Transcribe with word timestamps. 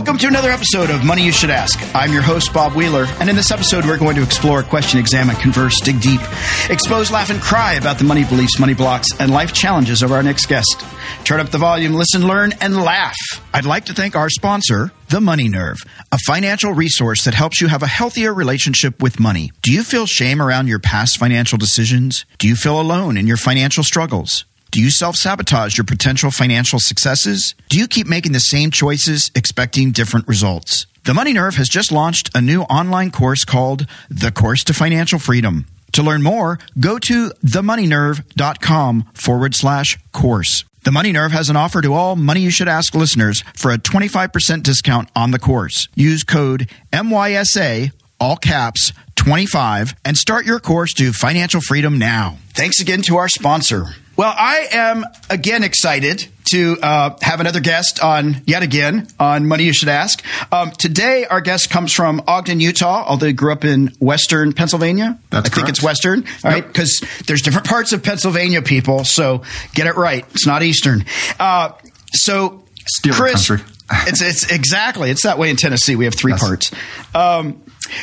Welcome 0.00 0.16
to 0.16 0.28
another 0.28 0.50
episode 0.50 0.88
of 0.88 1.04
Money 1.04 1.26
You 1.26 1.30
Should 1.30 1.50
Ask. 1.50 1.78
I'm 1.94 2.10
your 2.10 2.22
host, 2.22 2.54
Bob 2.54 2.72
Wheeler, 2.72 3.04
and 3.20 3.28
in 3.28 3.36
this 3.36 3.50
episode, 3.50 3.84
we're 3.84 3.98
going 3.98 4.16
to 4.16 4.22
explore, 4.22 4.62
question, 4.62 4.98
examine, 4.98 5.36
converse, 5.36 5.78
dig 5.78 6.00
deep, 6.00 6.22
expose, 6.70 7.10
laugh, 7.10 7.28
and 7.28 7.38
cry 7.38 7.74
about 7.74 7.98
the 7.98 8.04
money 8.04 8.24
beliefs, 8.24 8.58
money 8.58 8.72
blocks, 8.72 9.08
and 9.18 9.30
life 9.30 9.52
challenges 9.52 10.02
of 10.02 10.10
our 10.10 10.22
next 10.22 10.46
guest. 10.46 10.86
Turn 11.24 11.38
up 11.38 11.50
the 11.50 11.58
volume, 11.58 11.92
listen, 11.92 12.26
learn, 12.26 12.54
and 12.62 12.80
laugh. 12.80 13.14
I'd 13.52 13.66
like 13.66 13.84
to 13.84 13.92
thank 13.92 14.16
our 14.16 14.30
sponsor, 14.30 14.90
The 15.10 15.20
Money 15.20 15.50
Nerve, 15.50 15.76
a 16.10 16.18
financial 16.26 16.72
resource 16.72 17.26
that 17.26 17.34
helps 17.34 17.60
you 17.60 17.68
have 17.68 17.82
a 17.82 17.86
healthier 17.86 18.32
relationship 18.32 19.02
with 19.02 19.20
money. 19.20 19.52
Do 19.60 19.70
you 19.70 19.82
feel 19.82 20.06
shame 20.06 20.40
around 20.40 20.66
your 20.68 20.78
past 20.78 21.18
financial 21.18 21.58
decisions? 21.58 22.24
Do 22.38 22.48
you 22.48 22.56
feel 22.56 22.80
alone 22.80 23.18
in 23.18 23.26
your 23.26 23.36
financial 23.36 23.84
struggles? 23.84 24.46
Do 24.70 24.80
you 24.80 24.90
self 24.92 25.16
sabotage 25.16 25.76
your 25.76 25.84
potential 25.84 26.30
financial 26.30 26.78
successes? 26.78 27.56
Do 27.68 27.76
you 27.76 27.88
keep 27.88 28.06
making 28.06 28.32
the 28.32 28.40
same 28.40 28.70
choices, 28.70 29.32
expecting 29.34 29.90
different 29.90 30.28
results? 30.28 30.86
The 31.04 31.14
Money 31.14 31.32
Nerve 31.32 31.56
has 31.56 31.68
just 31.68 31.90
launched 31.90 32.30
a 32.36 32.40
new 32.40 32.62
online 32.62 33.10
course 33.10 33.44
called 33.44 33.86
The 34.08 34.30
Course 34.30 34.62
to 34.64 34.74
Financial 34.74 35.18
Freedom. 35.18 35.66
To 35.92 36.04
learn 36.04 36.22
more, 36.22 36.60
go 36.78 37.00
to 37.00 37.30
themoneynerve.com 37.44 39.10
forward 39.14 39.56
slash 39.56 39.98
course. 40.12 40.64
The 40.84 40.92
Money 40.92 41.10
Nerve 41.10 41.32
has 41.32 41.50
an 41.50 41.56
offer 41.56 41.82
to 41.82 41.92
all 41.92 42.14
Money 42.14 42.42
You 42.42 42.50
Should 42.50 42.68
Ask 42.68 42.94
listeners 42.94 43.42
for 43.56 43.72
a 43.72 43.78
25% 43.78 44.62
discount 44.62 45.08
on 45.16 45.32
the 45.32 45.40
course. 45.40 45.88
Use 45.96 46.22
code 46.22 46.70
MYSA, 46.92 47.90
all 48.20 48.36
caps, 48.36 48.92
25, 49.16 49.96
and 50.04 50.16
start 50.16 50.46
your 50.46 50.60
course 50.60 50.94
to 50.94 51.12
financial 51.12 51.60
freedom 51.60 51.98
now. 51.98 52.38
Thanks 52.54 52.80
again 52.80 53.02
to 53.02 53.16
our 53.16 53.28
sponsor. 53.28 53.86
Well, 54.20 54.34
I 54.36 54.68
am 54.72 55.06
again 55.30 55.64
excited 55.64 56.28
to 56.50 56.76
uh, 56.82 57.16
have 57.22 57.40
another 57.40 57.60
guest 57.60 58.04
on 58.04 58.42
yet 58.44 58.62
again 58.62 59.08
on 59.18 59.48
Money 59.48 59.64
You 59.64 59.72
Should 59.72 59.88
Ask. 59.88 60.22
Um, 60.52 60.72
today, 60.72 61.24
our 61.24 61.40
guest 61.40 61.70
comes 61.70 61.90
from 61.90 62.22
Ogden, 62.26 62.60
Utah, 62.60 63.02
although 63.08 63.28
he 63.28 63.32
grew 63.32 63.50
up 63.50 63.64
in 63.64 63.86
Western 63.98 64.52
Pennsylvania. 64.52 65.18
That's 65.30 65.48
I 65.48 65.54
think 65.54 65.70
it's 65.70 65.82
Western, 65.82 66.26
all 66.44 66.50
right? 66.50 66.66
Because 66.66 67.02
there's 67.28 67.40
different 67.40 67.66
parts 67.66 67.94
of 67.94 68.02
Pennsylvania, 68.02 68.60
people. 68.60 69.04
So 69.04 69.40
get 69.72 69.86
it 69.86 69.96
right. 69.96 70.26
It's 70.34 70.46
not 70.46 70.62
Eastern. 70.62 71.06
Uh, 71.38 71.70
so, 72.12 72.62
Chris, 73.10 73.48
country. 73.48 73.66
it's 74.06 74.20
it's 74.20 74.52
exactly 74.52 75.10
it's 75.10 75.22
that 75.22 75.38
way 75.38 75.48
in 75.48 75.56
Tennessee. 75.56 75.96
We 75.96 76.04
have 76.04 76.14
three 76.14 76.32
Yes. 76.32 76.42
parts. 76.42 76.70
Um, 77.14 77.62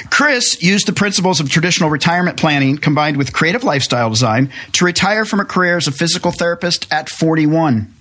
Chris 0.10 0.62
used 0.62 0.88
the 0.88 0.94
principles 0.94 1.40
of 1.40 1.50
traditional 1.50 1.90
retirement 1.90 2.38
planning 2.38 2.78
combined 2.78 3.18
with 3.18 3.34
creative 3.34 3.64
lifestyle 3.64 4.10
design 4.10 4.52
to 4.74 4.86
retire 4.86 5.26
from 5.26 5.40
a 5.40 5.46
career 5.46 5.78
as 5.78 5.88
a 5.88 5.92
physical 5.92 6.32
therapist 6.32 6.92
at 6.92 7.10
41. 7.10 7.94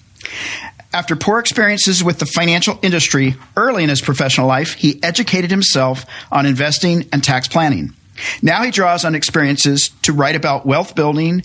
After 0.92 1.14
poor 1.14 1.38
experiences 1.38 2.02
with 2.02 2.18
the 2.18 2.26
financial 2.26 2.78
industry 2.82 3.36
early 3.56 3.82
in 3.82 3.90
his 3.90 4.00
professional 4.00 4.46
life, 4.46 4.74
he 4.74 5.02
educated 5.02 5.50
himself 5.50 6.06
on 6.32 6.46
investing 6.46 7.06
and 7.12 7.22
tax 7.22 7.48
planning. 7.48 7.92
Now 8.40 8.62
he 8.62 8.70
draws 8.70 9.04
on 9.04 9.14
experiences 9.14 9.90
to 10.02 10.12
write 10.12 10.36
about 10.36 10.64
wealth 10.64 10.94
building, 10.94 11.42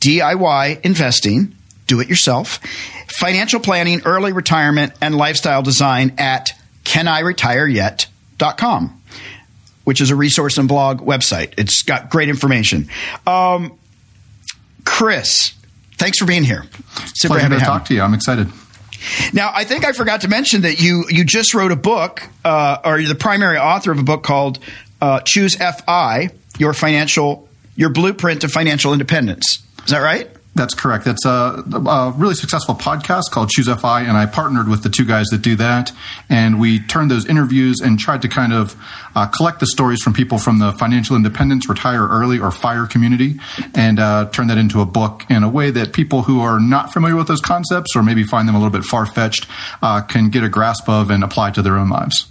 DIY 0.00 0.80
investing, 0.82 1.54
do 1.86 2.00
it 2.00 2.08
yourself, 2.08 2.60
financial 3.08 3.60
planning, 3.60 4.00
early 4.04 4.32
retirement, 4.32 4.92
and 5.02 5.16
lifestyle 5.16 5.62
design 5.62 6.14
at 6.18 6.52
caniretireyet.com, 6.84 9.02
which 9.84 10.00
is 10.00 10.10
a 10.10 10.16
resource 10.16 10.58
and 10.58 10.68
blog 10.68 11.00
website. 11.00 11.54
It's 11.56 11.82
got 11.82 12.10
great 12.10 12.28
information. 12.28 12.88
Um, 13.26 13.78
Chris, 14.84 15.54
thanks 15.96 16.18
for 16.18 16.26
being 16.26 16.44
here. 16.44 16.64
Super 17.14 17.34
Pleasure 17.34 17.48
happy 17.48 17.60
to 17.60 17.64
talk 17.64 17.84
to 17.86 17.94
you. 17.94 18.02
I'm 18.02 18.14
excited. 18.14 18.48
Now, 19.32 19.50
I 19.54 19.64
think 19.64 19.84
I 19.84 19.92
forgot 19.92 20.22
to 20.22 20.28
mention 20.28 20.62
that 20.62 20.80
you 20.80 21.04
you 21.08 21.24
just 21.24 21.54
wrote 21.54 21.72
a 21.72 21.76
book, 21.76 22.22
uh, 22.44 22.78
or 22.84 22.98
you're 22.98 23.08
the 23.08 23.14
primary 23.14 23.58
author 23.58 23.92
of 23.92 23.98
a 23.98 24.02
book 24.02 24.22
called 24.22 24.58
uh, 25.00 25.20
"Choose 25.20 25.56
FI: 25.56 26.30
Your 26.58 26.72
Financial 26.72 27.48
Your 27.76 27.90
Blueprint 27.90 28.40
to 28.42 28.48
Financial 28.48 28.92
Independence." 28.92 29.62
Is 29.84 29.90
that 29.90 29.98
right? 29.98 30.30
That's 30.56 30.74
correct. 30.74 31.04
That's 31.04 31.24
a, 31.24 31.64
a 31.74 32.14
really 32.16 32.34
successful 32.34 32.76
podcast 32.76 33.32
called 33.32 33.50
Choose 33.50 33.66
FI, 33.66 34.02
and 34.02 34.16
I 34.16 34.26
partnered 34.26 34.68
with 34.68 34.84
the 34.84 34.88
two 34.88 35.04
guys 35.04 35.26
that 35.28 35.42
do 35.42 35.56
that. 35.56 35.90
And 36.28 36.60
we 36.60 36.78
turned 36.78 37.10
those 37.10 37.26
interviews 37.26 37.80
and 37.80 37.98
tried 37.98 38.22
to 38.22 38.28
kind 38.28 38.52
of 38.52 38.76
uh, 39.16 39.26
collect 39.26 39.58
the 39.58 39.66
stories 39.66 40.00
from 40.00 40.12
people 40.12 40.38
from 40.38 40.60
the 40.60 40.72
financial 40.72 41.16
independence, 41.16 41.68
retire 41.68 42.06
early, 42.06 42.38
or 42.38 42.52
fire 42.52 42.86
community, 42.86 43.34
and 43.74 43.98
uh, 43.98 44.28
turn 44.30 44.46
that 44.46 44.58
into 44.58 44.80
a 44.80 44.86
book 44.86 45.24
in 45.28 45.42
a 45.42 45.48
way 45.48 45.72
that 45.72 45.92
people 45.92 46.22
who 46.22 46.40
are 46.40 46.60
not 46.60 46.92
familiar 46.92 47.16
with 47.16 47.26
those 47.26 47.40
concepts 47.40 47.96
or 47.96 48.04
maybe 48.04 48.22
find 48.22 48.46
them 48.46 48.54
a 48.54 48.58
little 48.58 48.72
bit 48.72 48.84
far 48.84 49.06
fetched 49.06 49.48
uh, 49.82 50.02
can 50.02 50.30
get 50.30 50.44
a 50.44 50.48
grasp 50.48 50.88
of 50.88 51.10
and 51.10 51.24
apply 51.24 51.50
to 51.50 51.62
their 51.62 51.76
own 51.76 51.88
lives. 51.88 52.30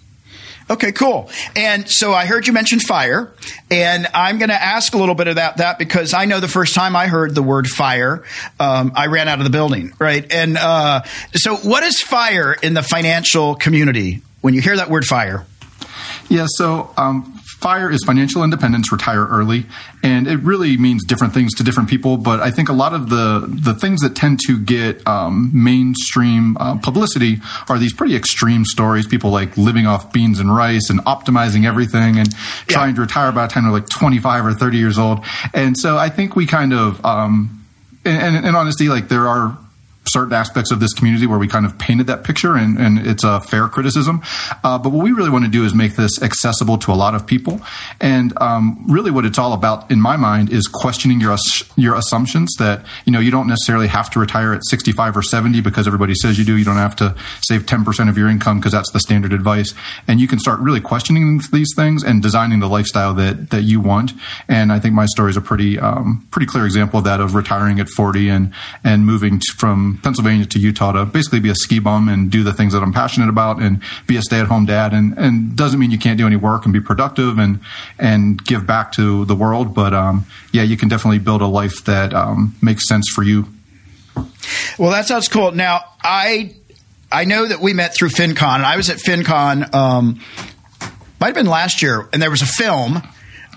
Okay, 0.69 0.91
cool. 0.91 1.29
And 1.55 1.89
so 1.89 2.13
I 2.13 2.25
heard 2.25 2.47
you 2.47 2.53
mention 2.53 2.79
fire, 2.79 3.33
and 3.69 4.07
I'm 4.13 4.37
going 4.37 4.49
to 4.49 4.61
ask 4.61 4.93
a 4.93 4.97
little 4.97 5.15
bit 5.15 5.27
about 5.27 5.57
that 5.57 5.77
because 5.77 6.13
I 6.13 6.25
know 6.25 6.39
the 6.39 6.47
first 6.47 6.73
time 6.73 6.95
I 6.95 7.07
heard 7.07 7.35
the 7.35 7.43
word 7.43 7.67
fire, 7.67 8.23
um, 8.59 8.93
I 8.95 9.07
ran 9.07 9.27
out 9.27 9.39
of 9.39 9.43
the 9.43 9.49
building, 9.49 9.93
right? 9.99 10.25
And 10.31 10.57
uh, 10.57 11.03
so, 11.33 11.57
what 11.57 11.83
is 11.83 12.01
fire 12.01 12.53
in 12.53 12.73
the 12.73 12.83
financial 12.83 13.55
community 13.55 14.21
when 14.41 14.53
you 14.53 14.61
hear 14.61 14.77
that 14.77 14.89
word 14.89 15.05
fire? 15.05 15.45
Yeah, 16.29 16.45
so 16.47 16.93
um, 16.97 17.39
FIRE 17.63 17.89
is 17.89 18.03
financial 18.05 18.43
independence, 18.43 18.91
retire 18.91 19.25
early, 19.25 19.65
and 20.03 20.27
it 20.27 20.37
really 20.39 20.75
means 20.75 21.05
different 21.05 21.33
things 21.33 21.53
to 21.55 21.63
different 21.63 21.89
people. 21.89 22.17
But 22.17 22.41
I 22.41 22.51
think 22.51 22.67
a 22.67 22.73
lot 22.73 22.93
of 22.93 23.09
the 23.09 23.47
the 23.47 23.73
things 23.73 24.01
that 24.01 24.17
tend 24.17 24.41
to 24.47 24.59
get 24.59 25.07
um, 25.07 25.49
mainstream 25.53 26.57
uh, 26.57 26.77
publicity 26.79 27.37
are 27.69 27.79
these 27.79 27.93
pretty 27.93 28.17
extreme 28.17 28.65
stories. 28.65 29.07
People 29.07 29.31
like 29.31 29.55
living 29.55 29.87
off 29.87 30.11
beans 30.11 30.39
and 30.39 30.53
rice 30.53 30.89
and 30.89 30.99
optimizing 31.05 31.65
everything 31.65 32.19
and 32.19 32.35
trying 32.67 32.95
to 32.95 33.01
retire 33.01 33.31
by 33.31 33.47
the 33.47 33.53
time 33.53 33.63
they're 33.63 33.71
like 33.71 33.87
25 33.87 34.45
or 34.45 34.53
30 34.53 34.77
years 34.77 34.99
old. 34.99 35.23
And 35.53 35.77
so 35.77 35.97
I 35.97 36.09
think 36.09 36.35
we 36.35 36.45
kind 36.45 36.73
of, 36.73 37.03
um, 37.05 37.65
and, 38.03 38.35
and, 38.35 38.45
and 38.45 38.55
honestly, 38.57 38.89
like 38.89 39.07
there 39.07 39.27
are 39.27 39.57
certain 40.07 40.33
aspects 40.33 40.71
of 40.71 40.79
this 40.79 40.93
community 40.93 41.25
where 41.25 41.39
we 41.39 41.47
kind 41.47 41.65
of 41.65 41.77
painted 41.77 42.07
that 42.07 42.23
picture 42.23 42.55
and, 42.55 42.77
and 42.77 43.05
it's 43.05 43.23
a 43.23 43.39
fair 43.41 43.67
criticism. 43.67 44.21
Uh, 44.63 44.77
but 44.77 44.91
what 44.91 45.03
we 45.03 45.11
really 45.11 45.29
want 45.29 45.45
to 45.45 45.51
do 45.51 45.63
is 45.63 45.73
make 45.73 45.95
this 45.95 46.21
accessible 46.21 46.77
to 46.77 46.91
a 46.91 46.95
lot 46.95 47.15
of 47.15 47.25
people. 47.25 47.61
And 47.99 48.33
um, 48.41 48.83
really 48.87 49.11
what 49.11 49.25
it's 49.25 49.37
all 49.37 49.53
about 49.53 49.89
in 49.89 50.01
my 50.01 50.17
mind 50.17 50.51
is 50.51 50.67
questioning 50.67 51.19
your 51.19 51.35
your 51.75 51.95
assumptions 51.95 52.53
that, 52.59 52.85
you 53.05 53.11
know, 53.11 53.19
you 53.19 53.31
don't 53.31 53.47
necessarily 53.47 53.87
have 53.87 54.09
to 54.11 54.19
retire 54.19 54.53
at 54.53 54.63
65 54.65 55.17
or 55.17 55.23
70 55.23 55.61
because 55.61 55.87
everybody 55.87 56.13
says 56.15 56.37
you 56.37 56.45
do. 56.45 56.57
You 56.57 56.65
don't 56.65 56.75
have 56.75 56.95
to 56.97 57.15
save 57.41 57.65
10% 57.65 58.09
of 58.09 58.17
your 58.17 58.29
income 58.29 58.59
because 58.59 58.73
that's 58.73 58.91
the 58.91 58.99
standard 58.99 59.33
advice. 59.33 59.73
And 60.07 60.19
you 60.19 60.27
can 60.27 60.39
start 60.39 60.59
really 60.59 60.81
questioning 60.81 61.41
these 61.51 61.73
things 61.75 62.03
and 62.03 62.21
designing 62.21 62.59
the 62.59 62.67
lifestyle 62.67 63.13
that, 63.15 63.49
that 63.49 63.63
you 63.63 63.79
want. 63.79 64.13
And 64.47 64.71
I 64.71 64.79
think 64.79 64.93
my 64.93 65.05
story 65.07 65.31
is 65.31 65.37
a 65.37 65.41
pretty, 65.41 65.79
um, 65.79 66.27
pretty 66.31 66.45
clear 66.45 66.65
example 66.65 66.99
of 66.99 67.05
that 67.05 67.19
of 67.19 67.35
retiring 67.35 67.79
at 67.79 67.89
40 67.89 68.29
and, 68.29 68.53
and 68.83 69.05
moving 69.05 69.39
t- 69.39 69.53
Pennsylvania 70.01 70.45
to 70.45 70.59
Utah 70.59 70.91
to 70.93 71.05
basically 71.05 71.39
be 71.39 71.49
a 71.49 71.55
ski 71.55 71.79
bum 71.79 72.09
and 72.09 72.31
do 72.31 72.43
the 72.43 72.53
things 72.53 72.73
that 72.73 72.81
I'm 72.81 72.93
passionate 72.93 73.29
about 73.29 73.61
and 73.61 73.81
be 74.07 74.17
a 74.17 74.21
stay 74.21 74.39
at 74.39 74.47
home 74.47 74.65
dad. 74.65 74.93
And, 74.93 75.17
and 75.17 75.55
doesn't 75.55 75.79
mean 75.79 75.91
you 75.91 75.99
can't 75.99 76.17
do 76.17 76.25
any 76.25 76.35
work 76.35 76.65
and 76.65 76.73
be 76.73 76.81
productive 76.81 77.37
and, 77.37 77.59
and 77.99 78.43
give 78.43 78.65
back 78.65 78.91
to 78.93 79.25
the 79.25 79.35
world. 79.35 79.73
But, 79.73 79.93
um, 79.93 80.25
yeah, 80.51 80.63
you 80.63 80.77
can 80.77 80.89
definitely 80.89 81.19
build 81.19 81.41
a 81.41 81.47
life 81.47 81.83
that, 81.85 82.13
um, 82.13 82.55
makes 82.61 82.87
sense 82.87 83.09
for 83.13 83.23
you. 83.23 83.47
Well, 84.77 84.91
that 84.91 85.05
sounds 85.07 85.27
cool. 85.27 85.51
Now, 85.51 85.81
I 86.03 86.55
I 87.11 87.25
know 87.25 87.47
that 87.47 87.61
we 87.61 87.73
met 87.73 87.95
through 87.95 88.09
FinCon, 88.09 88.55
and 88.55 88.65
I 88.65 88.75
was 88.75 88.89
at 88.89 88.97
FinCon. 88.97 89.73
Um, 89.73 90.19
might 91.19 91.27
have 91.27 91.35
been 91.35 91.45
last 91.45 91.81
year, 91.81 92.09
and 92.11 92.21
there 92.21 92.31
was 92.31 92.41
a 92.41 92.47
film 92.47 93.01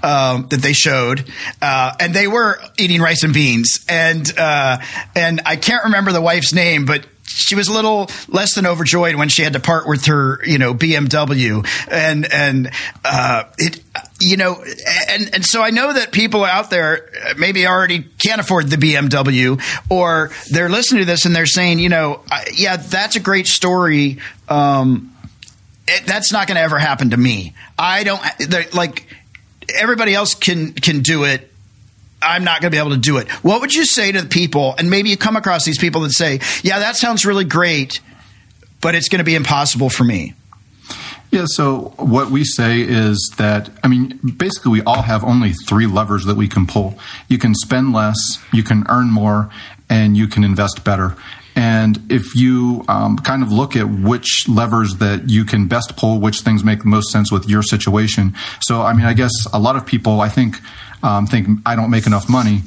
um, 0.07 0.47
that 0.51 0.63
they 0.63 0.73
showed, 0.73 1.25
uh, 1.61 1.93
and 1.99 2.15
they 2.15 2.29
were 2.29 2.61
eating 2.79 3.01
rice 3.01 3.25
and 3.25 3.35
beans, 3.35 3.85
and 3.89 4.27
uh, 4.39 4.79
and 5.17 5.43
I 5.45 5.57
can't 5.57 5.85
remember 5.85 6.13
the 6.13 6.21
wife's 6.21 6.53
name, 6.53 6.85
but 6.85 7.05
she 7.25 7.57
was 7.57 7.67
a 7.67 7.73
little 7.73 8.09
less 8.29 8.55
than 8.55 8.67
overjoyed 8.67 9.17
when 9.17 9.29
she 9.29 9.43
had 9.43 9.55
to 9.55 9.61
part 9.61 9.89
with 9.89 10.07
her, 10.07 10.41
you 10.47 10.59
know, 10.59 10.75
BMW, 10.75 11.67
and 11.91 12.33
and 12.33 12.71
uh, 13.05 13.45
it, 13.59 13.81
you 14.21 14.37
know, 14.37 14.65
and 15.09 15.35
and 15.35 15.45
so 15.45 15.61
I 15.61 15.71
know 15.71 15.93
that 15.93 16.13
people 16.13 16.45
out 16.45 16.71
there 16.71 17.11
maybe 17.37 17.67
already 17.67 18.05
can't 18.05 18.41
afford 18.41 18.69
the 18.69 18.77
BMW, 18.77 19.61
or 19.91 20.31
they're 20.53 20.71
listening 20.71 21.01
to 21.03 21.07
this 21.07 21.27
and 21.27 21.35
they're 21.35 21.47
saying, 21.47 21.81
you 21.81 21.89
know, 21.89 22.23
yeah, 22.55 22.77
that's 22.77 23.17
a 23.17 23.21
great 23.21 23.49
story. 23.49 24.19
Um, 24.49 25.13
it, 25.89 26.07
that's 26.07 26.33
not 26.33 26.47
going 26.47 26.57
to 26.57 26.63
ever 26.63 26.79
happen 26.79 27.11
to 27.11 27.17
me. 27.17 27.55
I 27.77 28.05
don't 28.05 28.23
like 28.73 29.07
everybody 29.75 30.15
else 30.15 30.35
can 30.35 30.73
can 30.73 31.01
do 31.01 31.25
it. 31.25 31.51
I'm 32.23 32.45
not 32.45 32.61
going 32.61 32.71
to 32.71 32.75
be 32.75 32.79
able 32.79 32.91
to 32.91 32.97
do 32.97 33.19
it. 33.19 33.29
What 33.45 33.61
would 33.61 33.75
you 33.75 33.85
say 33.85 34.11
to 34.11 34.23
the 34.23 34.29
people? 34.29 34.75
And 34.79 34.91
maybe 34.91 35.11
you 35.11 35.17
come 35.17 35.37
across 35.37 35.65
these 35.65 35.79
people 35.79 36.01
that 36.03 36.13
say, 36.13 36.41
"Yeah, 36.63 36.79
that 36.81 36.97
sounds 36.97 37.27
really 37.27 37.45
great, 37.45 38.01
but 38.81 38.95
it's 38.95 39.09
going 39.09 39.19
to 39.19 39.25
be 39.25 39.35
impossible 39.35 39.91
for 39.91 40.05
me." 40.05 40.35
Yeah, 41.31 41.45
so 41.47 41.93
what 41.97 42.31
we 42.31 42.45
say 42.45 42.81
is 42.81 43.33
that, 43.37 43.69
I 43.83 43.89
mean, 43.89 44.19
basically, 44.37 44.71
we 44.73 44.83
all 44.85 45.03
have 45.03 45.25
only 45.25 45.53
three 45.53 45.87
levers 45.87 46.25
that 46.25 46.37
we 46.37 46.47
can 46.47 46.67
pull. 46.67 46.99
You 47.29 47.37
can 47.37 47.55
spend 47.55 47.93
less, 47.93 48.17
you 48.53 48.63
can 48.63 48.87
earn 48.89 49.11
more, 49.11 49.51
and 49.91 50.17
you 50.17 50.29
can 50.29 50.45
invest 50.45 50.85
better. 50.85 51.17
And 51.57 51.99
if 52.11 52.37
you 52.37 52.85
um, 52.87 53.17
kind 53.17 53.43
of 53.43 53.51
look 53.51 53.77
at 53.77 53.89
which 53.89 54.47
levers 54.47 54.97
that 54.97 55.31
you 55.31 55.47
can 55.47 55.67
best 55.67 55.97
pull, 55.97 56.21
which 56.21 56.41
things 56.43 56.63
make 56.63 56.81
the 56.81 56.89
most 56.89 57.11
sense 57.11 57.33
with 57.33 57.49
your 57.49 57.63
situation. 57.63 58.35
So, 58.61 58.83
I 58.83 58.93
mean, 58.93 59.07
I 59.07 59.15
guess 59.15 59.33
a 59.55 59.59
lot 59.59 59.75
of 59.75 59.87
people, 59.87 60.21
I 60.21 60.29
think, 60.29 60.61
um, 61.03 61.27
think 61.27 61.49
I 61.65 61.75
don't 61.75 61.91
make 61.91 62.07
enough 62.07 62.29
money. 62.29 62.61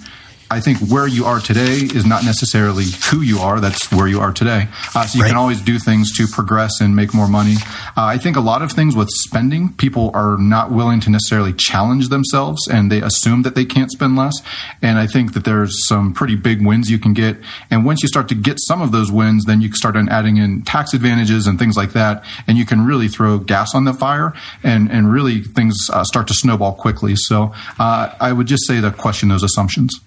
I 0.51 0.59
think 0.61 0.79
where 0.79 1.07
you 1.07 1.25
are 1.25 1.39
today 1.39 1.77
is 1.77 2.07
not 2.07 2.25
necessarily 2.25 2.85
who 3.11 3.21
you 3.21 3.37
are. 3.37 3.59
That's 3.59 3.91
where 3.91 4.07
you 4.07 4.19
are 4.19 4.31
today. 4.31 4.67
Uh, 4.95 5.05
so 5.05 5.17
you 5.17 5.23
right. 5.23 5.29
can 5.29 5.37
always 5.37 5.61
do 5.61 5.77
things 5.77 6.11
to 6.17 6.25
progress 6.25 6.81
and 6.81 6.95
make 6.95 7.13
more 7.13 7.27
money. 7.27 7.55
Uh, 7.95 8.05
I 8.05 8.17
think 8.17 8.35
a 8.35 8.39
lot 8.41 8.63
of 8.63 8.71
things 8.71 8.95
with 8.95 9.09
spending, 9.11 9.73
people 9.73 10.09
are 10.15 10.39
not 10.39 10.71
willing 10.71 11.01
to 11.01 11.11
necessarily 11.11 11.53
challenge 11.53 12.09
themselves 12.09 12.67
and 12.67 12.91
they 12.91 12.99
assume 12.99 13.43
that 13.43 13.53
they 13.53 13.63
can't 13.63 13.91
spend 13.91 14.15
less. 14.15 14.41
And 14.81 14.97
I 14.97 15.05
think 15.05 15.33
that 15.33 15.43
there's 15.43 15.87
some 15.87 16.13
pretty 16.15 16.35
big 16.35 16.65
wins 16.65 16.89
you 16.89 16.97
can 16.97 17.13
get. 17.13 17.37
And 17.69 17.85
once 17.85 18.01
you 18.01 18.07
start 18.07 18.27
to 18.29 18.35
get 18.35 18.57
some 18.59 18.81
of 18.81 18.91
those 18.91 19.11
wins, 19.11 19.45
then 19.45 19.61
you 19.61 19.69
can 19.69 19.75
start 19.75 19.95
adding 19.95 20.37
in 20.37 20.63
tax 20.63 20.95
advantages 20.95 21.45
and 21.45 21.59
things 21.59 21.77
like 21.77 21.93
that. 21.93 22.23
And 22.47 22.57
you 22.57 22.65
can 22.65 22.87
really 22.87 23.07
throw 23.07 23.37
gas 23.37 23.75
on 23.75 23.85
the 23.85 23.93
fire 23.93 24.33
and, 24.63 24.89
and 24.89 25.11
really 25.13 25.41
things 25.41 25.75
uh, 25.93 26.03
start 26.03 26.27
to 26.29 26.33
snowball 26.33 26.73
quickly. 26.73 27.15
So 27.15 27.53
uh, 27.77 28.15
I 28.19 28.33
would 28.33 28.47
just 28.47 28.65
say 28.65 28.81
to 28.81 28.89
question 28.91 29.29
those 29.29 29.43
assumptions. 29.43 29.99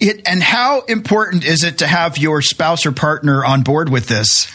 It, 0.00 0.26
and 0.26 0.42
how 0.42 0.80
important 0.82 1.44
is 1.44 1.64
it 1.64 1.78
to 1.78 1.86
have 1.86 2.18
your 2.18 2.42
spouse 2.42 2.86
or 2.86 2.92
partner 2.92 3.44
on 3.44 3.62
board 3.62 3.88
with 3.88 4.06
this? 4.06 4.50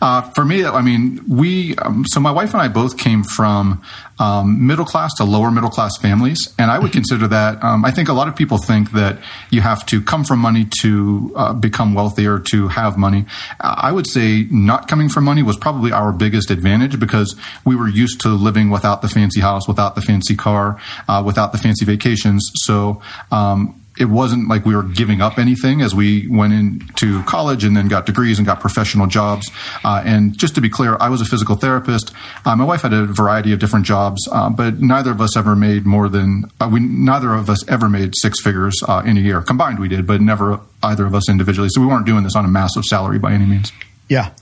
Uh, 0.00 0.22
for 0.32 0.44
me, 0.44 0.64
I 0.64 0.82
mean, 0.82 1.24
we, 1.28 1.76
um, 1.76 2.04
so 2.06 2.20
my 2.20 2.30
wife 2.30 2.52
and 2.52 2.60
I 2.60 2.68
both 2.68 2.98
came 2.98 3.24
from 3.24 3.82
um, 4.18 4.66
middle 4.66 4.84
class 4.84 5.14
to 5.14 5.24
lower 5.24 5.50
middle 5.50 5.70
class 5.70 5.96
families. 5.96 6.52
And 6.58 6.70
I 6.70 6.78
would 6.78 6.88
mm-hmm. 6.88 6.98
consider 6.98 7.28
that, 7.28 7.62
um, 7.62 7.84
I 7.84 7.90
think 7.90 8.08
a 8.08 8.12
lot 8.12 8.28
of 8.28 8.36
people 8.36 8.58
think 8.58 8.92
that 8.92 9.18
you 9.50 9.60
have 9.60 9.86
to 9.86 10.00
come 10.02 10.24
from 10.24 10.40
money 10.40 10.66
to 10.82 11.32
uh, 11.36 11.52
become 11.54 11.94
wealthy 11.94 12.26
or 12.26 12.38
to 12.38 12.68
have 12.68 12.96
money. 12.98 13.24
I 13.60 13.92
would 13.92 14.06
say 14.06 14.46
not 14.50 14.88
coming 14.88 15.08
from 15.08 15.24
money 15.24 15.42
was 15.42 15.56
probably 15.56 15.92
our 15.92 16.12
biggest 16.12 16.50
advantage 16.50 16.98
because 16.98 17.34
we 17.64 17.74
were 17.74 17.88
used 17.88 18.20
to 18.22 18.28
living 18.28 18.70
without 18.70 19.02
the 19.02 19.08
fancy 19.08 19.40
house, 19.40 19.66
without 19.66 19.94
the 19.94 20.02
fancy 20.02 20.36
car, 20.36 20.80
uh, 21.08 21.22
without 21.24 21.52
the 21.52 21.58
fancy 21.58 21.84
vacations. 21.84 22.50
So, 22.56 23.00
um, 23.30 23.80
it 23.98 24.06
wasn't 24.06 24.48
like 24.48 24.64
we 24.64 24.74
were 24.74 24.82
giving 24.82 25.20
up 25.20 25.38
anything 25.38 25.80
as 25.80 25.94
we 25.94 26.26
went 26.28 26.52
into 26.52 27.22
college 27.24 27.64
and 27.64 27.76
then 27.76 27.88
got 27.88 28.06
degrees 28.06 28.38
and 28.38 28.46
got 28.46 28.60
professional 28.60 29.06
jobs. 29.06 29.50
Uh, 29.84 30.02
and 30.04 30.36
just 30.36 30.54
to 30.56 30.60
be 30.60 30.68
clear, 30.68 30.96
I 31.00 31.08
was 31.08 31.20
a 31.20 31.24
physical 31.24 31.56
therapist. 31.56 32.12
Uh, 32.44 32.56
my 32.56 32.64
wife 32.64 32.82
had 32.82 32.92
a 32.92 33.06
variety 33.06 33.52
of 33.52 33.60
different 33.60 33.86
jobs, 33.86 34.26
uh, 34.32 34.50
but 34.50 34.80
neither 34.80 35.10
of 35.12 35.20
us 35.20 35.36
ever 35.36 35.54
made 35.54 35.86
more 35.86 36.08
than 36.08 36.50
uh, 36.60 36.68
we. 36.70 36.80
Neither 36.80 37.34
of 37.34 37.48
us 37.48 37.66
ever 37.68 37.88
made 37.88 38.14
six 38.16 38.40
figures 38.40 38.74
uh, 38.86 39.02
in 39.04 39.16
a 39.16 39.20
year. 39.20 39.40
Combined, 39.40 39.78
we 39.78 39.88
did, 39.88 40.06
but 40.06 40.20
never 40.20 40.60
either 40.82 41.06
of 41.06 41.14
us 41.14 41.28
individually. 41.28 41.68
So 41.70 41.80
we 41.80 41.86
weren't 41.86 42.06
doing 42.06 42.24
this 42.24 42.36
on 42.36 42.44
a 42.44 42.48
massive 42.48 42.84
salary 42.84 43.18
by 43.18 43.32
any 43.32 43.46
means. 43.46 43.72
Yeah, 44.08 44.32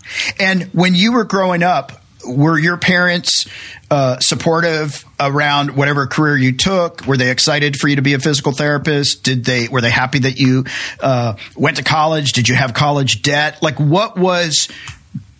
and 0.40 0.64
when 0.72 0.94
you 0.94 1.12
were 1.12 1.25
growing 1.25 1.62
up, 1.62 2.01
were 2.26 2.58
your 2.58 2.76
parents 2.76 3.46
uh, 3.90 4.19
supportive 4.20 5.04
around 5.20 5.76
whatever 5.76 6.06
career 6.06 6.36
you 6.36 6.52
took? 6.52 7.06
Were 7.06 7.16
they 7.16 7.30
excited 7.30 7.76
for 7.76 7.88
you 7.88 7.96
to 7.96 8.02
be 8.02 8.14
a 8.14 8.19
physical 8.19 8.52
therapist? 8.52 9.22
Did 9.22 9.44
they 9.44 9.69
were 9.69 9.80
they 9.80 9.90
happy 9.90 10.20
that 10.20 10.38
you 10.38 10.64
uh, 11.00 11.34
went 11.56 11.76
to 11.76 11.82
college? 11.82 12.32
Did 12.32 12.48
you 12.48 12.54
have 12.54 12.74
college 12.74 13.22
debt? 13.22 13.62
Like 13.62 13.78
what 13.78 14.16
was 14.16 14.69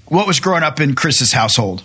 what 0.07 0.27
was 0.27 0.41
growing 0.41 0.63
up 0.63 0.81
in 0.81 0.95
Chris's 0.95 1.33
household? 1.33 1.83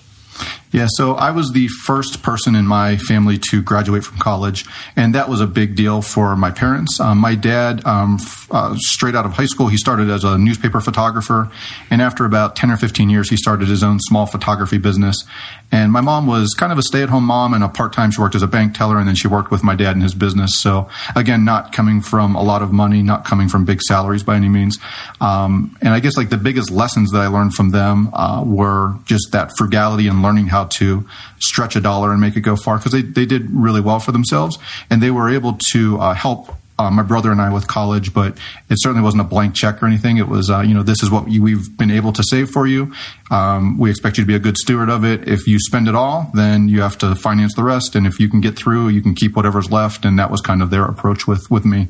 Yeah, 0.72 0.88
so 0.90 1.14
I 1.14 1.31
was 1.31 1.52
the 1.52 1.69
first 1.69 2.22
person 2.22 2.54
in 2.54 2.68
my 2.68 2.98
family 2.98 3.38
to 3.52 3.62
graduate 3.62 4.04
from 4.04 4.18
college, 4.18 4.66
and 4.98 5.16
that 5.16 5.30
was 5.30 5.40
a 5.40 5.48
big 5.48 5.75
deal 5.75 6.02
for 6.02 6.36
my 6.36 6.52
parents. 6.52 7.00
Um, 7.00 7.19
my 7.19 7.36
dad, 7.36 7.86
um, 7.86 8.18
f- 8.19 8.48
uh, 8.52 8.75
straight 8.78 9.16
out 9.16 9.25
of 9.25 9.34
high 9.34 9.46
school, 9.46 9.69
he 9.69 9.78
started 9.78 10.10
as 10.10 10.25
a 10.25 10.38
newspaper 10.38 10.81
photographer, 10.81 11.50
and 11.90 12.02
after 12.02 12.25
about 12.25 12.58
10 12.58 12.69
or 12.69 12.75
15 12.78 13.10
years, 13.10 13.30
he 13.30 13.38
started 13.38 13.69
his 13.69 13.81
own 13.81 14.00
small 14.02 14.25
photography 14.25 14.78
business. 14.78 15.24
And 15.72 15.92
my 15.92 16.00
mom 16.00 16.28
was 16.28 16.54
kind 16.54 16.72
of 16.72 16.78
a 16.78 16.81
stay 16.81 17.04
at 17.04 17.10
home 17.10 17.25
mom 17.25 17.54
and 17.54 17.62
a 17.64 17.68
part 17.68 17.92
time. 17.92 18.12
She 18.12 18.22
worked 18.22 18.36
as 18.36 18.42
a 18.42 18.48
bank 18.48 18.74
teller 18.74 18.98
and 19.00 19.08
then 19.08 19.16
she 19.16 19.28
worked 19.28 19.52
with 19.52 19.64
my 19.64 19.75
dad 19.75 19.96
in 19.98 20.02
his 20.02 20.14
business. 20.14 20.62
So 20.62 20.88
again, 21.14 21.44
not 21.44 21.74
coming 21.74 22.00
from 22.00 22.36
a 22.36 22.42
lot 22.42 22.62
of 22.62 22.72
money, 22.72 23.04
not 23.04 23.25
coming 23.25 23.50
from 23.50 23.66
big 23.66 23.81
salaries 23.81 24.24
by 24.24 24.38
any 24.38 24.48
means. 24.48 24.78
Um, 25.19 25.75
and 25.81 25.90
I 25.94 26.00
guess 26.00 26.16
like 26.16 26.30
the 26.30 26.38
biggest 26.38 26.72
lessons 26.72 27.12
that 27.12 27.19
I 27.19 27.28
learned 27.28 27.54
from 27.54 27.72
them 27.72 28.10
uh, 28.14 28.44
were 28.46 28.96
just 29.06 29.34
that 29.34 29.58
frugality 29.58 30.08
and 30.08 30.22
learning 30.22 30.48
how 30.48 30.56
to 30.65 31.07
stretch 31.39 31.75
a 31.75 31.81
dollar 31.81 32.12
and 32.12 32.21
make 32.21 32.36
it 32.36 32.42
go 32.42 32.56
far 32.56 32.77
because 32.77 32.92
they, 32.92 33.01
they 33.01 33.25
did 33.25 33.50
really 33.51 33.81
well 33.81 34.00
for 34.00 34.12
themselves 34.12 34.57
and 34.89 35.01
they 35.01 35.12
were 35.12 35.30
able 35.30 35.57
to 35.71 36.00
uh, 36.00 36.13
help 36.13 36.56
uh, 36.80 36.92
my 36.92 37.01
brother 37.01 37.31
and 37.31 37.42
I 37.42 37.51
with 37.51 37.68
college, 37.68 38.13
but 38.13 38.38
it 38.69 38.77
certainly 38.80 39.01
wasn't 39.01 39.21
a 39.21 39.24
blank 39.24 39.56
check 39.56 39.81
or 39.81 39.88
anything. 39.88 40.18
It 40.18 40.27
was, 40.27 40.50
uh, 40.50 40.62
you 40.62 40.74
know, 40.74 40.83
this 40.83 41.01
is 41.01 41.09
what 41.09 41.30
you, 41.30 41.42
we've 41.42 41.75
been 41.75 41.89
able 41.89 42.13
to 42.13 42.24
save 42.24 42.50
for 42.51 42.68
you. 42.68 42.94
Um, 43.31 43.77
we 43.77 43.89
expect 43.89 44.18
you 44.18 44.24
to 44.24 44.27
be 44.27 44.36
a 44.36 44.39
good 44.39 44.57
steward 44.57 44.89
of 44.89 45.04
it. 45.04 45.27
If 45.27 45.48
you 45.48 45.57
spend 45.59 45.88
it 45.88 45.95
all, 45.95 46.30
then 46.33 46.68
you 46.68 46.81
have 46.81 46.98
to 47.00 47.15
finance 47.15 47.56
the 47.56 47.63
rest. 47.63 47.95
And 47.95 48.06
if 48.06 48.19
you 48.19 48.30
can 48.30 48.42
get 48.42 48.56
through, 48.56 48.89
you 48.89 49.01
can 49.01 49.15
keep 49.15 49.36
whatever's 49.36 49.71
left. 49.71 50.06
And 50.06 50.19
that 50.19 50.30
was 50.30 50.42
kind 50.42 50.62
of 50.62 50.69
their 50.69 50.86
approach 50.86 51.27
with, 51.27 51.50
with 51.50 51.65
me. 51.65 51.88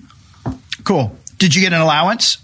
Cool. 0.83 1.15
Did 1.37 1.53
you 1.53 1.61
get 1.61 1.73
an 1.73 1.81
allowance? 1.81 2.37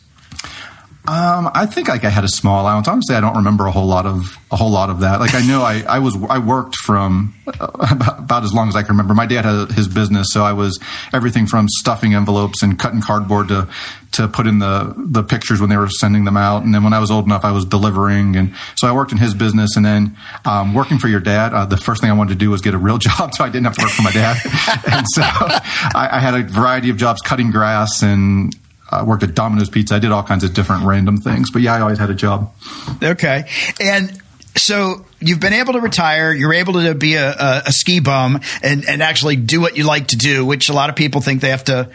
Um, 1.05 1.51
I 1.53 1.65
think 1.65 1.89
like 1.89 2.05
I 2.05 2.09
had 2.09 2.23
a 2.23 2.29
small 2.29 2.61
allowance. 2.61 2.87
Honestly, 2.87 3.13
I 3.13 3.19
don't 3.19 3.35
remember 3.35 3.65
a 3.65 3.71
whole 3.71 3.87
lot 3.87 4.05
of 4.05 4.37
a 4.51 4.55
whole 4.55 4.71
lot 4.71 4.89
of 4.89 5.01
that. 5.01 5.19
Like 5.19 5.35
I 5.35 5.45
know 5.45 5.61
I, 5.61 5.81
I 5.81 5.99
was 5.99 6.15
I 6.29 6.37
worked 6.37 6.75
from 6.77 7.35
about, 7.45 8.19
about, 8.19 8.43
as 8.45 8.53
long 8.53 8.69
as 8.69 8.75
I 8.77 8.83
can 8.83 8.91
remember. 8.91 9.13
My 9.13 9.25
dad 9.25 9.43
had 9.43 9.73
his 9.73 9.89
business, 9.89 10.27
so 10.31 10.45
I 10.45 10.53
was 10.53 10.79
everything 11.11 11.45
from 11.45 11.67
stuffing 11.67 12.13
envelopes 12.13 12.63
and 12.63 12.79
cutting 12.79 13.01
cardboard 13.01 13.49
to 13.49 13.67
to 14.13 14.29
put 14.29 14.47
in 14.47 14.59
the 14.59 14.93
the 14.95 15.23
pictures 15.23 15.59
when 15.59 15.69
they 15.69 15.75
were 15.75 15.89
sending 15.89 16.23
them 16.23 16.37
out. 16.37 16.63
And 16.63 16.73
then 16.73 16.85
when 16.85 16.93
I 16.93 16.99
was 16.99 17.11
old 17.11 17.25
enough, 17.25 17.43
I 17.43 17.51
was 17.51 17.65
delivering, 17.65 18.37
and 18.37 18.55
so 18.75 18.87
I 18.87 18.93
worked 18.93 19.11
in 19.11 19.17
his 19.17 19.33
business. 19.33 19.75
And 19.75 19.85
then 19.85 20.15
um, 20.45 20.73
working 20.73 20.99
for 20.99 21.09
your 21.09 21.19
dad, 21.19 21.53
uh, 21.53 21.65
the 21.65 21.75
first 21.75 21.99
thing 21.99 22.11
I 22.11 22.13
wanted 22.13 22.33
to 22.33 22.39
do 22.39 22.49
was 22.49 22.61
get 22.61 22.75
a 22.75 22.77
real 22.77 22.97
job, 23.09 23.33
so 23.33 23.43
I 23.43 23.49
didn't 23.49 23.65
have 23.65 23.75
to 23.75 23.83
work 23.83 23.91
for 23.91 24.03
my 24.03 24.11
dad. 24.11 24.37
and 24.89 25.05
so 25.09 25.21
I, 25.21 26.07
I 26.13 26.19
had 26.19 26.33
a 26.33 26.43
variety 26.43 26.89
of 26.91 26.95
jobs 26.95 27.19
cutting 27.19 27.51
grass 27.51 28.01
and 28.01 28.55
I 28.93 29.03
worked 29.03 29.23
at 29.23 29.33
Domino's 29.35 29.69
Pizza. 29.69 29.95
I 29.95 29.99
did 29.99 30.11
all 30.11 30.23
kinds 30.23 30.43
of 30.43 30.53
different 30.53 30.85
random 30.85 31.17
things, 31.17 31.51
but 31.51 31.61
yeah, 31.61 31.73
I 31.73 31.81
always 31.81 31.97
had 31.97 32.09
a 32.09 32.15
job. 32.15 32.53
Okay, 33.01 33.49
and 33.79 34.21
so 34.55 35.05
you've 35.19 35.39
been 35.39 35.53
able 35.53 35.73
to 35.73 35.79
retire. 35.79 36.33
You're 36.33 36.53
able 36.53 36.73
to 36.73 36.93
be 36.93 37.15
a, 37.15 37.31
a, 37.31 37.63
a, 37.67 37.71
ski 37.71 37.99
bum 37.99 38.39
and, 38.61 38.85
and 38.87 39.01
actually 39.01 39.35
do 39.35 39.59
what 39.59 39.77
you 39.77 39.83
like 39.83 40.07
to 40.07 40.15
do, 40.15 40.45
which 40.45 40.69
a 40.69 40.73
lot 40.73 40.89
of 40.89 40.95
people 40.95 41.21
think 41.21 41.41
they 41.41 41.49
have 41.49 41.63
to, 41.65 41.89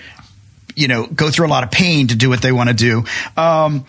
you 0.74 0.88
know, 0.88 1.06
go 1.06 1.30
through 1.30 1.46
a 1.46 1.48
lot 1.48 1.62
of 1.62 1.70
pain 1.70 2.08
to 2.08 2.16
do 2.16 2.28
what 2.28 2.42
they 2.42 2.52
want 2.52 2.68
to 2.68 2.74
do. 2.74 3.04
Um, 3.36 3.86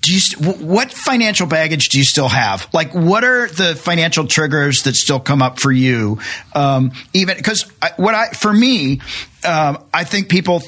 do 0.00 0.12
you 0.12 0.20
what 0.66 0.92
financial 0.92 1.46
baggage 1.46 1.88
do 1.90 1.98
you 1.98 2.04
still 2.04 2.28
have? 2.28 2.68
Like, 2.72 2.92
what 2.92 3.22
are 3.22 3.46
the 3.46 3.76
financial 3.76 4.26
triggers 4.26 4.82
that 4.82 4.96
still 4.96 5.20
come 5.20 5.42
up 5.42 5.60
for 5.60 5.70
you? 5.70 6.18
Um, 6.54 6.90
even 7.14 7.36
because 7.36 7.70
what 7.96 8.14
I 8.14 8.30
for 8.30 8.52
me, 8.52 9.00
um, 9.46 9.78
I 9.94 10.02
think 10.02 10.28
people 10.28 10.62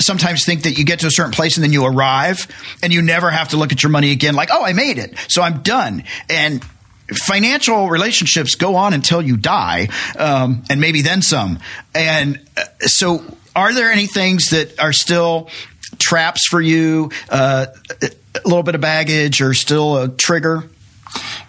sometimes 0.00 0.44
think 0.44 0.62
that 0.62 0.78
you 0.78 0.84
get 0.84 1.00
to 1.00 1.06
a 1.06 1.10
certain 1.10 1.32
place 1.32 1.56
and 1.56 1.64
then 1.64 1.72
you 1.72 1.84
arrive 1.84 2.46
and 2.82 2.92
you 2.92 3.02
never 3.02 3.30
have 3.30 3.48
to 3.48 3.56
look 3.56 3.72
at 3.72 3.82
your 3.82 3.90
money 3.90 4.12
again 4.12 4.34
like, 4.34 4.48
oh, 4.52 4.64
I 4.64 4.72
made 4.72 4.98
it. 4.98 5.14
So 5.28 5.42
I'm 5.42 5.62
done. 5.62 6.04
And 6.28 6.64
financial 7.12 7.88
relationships 7.88 8.54
go 8.54 8.76
on 8.76 8.92
until 8.92 9.22
you 9.22 9.36
die, 9.36 9.88
um, 10.18 10.62
and 10.70 10.80
maybe 10.80 11.02
then 11.02 11.22
some. 11.22 11.58
And 11.94 12.40
uh, 12.56 12.64
so, 12.80 13.24
are 13.56 13.72
there 13.72 13.90
any 13.90 14.06
things 14.06 14.50
that 14.50 14.78
are 14.78 14.92
still 14.92 15.50
traps 15.98 16.46
for 16.46 16.60
you? 16.60 17.10
Uh, 17.28 17.66
a 18.02 18.46
little 18.46 18.62
bit 18.62 18.74
of 18.74 18.80
baggage, 18.80 19.40
or 19.40 19.54
still 19.54 19.96
a 19.96 20.08
trigger? 20.08 20.64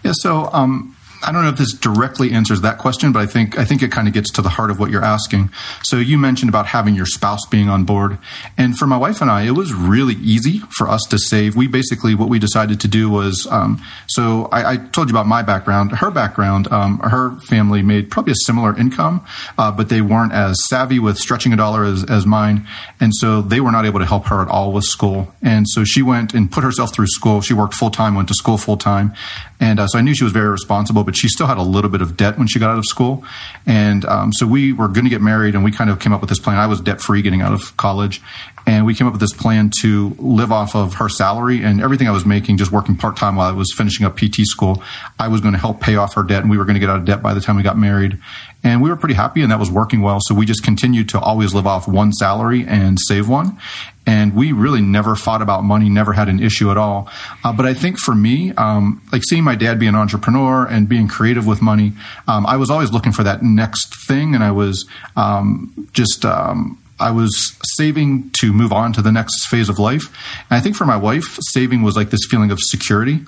Yeah. 0.04 0.14
So, 0.14 0.50
um, 0.52 0.96
I 1.22 1.32
don't 1.32 1.44
know 1.44 1.50
if 1.50 1.58
this 1.58 1.74
directly 1.74 2.32
answers 2.32 2.62
that 2.62 2.78
question, 2.78 3.12
but 3.12 3.20
I 3.20 3.26
think 3.26 3.58
I 3.58 3.66
think 3.66 3.84
it 3.84 3.92
kind 3.92 4.08
of 4.08 4.14
gets 4.14 4.32
to 4.32 4.42
the 4.42 4.50
heart 4.50 4.72
of 4.72 4.80
what 4.80 4.90
you're 4.90 5.04
asking. 5.04 5.50
So 5.84 5.98
you 5.98 6.18
mentioned 6.18 6.50
about 6.50 6.68
having 6.68 6.96
your 6.96 7.06
spouse 7.06 7.46
being 7.46 7.68
on 7.68 7.84
board, 7.84 8.18
and 8.58 8.78
for 8.78 8.88
my 8.88 8.98
wife 8.98 9.22
and 9.22 9.30
I, 9.30 9.44
it 9.44 9.52
was 9.52 9.74
really 9.74 10.16
easy 10.16 10.60
for 10.78 10.88
us 10.88 11.02
to 11.10 11.18
save. 11.18 11.56
We 11.56 11.68
basically 11.68 12.16
what 12.16 12.30
we 12.30 12.40
decided 12.40 12.80
to 12.82 12.88
do 12.88 13.10
was, 13.10 13.48
um, 13.52 13.82
so 14.08 14.48
I, 14.52 14.74
I, 14.74 14.78
told 14.78 15.10
you 15.10 15.14
about 15.14 15.28
my 15.28 15.42
background. 15.42 15.92
Her 15.92 16.10
background, 16.10 16.72
um, 16.72 17.00
her 17.00 17.38
family 17.42 17.82
made 17.82 18.10
probably 18.10 18.32
a 18.32 18.46
similar 18.46 18.78
income, 18.78 19.26
uh, 19.58 19.72
but 19.72 19.90
they 19.90 20.02
weren't 20.02 20.32
as 20.32 20.58
savvy 20.68 21.00
with 21.00 21.18
stretching 21.18 21.52
a 21.52 21.58
dollar 21.58 21.84
as, 21.84 22.04
as 22.06 22.26
mine, 22.26 22.66
and 23.00 23.14
so 23.14 23.42
they 23.42 23.60
were 23.60 23.72
not 23.72 23.86
able 23.86 24.00
to 24.00 24.06
help 24.06 24.28
her 24.28 24.42
at 24.42 24.48
all 24.48 24.72
with 24.72 24.86
school. 24.86 25.34
And 25.42 25.68
so 25.68 25.84
she 25.84 26.02
went 26.02 26.34
and 26.34 26.50
put 26.52 26.64
herself 26.64 26.94
through 26.94 27.08
school. 27.08 27.42
She 27.42 27.54
worked 27.54 27.74
full 27.74 27.92
time, 27.92 28.16
went 28.16 28.30
to 28.30 28.34
school 28.34 28.58
full 28.58 28.78
time, 28.78 29.14
and 29.60 29.80
uh, 29.80 29.88
so 29.88 30.00
I 30.00 30.02
knew 30.02 30.14
she 30.14 30.24
was 30.24 30.34
very 30.34 30.50
responsible 30.50 31.04
but 31.04 31.16
she 31.16 31.28
still 31.28 31.48
had 31.48 31.58
a 31.58 31.64
little 31.64 31.90
bit 31.90 32.02
of 32.02 32.16
debt 32.18 32.38
when 32.38 32.48
she 32.48 32.60
got 32.60 32.72
out 32.72 32.78
of 32.78 32.86
school. 32.86 33.24
And 33.66 34.06
um, 34.06 34.32
so 34.34 34.48
we 34.48 34.74
were 34.74 34.88
going 34.88 35.06
to 35.06 35.10
get 35.10 35.22
married, 35.22 35.56
and 35.56 35.64
we 35.64 35.72
kind 35.72 35.90
of 35.90 36.00
came 36.00 36.14
up 36.14 36.22
with 36.22 36.30
this 36.30 36.40
plan. 36.40 36.58
I 36.58 36.68
was 36.68 36.82
debt 36.82 37.02
free 37.02 37.22
getting 37.22 37.42
out 37.42 37.54
of 37.54 37.76
college. 37.78 38.22
And 38.70 38.86
we 38.86 38.94
came 38.94 39.08
up 39.08 39.14
with 39.14 39.20
this 39.20 39.34
plan 39.34 39.72
to 39.82 40.16
live 40.20 40.52
off 40.52 40.76
of 40.76 40.94
her 40.94 41.10
salary 41.10 41.64
and 41.64 41.82
everything 41.82 42.08
I 42.08 42.12
was 42.12 42.24
making, 42.24 42.58
just 42.58 42.72
working 42.72 42.96
part 42.96 43.18
time 43.18 43.36
while 43.36 43.50
I 43.50 43.52
was 43.52 43.74
finishing 43.76 44.06
up 44.06 44.16
PT 44.16 44.42
school. 44.46 44.84
I 45.18 45.28
was 45.28 45.42
going 45.42 45.54
to 45.54 45.60
help 45.60 45.82
pay 45.82 45.96
off 45.96 46.14
her 46.14 46.22
debt, 46.22 46.44
and 46.44 46.52
we 46.52 46.58
were 46.60 46.66
going 46.66 46.76
to 46.76 46.80
get 46.80 46.88
out 46.88 47.00
of 47.00 47.06
debt 47.06 47.24
by 47.24 47.34
the 47.34 47.42
time 47.42 47.56
we 47.56 47.64
got 47.64 47.80
married. 47.80 48.20
And 48.64 48.84
we 48.84 48.92
were 48.92 48.96
pretty 48.96 49.16
happy, 49.16 49.42
and 49.42 49.52
that 49.52 49.58
was 49.60 49.72
working 49.72 50.02
well. 50.02 50.20
So 50.22 50.36
we 50.36 50.46
just 50.46 50.64
continued 50.64 51.10
to 51.10 51.20
always 51.20 51.56
live 51.56 51.66
off 51.66 51.88
one 51.88 52.14
salary 52.14 52.64
and 52.68 53.00
save 53.00 53.28
one. 53.28 53.58
And 54.06 54.36
we 54.36 54.52
really 54.52 54.82
never 54.82 55.16
fought 55.16 55.42
about 55.42 55.64
money, 55.64 55.90
never 55.90 56.14
had 56.14 56.30
an 56.30 56.40
issue 56.40 56.70
at 56.70 56.78
all. 56.78 57.10
Uh, 57.44 57.54
but 57.54 57.66
I 57.66 57.74
think 57.74 57.98
for 58.00 58.14
me, 58.14 58.52
um, 58.54 59.02
like 59.12 59.24
seeing 59.24 59.44
my 59.44 59.56
dad 59.56 59.80
be 59.80 59.88
an 59.88 59.96
entrepreneur 59.96 60.66
and 60.66 60.90
being 60.90 61.08
creative 61.08 61.48
with 61.48 61.62
money, 61.62 61.94
um, 62.28 62.46
I 62.46 62.58
was 62.58 62.70
always 62.70 62.92
looking 62.92 63.14
for 63.14 63.24
that 63.24 63.42
next 63.42 63.96
thing, 64.08 64.36
and 64.36 64.44
I 64.44 64.52
was 64.52 64.86
um, 65.16 65.90
just 65.94 66.26
um, 66.26 66.79
I 67.00 67.12
was 67.12 67.58
saving 67.76 68.32
to 68.40 68.52
move 68.54 68.74
on 68.74 68.94
to 68.94 69.02
the 69.02 69.12
next 69.12 69.48
phase 69.48 69.70
of 69.70 69.80
life. 69.80 70.08
And 70.50 70.58
I 70.58 70.60
think 70.60 70.76
for 70.76 70.86
my 70.86 70.98
wife, 70.98 71.38
saving 71.42 71.82
was 71.82 71.96
like 71.96 72.10
this 72.10 72.26
feeling 72.30 72.52
of 72.52 72.60
security. 72.60 73.22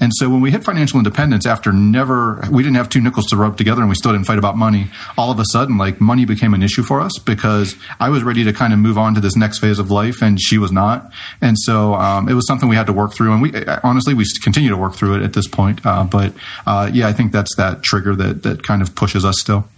And 0.00 0.12
so 0.14 0.28
when 0.28 0.40
we 0.40 0.50
hit 0.50 0.64
financial 0.64 0.98
independence 0.98 1.44
after 1.46 1.72
never, 1.72 2.40
we 2.50 2.62
didn't 2.62 2.76
have 2.76 2.88
two 2.88 3.00
nickels 3.00 3.26
to 3.26 3.36
rub 3.36 3.56
together 3.56 3.80
and 3.80 3.88
we 3.88 3.96
still 3.96 4.12
didn't 4.12 4.26
fight 4.26 4.38
about 4.38 4.56
money. 4.56 4.90
All 5.16 5.30
of 5.30 5.38
a 5.38 5.44
sudden, 5.50 5.76
like 5.76 6.00
money 6.00 6.24
became 6.24 6.54
an 6.54 6.62
issue 6.62 6.82
for 6.82 7.00
us 7.00 7.12
because 7.18 7.74
I 7.98 8.08
was 8.08 8.22
ready 8.22 8.44
to 8.44 8.52
kind 8.52 8.72
of 8.72 8.78
move 8.78 8.96
on 8.96 9.14
to 9.14 9.20
this 9.20 9.36
next 9.36 9.58
phase 9.58 9.78
of 9.78 9.90
life 9.90 10.22
and 10.22 10.40
she 10.40 10.58
was 10.58 10.70
not. 10.70 11.10
And 11.40 11.58
so 11.58 11.94
um, 11.94 12.28
it 12.28 12.34
was 12.34 12.46
something 12.46 12.68
we 12.68 12.76
had 12.76 12.86
to 12.86 12.92
work 12.92 13.12
through. 13.12 13.32
And 13.32 13.42
we 13.42 13.66
honestly, 13.82 14.14
we 14.14 14.24
continue 14.42 14.70
to 14.70 14.76
work 14.76 14.94
through 14.94 15.16
it 15.16 15.22
at 15.22 15.32
this 15.32 15.48
point. 15.48 15.84
Uh, 15.84 16.04
but 16.04 16.32
uh, 16.66 16.90
yeah, 16.92 17.08
I 17.08 17.12
think 17.12 17.32
that's 17.32 17.54
that 17.56 17.82
trigger 17.82 18.14
that, 18.16 18.42
that 18.44 18.62
kind 18.62 18.82
of 18.82 18.94
pushes 18.94 19.24
us 19.24 19.38
still. 19.40 19.68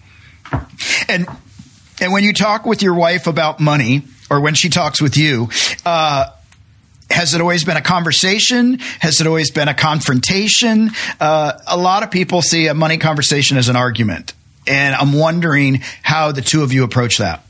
And 1.08 1.28
and 2.00 2.12
when 2.12 2.24
you 2.24 2.32
talk 2.32 2.66
with 2.66 2.82
your 2.82 2.94
wife 2.94 3.26
about 3.26 3.60
money, 3.60 4.02
or 4.30 4.40
when 4.40 4.54
she 4.54 4.68
talks 4.68 5.00
with 5.00 5.16
you, 5.16 5.48
uh, 5.84 6.30
has 7.10 7.34
it 7.34 7.40
always 7.40 7.64
been 7.64 7.76
a 7.76 7.82
conversation? 7.82 8.78
Has 9.00 9.20
it 9.20 9.26
always 9.26 9.50
been 9.50 9.68
a 9.68 9.74
confrontation? 9.74 10.90
Uh, 11.18 11.52
a 11.66 11.76
lot 11.76 12.02
of 12.02 12.10
people 12.10 12.40
see 12.40 12.68
a 12.68 12.74
money 12.74 12.98
conversation 12.98 13.56
as 13.56 13.68
an 13.68 13.76
argument. 13.76 14.32
And 14.66 14.94
I'm 14.94 15.12
wondering 15.12 15.80
how 16.02 16.32
the 16.32 16.42
two 16.42 16.62
of 16.62 16.72
you 16.72 16.84
approach 16.84 17.18
that. 17.18 17.44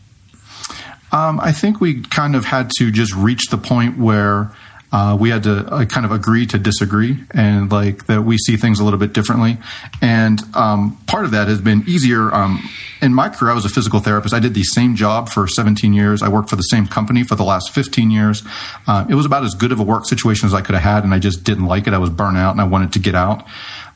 Um, 1.12 1.40
I 1.40 1.52
think 1.52 1.80
we 1.80 2.02
kind 2.02 2.36
of 2.36 2.44
had 2.44 2.70
to 2.78 2.90
just 2.90 3.14
reach 3.14 3.48
the 3.48 3.58
point 3.58 3.98
where 3.98 4.52
uh, 4.92 5.16
we 5.18 5.30
had 5.30 5.44
to 5.44 5.66
uh, 5.66 5.84
kind 5.84 6.04
of 6.04 6.12
agree 6.12 6.46
to 6.46 6.58
disagree 6.58 7.18
and 7.30 7.70
like 7.70 8.06
that 8.06 8.22
we 8.22 8.36
see 8.38 8.56
things 8.56 8.80
a 8.80 8.84
little 8.84 8.98
bit 8.98 9.12
differently. 9.12 9.56
And 10.02 10.42
um, 10.54 10.98
part 11.06 11.24
of 11.24 11.30
that 11.30 11.48
has 11.48 11.60
been 11.60 11.84
easier. 11.86 12.32
Um, 12.34 12.68
in 13.00 13.14
my 13.14 13.28
career, 13.28 13.52
I 13.52 13.54
was 13.54 13.64
a 13.64 13.68
physical 13.68 14.00
therapist. 14.00 14.34
I 14.34 14.40
did 14.40 14.54
the 14.54 14.64
same 14.64 14.96
job 14.96 15.28
for 15.28 15.46
17 15.46 15.92
years. 15.92 16.22
I 16.22 16.28
worked 16.28 16.50
for 16.50 16.56
the 16.56 16.62
same 16.62 16.86
company 16.86 17.22
for 17.22 17.34
the 17.34 17.44
last 17.44 17.70
15 17.70 18.10
years. 18.10 18.42
Uh, 18.86 19.06
it 19.08 19.14
was 19.14 19.26
about 19.26 19.44
as 19.44 19.54
good 19.54 19.72
of 19.72 19.78
a 19.78 19.84
work 19.84 20.06
situation 20.06 20.46
as 20.46 20.54
I 20.54 20.60
could 20.60 20.74
have 20.74 20.84
had, 20.84 21.04
and 21.04 21.14
I 21.14 21.18
just 21.18 21.44
didn't 21.44 21.66
like 21.66 21.86
it. 21.86 21.94
I 21.94 21.98
was 21.98 22.10
burnt 22.10 22.36
out 22.36 22.50
and 22.52 22.60
I 22.60 22.64
wanted 22.64 22.92
to 22.94 22.98
get 22.98 23.14
out. 23.14 23.46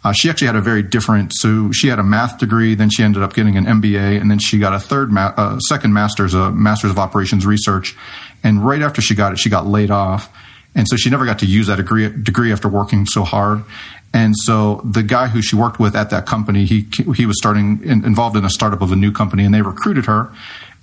Uh, 0.04 0.12
she 0.12 0.28
actually 0.28 0.46
had 0.46 0.56
a 0.56 0.60
very 0.60 0.82
different. 0.82 1.32
So 1.34 1.72
she 1.72 1.88
had 1.88 1.98
a 1.98 2.02
math 2.02 2.38
degree, 2.38 2.74
then 2.74 2.90
she 2.90 3.02
ended 3.02 3.22
up 3.22 3.32
getting 3.34 3.56
an 3.56 3.64
MBA, 3.64 4.20
and 4.20 4.30
then 4.30 4.38
she 4.38 4.58
got 4.58 4.74
a 4.74 4.78
third, 4.78 5.10
ma- 5.10 5.32
uh, 5.36 5.58
second 5.60 5.92
master's, 5.94 6.34
a 6.34 6.52
master's 6.52 6.90
of 6.90 6.98
operations 6.98 7.46
research. 7.46 7.96
And 8.42 8.64
right 8.64 8.82
after 8.82 9.00
she 9.00 9.14
got 9.14 9.32
it, 9.32 9.38
she 9.38 9.48
got 9.48 9.66
laid 9.66 9.90
off. 9.90 10.30
And 10.74 10.88
so 10.88 10.96
she 10.96 11.10
never 11.10 11.24
got 11.24 11.38
to 11.40 11.46
use 11.46 11.68
that 11.68 11.76
degree, 11.76 12.08
degree 12.08 12.52
after 12.52 12.68
working 12.68 13.06
so 13.06 13.22
hard. 13.24 13.64
And 14.12 14.34
so 14.36 14.80
the 14.84 15.02
guy 15.02 15.26
who 15.26 15.42
she 15.42 15.56
worked 15.56 15.80
with 15.80 15.96
at 15.96 16.10
that 16.10 16.24
company, 16.24 16.64
he 16.64 16.86
he 17.16 17.26
was 17.26 17.36
starting 17.36 17.82
in, 17.82 18.04
involved 18.04 18.36
in 18.36 18.44
a 18.44 18.50
startup 18.50 18.80
of 18.80 18.92
a 18.92 18.96
new 18.96 19.10
company, 19.10 19.44
and 19.44 19.52
they 19.52 19.62
recruited 19.62 20.06
her. 20.06 20.32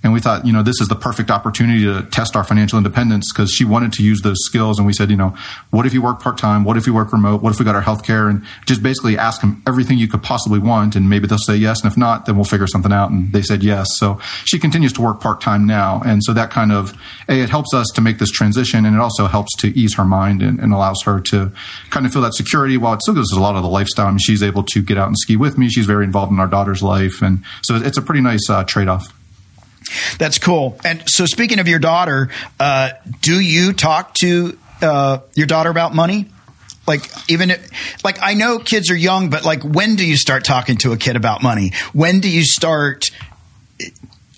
And 0.02 0.12
we 0.12 0.20
thought, 0.20 0.44
you 0.44 0.52
know, 0.52 0.62
this 0.62 0.80
is 0.80 0.88
the 0.88 0.96
perfect 0.96 1.30
opportunity 1.30 1.84
to 1.84 2.02
test 2.10 2.34
our 2.34 2.42
financial 2.42 2.76
independence 2.76 3.32
because 3.32 3.52
she 3.52 3.64
wanted 3.64 3.92
to 3.94 4.02
use 4.02 4.20
those 4.22 4.38
skills. 4.44 4.78
And 4.78 4.86
we 4.86 4.92
said, 4.92 5.10
you 5.10 5.16
know, 5.16 5.36
what 5.70 5.86
if 5.86 5.94
you 5.94 6.02
work 6.02 6.20
part 6.20 6.38
time? 6.38 6.64
What 6.64 6.76
if 6.76 6.86
you 6.86 6.94
work 6.94 7.12
remote? 7.12 7.40
What 7.40 7.52
if 7.52 7.58
we 7.58 7.64
got 7.64 7.74
our 7.74 7.82
health 7.82 8.04
care? 8.04 8.28
And 8.28 8.44
just 8.66 8.82
basically 8.82 9.16
ask 9.16 9.40
them 9.40 9.62
everything 9.66 9.98
you 9.98 10.08
could 10.08 10.22
possibly 10.22 10.58
want. 10.58 10.96
And 10.96 11.08
maybe 11.08 11.26
they'll 11.26 11.38
say 11.38 11.56
yes. 11.56 11.82
And 11.82 11.90
if 11.90 11.96
not, 11.96 12.26
then 12.26 12.36
we'll 12.36 12.44
figure 12.44 12.66
something 12.66 12.92
out. 12.92 13.10
And 13.10 13.32
they 13.32 13.42
said 13.42 13.62
yes. 13.62 13.86
So 13.96 14.18
she 14.44 14.58
continues 14.58 14.92
to 14.94 15.02
work 15.02 15.20
part 15.20 15.40
time 15.40 15.66
now. 15.66 16.02
And 16.04 16.22
so 16.24 16.32
that 16.32 16.50
kind 16.50 16.72
of, 16.72 16.98
A, 17.28 17.40
it 17.40 17.50
helps 17.50 17.72
us 17.72 17.86
to 17.94 18.00
make 18.00 18.18
this 18.18 18.30
transition. 18.30 18.84
And 18.84 18.96
it 18.96 19.00
also 19.00 19.26
helps 19.26 19.54
to 19.58 19.68
ease 19.78 19.94
her 19.96 20.04
mind 20.04 20.42
and, 20.42 20.58
and 20.58 20.72
allows 20.72 21.00
her 21.04 21.20
to 21.20 21.52
kind 21.90 22.06
of 22.06 22.12
feel 22.12 22.22
that 22.22 22.34
security 22.34 22.76
while 22.76 22.94
it 22.94 23.02
still 23.02 23.14
gives 23.14 23.32
us 23.32 23.38
a 23.38 23.40
lot 23.40 23.54
of 23.54 23.62
the 23.62 23.68
lifestyle. 23.68 24.06
I 24.06 24.10
mean, 24.10 24.18
she's 24.18 24.42
able 24.42 24.64
to 24.64 24.82
get 24.82 24.98
out 24.98 25.06
and 25.06 25.16
ski 25.16 25.36
with 25.36 25.56
me. 25.56 25.68
She's 25.68 25.86
very 25.86 26.04
involved 26.04 26.32
in 26.32 26.40
our 26.40 26.48
daughter's 26.48 26.82
life. 26.82 27.22
And 27.22 27.44
so 27.62 27.76
it's 27.76 27.98
a 27.98 28.02
pretty 28.02 28.20
nice 28.20 28.50
uh, 28.50 28.64
trade 28.64 28.88
off. 28.88 29.12
That's 30.18 30.38
cool. 30.38 30.78
And 30.84 31.02
so, 31.06 31.26
speaking 31.26 31.58
of 31.58 31.68
your 31.68 31.78
daughter, 31.78 32.30
uh, 32.58 32.90
do 33.20 33.38
you 33.40 33.72
talk 33.72 34.14
to 34.14 34.58
uh, 34.80 35.18
your 35.34 35.46
daughter 35.46 35.70
about 35.70 35.94
money? 35.94 36.28
Like 36.86 37.08
even 37.30 37.52
like 38.02 38.18
I 38.20 38.34
know 38.34 38.58
kids 38.58 38.90
are 38.90 38.96
young, 38.96 39.30
but 39.30 39.44
like 39.44 39.62
when 39.62 39.94
do 39.94 40.06
you 40.06 40.16
start 40.16 40.44
talking 40.44 40.76
to 40.78 40.92
a 40.92 40.96
kid 40.96 41.14
about 41.16 41.42
money? 41.42 41.72
When 41.92 42.20
do 42.20 42.28
you 42.28 42.42
start, 42.44 43.10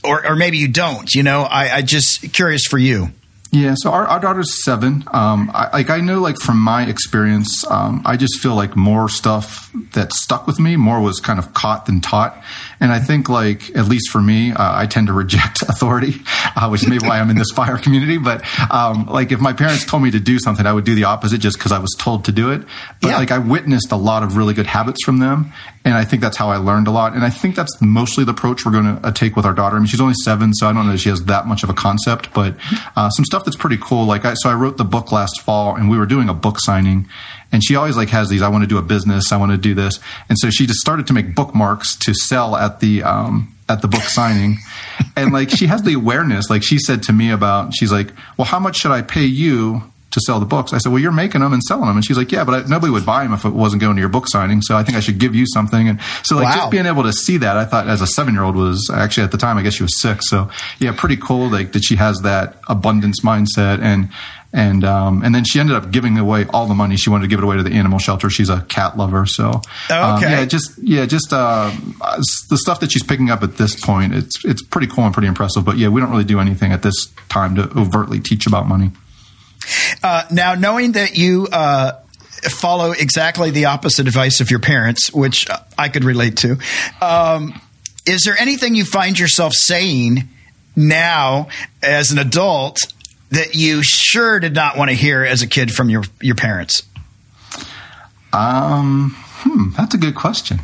or 0.03 0.27
or 0.27 0.37
maybe 0.37 0.59
you 0.59 0.69
don't? 0.69 1.13
You 1.15 1.23
know, 1.23 1.43
I, 1.43 1.77
I 1.77 1.83
just 1.83 2.35
curious 2.35 2.67
for 2.67 2.77
you. 2.77 3.13
Yeah, 3.55 3.75
so 3.77 3.93
our, 3.93 4.05
our 4.09 4.19
daughter's 4.19 4.65
seven. 4.65 5.05
Um, 5.13 5.49
I, 5.55 5.71
like 5.73 5.89
I 5.89 6.01
know, 6.01 6.21
like 6.21 6.39
from 6.39 6.59
my 6.59 6.87
experience, 6.87 7.65
um, 7.71 8.03
I 8.05 8.17
just 8.17 8.41
feel 8.41 8.57
like 8.57 8.75
more 8.75 9.09
stuff 9.09 9.71
that 9.93 10.13
stuck 10.13 10.49
with 10.49 10.59
me, 10.59 10.75
more 10.75 11.01
was 11.01 11.21
kind 11.21 11.39
of 11.39 11.55
caught 11.55 11.87
than 11.87 12.01
taught. 12.01 12.37
And 12.85 12.93
I 12.93 12.99
think, 12.99 13.31
like 13.31 13.75
at 13.75 13.87
least 13.87 14.11
for 14.11 14.21
me, 14.21 14.53
uh, 14.53 14.57
I 14.59 14.85
tend 14.85 15.07
to 15.07 15.15
reject 15.15 15.63
authority, 15.69 16.21
uh, 16.55 16.69
which 16.69 16.83
is 16.83 16.89
maybe 16.89 17.07
why 17.07 17.19
I'm 17.19 17.31
in 17.31 17.39
this 17.39 17.51
fire 17.55 17.79
community. 17.79 18.19
But 18.19 18.45
um, 18.71 19.07
like 19.07 19.33
if 19.33 19.41
my 19.41 19.55
parents 19.55 19.87
told 19.87 20.03
me 20.03 20.11
to 20.11 20.21
do 20.21 20.39
something, 20.39 20.67
I 20.67 20.73
would 20.75 20.85
do 20.85 20.95
the 20.95 21.05
opposite 21.05 21.39
just 21.39 21.57
because 21.57 21.73
I 21.73 21.79
was 21.79 21.97
told 21.99 22.27
to 22.27 22.33
do 22.33 22.53
it. 22.53 22.61
But 23.01 23.09
yeah. 23.09 23.17
like 23.17 23.31
I 23.31 23.39
witnessed 23.39 23.91
a 23.91 23.97
lot 23.97 24.23
of 24.23 24.37
really 24.37 24.53
good 24.53 24.67
habits 24.67 25.03
from 25.03 25.19
them, 25.19 25.51
and 25.87 25.95
I 25.95 26.05
think 26.05 26.21
that's 26.21 26.37
how 26.37 26.51
I 26.51 26.59
learned 26.59 26.87
a 26.87 26.91
lot. 26.91 27.15
And 27.15 27.25
I 27.25 27.31
think 27.31 27.57
that's 27.57 27.75
mostly 27.81 28.23
the 28.23 28.33
approach 28.33 28.67
we're 28.67 28.73
going 28.73 28.97
to 28.97 29.07
uh, 29.07 29.13
take 29.13 29.35
with 29.35 29.47
our 29.47 29.55
daughter. 29.55 29.77
I 29.77 29.79
mean, 29.79 29.87
she's 29.87 30.03
only 30.03 30.13
seven, 30.23 30.53
so 30.53 30.67
I 30.67 30.75
don't 30.75 30.87
know 30.87 30.93
if 30.93 31.01
she 31.01 31.09
has 31.09 31.25
that 31.25 31.47
much 31.47 31.63
of 31.63 31.71
a 31.71 31.75
concept, 31.75 32.35
but 32.35 32.55
uh, 32.97 33.09
some 33.09 33.25
stuff 33.25 33.47
that's 33.47 33.57
pretty 33.57 33.79
cool. 33.81 34.05
Like, 34.05 34.27
I, 34.27 34.35
so 34.35 34.51
I 34.51 34.55
wrote 34.55 34.77
the 34.77 34.85
book 34.85 35.11
last 35.11 35.41
fall, 35.41 35.75
and 35.75 35.89
we 35.89 35.97
were 35.97 36.05
doing 36.05 36.29
a 36.29 36.35
book 36.35 36.57
signing, 36.61 37.09
and 37.55 37.63
she 37.63 37.77
always 37.77 37.97
like 37.97 38.09
has 38.09 38.29
these. 38.29 38.43
I 38.43 38.49
want 38.49 38.65
to 38.65 38.67
do 38.67 38.79
a 38.79 38.83
business. 38.83 39.31
I 39.31 39.37
want 39.37 39.53
to 39.53 39.57
do 39.57 39.75
this, 39.75 40.01
and 40.29 40.37
so 40.37 40.51
she 40.51 40.67
just 40.67 40.81
started 40.81 41.07
to 41.07 41.13
make 41.13 41.37
bookmarks 41.37 41.95
to 41.99 42.13
sell 42.13 42.57
at 42.57 42.81
the 42.81 43.05
um, 43.05 43.55
at 43.69 43.81
the 43.81 43.87
book 43.87 44.03
signing. 44.03 44.59
and 45.17 45.33
like 45.33 45.51
she 45.51 45.69
has 45.69 45.85
the 45.85 45.95
awareness. 45.95 46.51
Like 46.51 46.65
she 46.65 46.79
said 46.79 47.05
to 47.05 47.13
me 47.13 47.31
about, 47.31 47.73
she's 47.73 47.93
like, 47.93 48.11
"Well, 48.37 48.47
how 48.47 48.59
much 48.59 48.79
should 48.79 48.91
I 48.91 49.03
pay 49.03 49.25
you 49.25 49.85
to 50.15 50.21
sell 50.21 50.41
the 50.41 50.47
books. 50.47 50.73
I 50.73 50.79
said, 50.79 50.93
well, 50.93 51.01
you're 51.01 51.13
making 51.13 51.41
them 51.41 51.53
and 51.53 51.63
selling 51.63 51.87
them. 51.87 51.97
And 51.97 52.05
she's 52.05 52.17
like, 52.17 52.31
yeah, 52.31 52.45
but 52.45 52.55
I, 52.55 52.69
nobody 52.69 52.93
would 52.93 53.05
buy 53.05 53.25
them 53.25 53.33
if 53.33 53.45
it 53.45 53.51
wasn't 53.51 53.83
going 53.83 53.97
to 53.97 54.01
your 54.01 54.09
book 54.09 54.29
signing. 54.29 54.63
So 54.63 54.77
I 54.77 54.85
think 54.85 54.97
I 54.97 55.01
should 55.01 55.19
give 55.19 55.35
you 55.35 55.45
something. 55.45 55.89
And 55.89 56.01
so 56.23 56.37
like 56.37 56.45
wow. 56.45 56.55
just 56.55 56.71
being 56.71 56.87
able 56.87 57.03
to 57.03 57.13
see 57.13 57.37
that, 57.39 57.57
I 57.57 57.65
thought 57.65 57.89
as 57.89 58.01
a 58.01 58.07
seven 58.07 58.33
year 58.33 58.45
old 58.45 58.55
was 58.55 58.89
actually 58.95 59.25
at 59.25 59.33
the 59.33 59.39
time, 59.39 59.59
I 59.59 59.63
guess 59.63 59.75
she 59.75 59.83
was 59.83 60.01
six. 60.01 60.31
So 60.31 60.49
yeah, 60.79 60.95
pretty 60.97 61.17
cool. 61.17 61.51
Like 61.51 61.73
that 61.73 61.85
she 61.85 61.97
has 61.97 62.21
that 62.21 62.57
abundance 62.69 63.23
mindset 63.23 63.81
and, 63.83 64.09
and 64.55 64.85
um, 64.85 65.25
and 65.25 65.35
then 65.35 65.45
she 65.45 65.59
ended 65.59 65.75
up 65.75 65.91
giving 65.91 66.17
away 66.17 66.47
all 66.47 66.67
the 66.67 66.77
money. 66.77 66.97
She 66.97 67.11
wanted 67.11 67.23
to 67.23 67.29
give 67.29 67.41
it 67.41 67.45
away 67.45 67.57
to 67.57 67.65
the 67.65 67.73
animal 67.73 67.99
shelter. 67.99 68.31
She's 68.31 68.49
a 68.49 68.63
cat 68.63 68.97
lover, 68.97 69.27
so 69.27 69.61
um, 69.91 70.17
okay. 70.17 70.31
yeah, 70.31 70.45
just 70.45 70.79
yeah, 70.81 71.07
just 71.07 71.33
uh, 71.33 71.73
the 72.49 72.57
stuff 72.57 72.79
that 72.79 72.93
she's 72.93 73.03
picking 73.03 73.31
up 73.31 73.43
at 73.43 73.57
this 73.57 73.79
point. 73.79 74.15
It's 74.15 74.45
it's 74.45 74.63
pretty 74.63 74.87
cool 74.87 75.05
and 75.05 75.13
pretty 75.13 75.27
impressive. 75.27 75.65
But 75.65 75.77
yeah, 75.77 75.89
we 75.89 76.01
don't 76.01 76.11
really 76.11 76.25
do 76.25 76.39
anything 76.39 76.71
at 76.71 76.83
this 76.83 76.95
time 77.29 77.57
to 77.57 77.63
overtly 77.77 78.21
teach 78.21 78.47
about 78.47 78.69
money. 78.69 78.93
Uh, 80.05 80.23
now, 80.31 80.55
knowing 80.55 80.93
that 80.93 81.17
you 81.17 81.49
uh, 81.51 81.99
follow 82.45 82.93
exactly 82.93 83.51
the 83.51 83.65
opposite 83.65 84.07
advice 84.07 84.41
of 84.41 84.53
your 84.53 84.61
parents, 84.61 85.13
which 85.13 85.49
I 85.77 85.89
could 85.89 86.05
relate 86.05 86.37
to, 86.39 86.59
um, 87.01 87.61
is 88.07 88.23
there 88.25 88.39
anything 88.39 88.77
you 88.77 88.85
find 88.85 89.19
yourself 89.19 89.53
saying 89.53 90.29
now 90.77 91.49
as 91.83 92.13
an 92.13 92.19
adult 92.19 92.79
that 93.31 93.55
you 93.55 93.83
sure 93.83 94.41
did 94.41 94.55
not 94.55 94.77
want 94.77 94.91
to 94.91 94.97
hear 94.97 95.25
as 95.25 95.43
a 95.43 95.47
kid 95.47 95.73
from 95.73 95.91
your 95.91 96.05
your 96.21 96.35
parents? 96.35 96.83
Um, 98.33 99.15
hmm, 99.17 99.71
that's 99.77 99.95
a 99.95 99.99
good 99.99 100.15
question. 100.15 100.61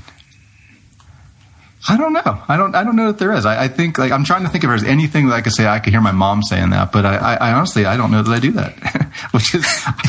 I 1.89 1.97
don't 1.97 2.13
know. 2.13 2.43
I 2.47 2.57
don't. 2.57 2.75
I 2.75 2.85
don't 2.85 2.95
know 2.95 3.07
that 3.07 3.19
there 3.19 3.33
is. 3.33 3.47
I, 3.47 3.65
I, 3.65 3.69
think 3.69 3.97
like 3.97 4.13
I'm 4.13 4.23
trying 4.23 4.43
to 4.43 4.51
think 4.51 4.65
if 4.65 4.69
there's 4.69 4.85
anything 4.85 5.29
that 5.29 5.35
I 5.35 5.41
could 5.41 5.55
say. 5.55 5.67
I 5.67 5.79
could 5.79 5.93
hear 5.93 6.03
my 6.03 6.13
mom 6.13 6.43
saying 6.43 6.71
that, 6.71 6.93
but 6.93 7.07
I, 7.07 7.17
I, 7.17 7.35
I 7.37 7.53
honestly 7.53 7.87
I 7.87 7.97
don't 7.97 8.11
know 8.11 8.23
that 8.23 8.31
I 8.31 8.39
do 8.39 8.53
that. 8.53 8.75
Which 9.33 9.55
is 9.55 9.67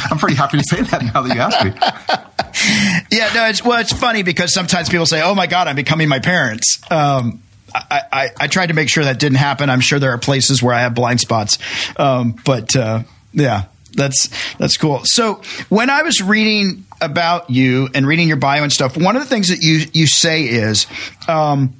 I'm 0.09 0.17
pretty 0.17 0.35
happy 0.35 0.57
to 0.57 0.63
say 0.63 0.81
that 0.81 1.01
now 1.01 1.21
that 1.21 1.33
you 1.33 1.39
ask 1.39 1.63
me. 1.63 1.71
yeah, 3.17 3.31
no. 3.33 3.47
It's 3.47 3.63
well, 3.63 3.79
it's 3.79 3.93
funny 3.93 4.21
because 4.21 4.53
sometimes 4.53 4.89
people 4.89 5.05
say, 5.05 5.21
"Oh 5.21 5.33
my 5.33 5.47
God, 5.47 5.69
I'm 5.69 5.77
becoming 5.77 6.09
my 6.09 6.19
parents." 6.19 6.81
Um, 6.91 7.41
I, 7.73 8.01
I, 8.11 8.29
I, 8.39 8.47
tried 8.47 8.67
to 8.67 8.73
make 8.73 8.89
sure 8.89 9.03
that 9.03 9.19
didn't 9.19 9.37
happen. 9.37 9.69
I'm 9.69 9.81
sure 9.81 9.99
there 9.99 10.11
are 10.11 10.17
places 10.17 10.61
where 10.61 10.73
I 10.73 10.81
have 10.81 10.93
blind 10.93 11.19
spots, 11.19 11.57
um, 11.97 12.35
but 12.45 12.75
uh, 12.75 13.03
yeah, 13.33 13.65
that's 13.93 14.29
that's 14.57 14.77
cool. 14.77 15.01
So 15.03 15.41
when 15.69 15.89
I 15.89 16.03
was 16.03 16.21
reading 16.21 16.85
about 17.01 17.49
you 17.49 17.89
and 17.93 18.05
reading 18.05 18.27
your 18.27 18.37
bio 18.37 18.63
and 18.63 18.71
stuff, 18.71 18.97
one 18.97 19.15
of 19.15 19.21
the 19.21 19.27
things 19.27 19.49
that 19.49 19.61
you 19.61 19.85
you 19.93 20.07
say 20.07 20.43
is 20.43 20.87
um, 21.27 21.73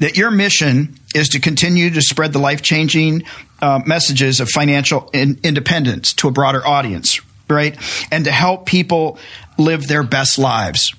that 0.00 0.16
your 0.16 0.30
mission 0.30 0.96
is 1.14 1.30
to 1.30 1.40
continue 1.40 1.90
to 1.90 2.02
spread 2.02 2.32
the 2.32 2.38
life 2.38 2.62
changing 2.62 3.24
uh, 3.60 3.80
messages 3.86 4.40
of 4.40 4.48
financial 4.48 5.08
in- 5.12 5.38
independence 5.42 6.12
to 6.14 6.28
a 6.28 6.30
broader 6.30 6.66
audience, 6.66 7.20
right? 7.48 7.76
And 8.10 8.24
to 8.24 8.32
help 8.32 8.66
people 8.66 9.18
live 9.56 9.86
their 9.86 10.02
best 10.02 10.38
lives. 10.38 10.94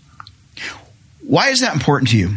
Why 1.21 1.49
is 1.49 1.61
that 1.61 1.73
important 1.73 2.11
to 2.11 2.17
you? 2.17 2.35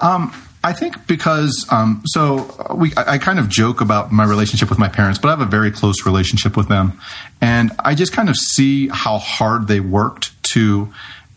Um, 0.00 0.32
I 0.64 0.72
think 0.72 1.06
because 1.06 1.66
um, 1.70 2.02
so 2.06 2.74
we 2.74 2.92
I, 2.96 3.14
I, 3.14 3.18
kind 3.18 3.38
of 3.38 3.48
joke 3.48 3.80
about 3.80 4.10
my 4.10 4.24
relationship 4.24 4.68
with 4.68 4.78
my 4.78 4.88
parents, 4.88 5.18
but 5.18 5.28
I 5.28 5.30
have 5.30 5.40
a 5.40 5.46
very 5.46 5.70
close 5.70 6.04
relationship 6.04 6.56
with 6.56 6.68
them, 6.68 7.00
and 7.40 7.72
I 7.78 7.94
just 7.94 8.12
kind 8.12 8.28
of 8.28 8.36
see 8.36 8.88
how 8.88 9.18
hard 9.18 9.68
they 9.68 9.80
worked 9.80 10.30
to 10.54 10.92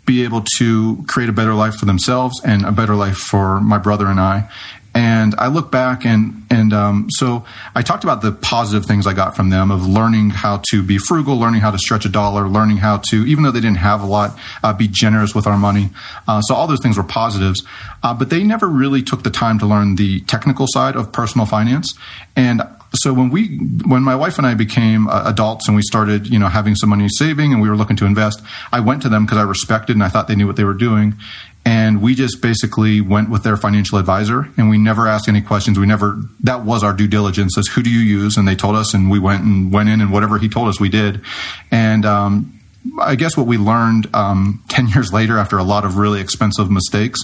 be 0.05 0.23
able 0.23 0.43
to 0.57 1.03
create 1.07 1.29
a 1.29 1.33
better 1.33 1.53
life 1.53 1.75
for 1.75 1.85
themselves 1.85 2.41
and 2.43 2.65
a 2.65 2.71
better 2.71 2.95
life 2.95 3.17
for 3.17 3.61
my 3.61 3.77
brother 3.77 4.07
and 4.07 4.19
I. 4.19 4.49
And 4.93 5.35
I 5.37 5.47
look 5.47 5.71
back 5.71 6.05
and 6.05 6.45
and 6.49 6.73
um, 6.73 7.07
so 7.11 7.45
I 7.73 7.81
talked 7.81 8.03
about 8.03 8.21
the 8.21 8.33
positive 8.33 8.85
things 8.85 9.07
I 9.07 9.13
got 9.13 9.35
from 9.37 9.49
them 9.49 9.71
of 9.71 9.87
learning 9.87 10.31
how 10.31 10.61
to 10.69 10.83
be 10.83 10.97
frugal, 10.97 11.37
learning 11.37 11.61
how 11.61 11.71
to 11.71 11.77
stretch 11.77 12.05
a 12.05 12.09
dollar, 12.09 12.47
learning 12.49 12.77
how 12.77 12.97
to 13.09 13.25
even 13.25 13.43
though 13.43 13.51
they 13.51 13.61
didn't 13.61 13.77
have 13.77 14.03
a 14.03 14.05
lot, 14.05 14.37
uh, 14.63 14.73
be 14.73 14.89
generous 14.89 15.33
with 15.33 15.47
our 15.47 15.57
money. 15.57 15.91
Uh, 16.27 16.41
so 16.41 16.55
all 16.55 16.67
those 16.67 16.81
things 16.81 16.97
were 16.97 17.03
positives, 17.03 17.63
uh, 18.03 18.13
but 18.13 18.29
they 18.29 18.43
never 18.43 18.67
really 18.67 19.01
took 19.01 19.23
the 19.23 19.29
time 19.29 19.59
to 19.59 19.65
learn 19.65 19.95
the 19.95 20.19
technical 20.21 20.67
side 20.67 20.95
of 20.97 21.13
personal 21.13 21.45
finance. 21.45 21.93
And 22.35 22.61
so 22.93 23.13
when 23.13 23.29
we 23.29 23.57
when 23.85 24.03
my 24.03 24.15
wife 24.15 24.37
and 24.37 24.45
I 24.45 24.53
became 24.53 25.07
uh, 25.07 25.23
adults 25.25 25.67
and 25.67 25.75
we 25.75 25.81
started 25.81 26.27
you 26.27 26.37
know 26.37 26.47
having 26.47 26.75
some 26.75 26.89
money 26.89 27.07
saving 27.09 27.53
and 27.53 27.61
we 27.61 27.69
were 27.69 27.77
looking 27.77 27.95
to 27.97 28.05
invest, 28.05 28.41
I 28.71 28.81
went 28.81 29.01
to 29.03 29.09
them 29.09 29.25
because 29.25 29.37
I 29.37 29.43
respected 29.43 29.95
and 29.95 30.03
I 30.03 30.09
thought 30.09 30.27
they 30.27 30.35
knew 30.35 30.47
what 30.47 30.57
they 30.57 30.65
were 30.65 30.73
doing, 30.73 31.15
and 31.63 32.01
we 32.01 32.15
just 32.15 32.41
basically 32.41 33.01
went 33.01 33.29
with 33.29 33.43
their 33.43 33.55
financial 33.55 33.99
advisor 33.99 34.49
and 34.57 34.69
we 34.69 34.77
never 34.77 35.07
asked 35.07 35.27
any 35.27 35.41
questions. 35.41 35.77
We 35.77 35.85
never 35.85 36.21
that 36.41 36.63
was 36.63 36.83
our 36.83 36.93
due 36.93 37.07
diligence 37.07 37.57
as 37.57 37.67
who 37.67 37.83
do 37.83 37.89
you 37.89 37.99
use? 37.99 38.37
And 38.37 38.47
they 38.47 38.55
told 38.55 38.75
us 38.75 38.93
and 38.93 39.11
we 39.11 39.19
went 39.19 39.43
and 39.43 39.71
went 39.71 39.89
in 39.89 40.01
and 40.01 40.11
whatever 40.11 40.37
he 40.39 40.49
told 40.49 40.69
us 40.69 40.79
we 40.79 40.89
did. 40.89 41.21
And 41.69 42.05
um, 42.05 42.60
I 42.99 43.15
guess 43.15 43.37
what 43.37 43.47
we 43.47 43.57
learned 43.57 44.13
um, 44.13 44.63
10 44.69 44.87
years 44.89 45.13
later 45.13 45.37
after 45.37 45.57
a 45.57 45.63
lot 45.63 45.85
of 45.85 45.97
really 45.97 46.21
expensive 46.21 46.69
mistakes 46.69 47.19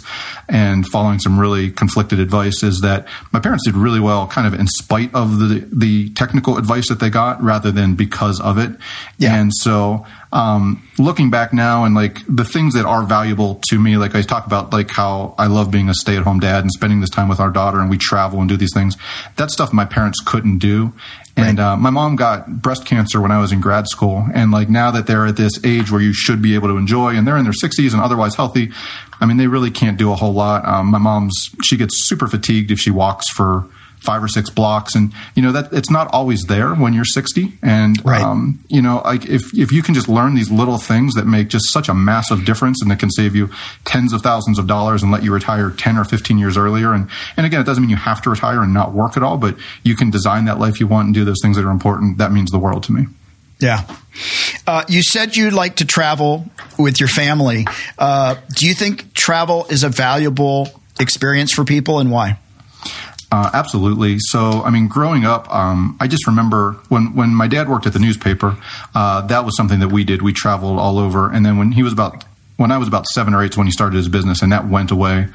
and 0.47 0.87
following 0.87 1.19
some 1.19 1.39
really 1.39 1.71
conflicted 1.71 2.19
advice 2.19 2.63
is 2.63 2.81
that 2.81 3.07
my 3.31 3.39
parents 3.39 3.65
did 3.65 3.75
really 3.75 3.99
well 3.99 4.27
kind 4.27 4.47
of 4.47 4.59
in 4.59 4.67
spite 4.67 5.13
of 5.13 5.39
the, 5.39 5.67
the 5.71 6.09
technical 6.11 6.57
advice 6.57 6.89
that 6.89 6.99
they 6.99 7.09
got 7.09 7.41
rather 7.41 7.71
than 7.71 7.95
because 7.95 8.39
of 8.41 8.57
it. 8.57 8.71
Yeah. 9.17 9.35
And 9.35 9.51
so 9.53 10.05
um, 10.31 10.83
looking 10.97 11.29
back 11.29 11.53
now 11.53 11.85
and 11.85 11.95
like 11.95 12.19
the 12.27 12.43
things 12.43 12.73
that 12.73 12.85
are 12.85 13.03
valuable 13.03 13.61
to 13.69 13.79
me, 13.79 13.97
like 13.97 14.15
I 14.15 14.21
talk 14.21 14.45
about 14.45 14.73
like 14.73 14.91
how 14.91 15.35
I 15.37 15.47
love 15.47 15.71
being 15.71 15.89
a 15.89 15.93
stay 15.93 16.17
at 16.17 16.23
home 16.23 16.39
dad 16.39 16.63
and 16.63 16.71
spending 16.71 16.99
this 17.01 17.09
time 17.09 17.29
with 17.29 17.39
our 17.39 17.49
daughter 17.49 17.79
and 17.79 17.89
we 17.89 17.97
travel 17.97 18.39
and 18.39 18.49
do 18.49 18.57
these 18.57 18.73
things. 18.73 18.97
That 19.37 19.51
stuff 19.51 19.71
my 19.71 19.85
parents 19.85 20.21
couldn't 20.25 20.59
do. 20.59 20.93
And 21.37 21.59
uh, 21.59 21.77
my 21.77 21.91
mom 21.91 22.15
got 22.15 22.47
breast 22.47 22.85
cancer 22.85 23.21
when 23.21 23.31
I 23.31 23.39
was 23.39 23.51
in 23.51 23.61
grad 23.61 23.87
school. 23.87 24.25
And 24.33 24.51
like 24.51 24.69
now 24.69 24.89
that 24.91 25.05
they're 25.05 25.27
at 25.27 25.37
this 25.37 25.63
age 25.63 25.91
where 25.91 26.01
you 26.01 26.11
should 26.11 26.41
be 26.41 26.55
able 26.55 26.67
to 26.69 26.77
enjoy 26.77 27.15
and 27.15 27.27
they're 27.27 27.37
in 27.37 27.43
their 27.43 27.53
60s 27.53 27.93
and 27.93 28.01
otherwise 28.01 28.35
healthy, 28.35 28.71
I 29.21 29.25
mean, 29.27 29.37
they 29.37 29.47
really 29.47 29.69
can't 29.71 29.97
do 29.97 30.11
a 30.11 30.15
whole 30.15 30.33
lot. 30.33 30.65
Um, 30.65 30.87
my 30.87 30.97
mom's, 30.97 31.49
she 31.63 31.77
gets 31.77 32.07
super 32.07 32.27
fatigued 32.27 32.71
if 32.71 32.79
she 32.79 32.91
walks 32.91 33.29
for 33.29 33.65
five 33.99 34.23
or 34.23 34.27
six 34.27 34.49
blocks 34.49 34.95
and 34.95 35.11
you 35.35 35.41
know 35.41 35.51
that 35.51 35.71
it's 35.73 35.89
not 35.89 36.07
always 36.13 36.43
there 36.45 36.73
when 36.73 36.93
you're 36.93 37.05
60 37.05 37.51
and 37.61 38.03
right. 38.05 38.21
um, 38.21 38.63
you 38.67 38.81
know 38.81 39.01
like 39.03 39.25
if, 39.25 39.53
if 39.57 39.71
you 39.71 39.81
can 39.81 39.93
just 39.93 40.07
learn 40.07 40.35
these 40.35 40.51
little 40.51 40.77
things 40.77 41.15
that 41.15 41.25
make 41.25 41.47
just 41.49 41.69
such 41.69 41.89
a 41.89 41.93
massive 41.93 42.45
difference 42.45 42.81
and 42.81 42.91
that 42.91 42.99
can 42.99 43.09
save 43.09 43.35
you 43.35 43.49
tens 43.85 44.13
of 44.13 44.21
thousands 44.21 44.59
of 44.59 44.67
dollars 44.67 45.03
and 45.03 45.11
let 45.11 45.23
you 45.23 45.33
retire 45.33 45.71
10 45.71 45.97
or 45.97 46.03
15 46.03 46.37
years 46.37 46.57
earlier 46.57 46.93
and 46.93 47.09
and 47.35 47.45
again 47.45 47.59
it 47.59 47.65
doesn't 47.65 47.81
mean 47.81 47.89
you 47.89 47.95
have 47.95 48.21
to 48.21 48.29
retire 48.29 48.61
and 48.61 48.73
not 48.73 48.93
work 48.93 49.17
at 49.17 49.23
all 49.23 49.37
but 49.37 49.57
you 49.83 49.95
can 49.95 50.09
design 50.09 50.45
that 50.45 50.59
life 50.59 50.79
you 50.79 50.87
want 50.87 51.07
and 51.07 51.13
do 51.13 51.25
those 51.25 51.39
things 51.41 51.57
that 51.57 51.65
are 51.65 51.71
important 51.71 52.17
that 52.17 52.31
means 52.31 52.51
the 52.51 52.59
world 52.59 52.83
to 52.83 52.91
me 52.91 53.07
yeah. 53.59 53.85
Uh, 54.65 54.83
you 54.87 55.01
said 55.01 55.35
you 55.35 55.49
like 55.49 55.77
to 55.77 55.85
travel 55.85 56.45
with 56.77 56.99
your 56.99 57.09
family. 57.09 57.65
Uh, 57.97 58.35
do 58.55 58.67
you 58.67 58.73
think 58.73 59.13
travel 59.13 59.65
is 59.69 59.83
a 59.83 59.89
valuable 59.89 60.69
experience 60.99 61.53
for 61.53 61.63
people 61.63 61.99
and 61.99 62.11
why? 62.11 62.37
Uh, 63.31 63.49
absolutely. 63.53 64.17
So, 64.19 64.63
I 64.63 64.69
mean, 64.69 64.87
growing 64.87 65.25
up, 65.25 65.53
um, 65.53 65.97
I 65.99 66.07
just 66.07 66.27
remember 66.27 66.73
when 66.87 67.13
when 67.13 67.33
my 67.33 67.47
dad 67.47 67.67
worked 67.67 67.85
at 67.85 67.93
the 67.93 67.99
newspaper. 67.99 68.57
Uh, 68.95 69.21
that 69.27 69.43
was 69.43 69.55
something 69.57 69.79
that 69.79 69.89
we 69.89 70.03
did. 70.05 70.21
We 70.21 70.31
traveled 70.31 70.79
all 70.79 70.97
over, 70.97 71.29
and 71.31 71.45
then 71.45 71.57
when 71.57 71.73
he 71.73 71.83
was 71.83 71.91
about 71.91 72.23
when 72.55 72.71
I 72.71 72.77
was 72.77 72.87
about 72.87 73.05
seven 73.07 73.33
or 73.33 73.43
eight, 73.43 73.57
when 73.57 73.67
he 73.67 73.71
started 73.71 73.97
his 73.97 74.07
business, 74.07 74.41
and 74.41 74.51
that 74.51 74.67
went 74.67 74.91
away. 74.91 75.27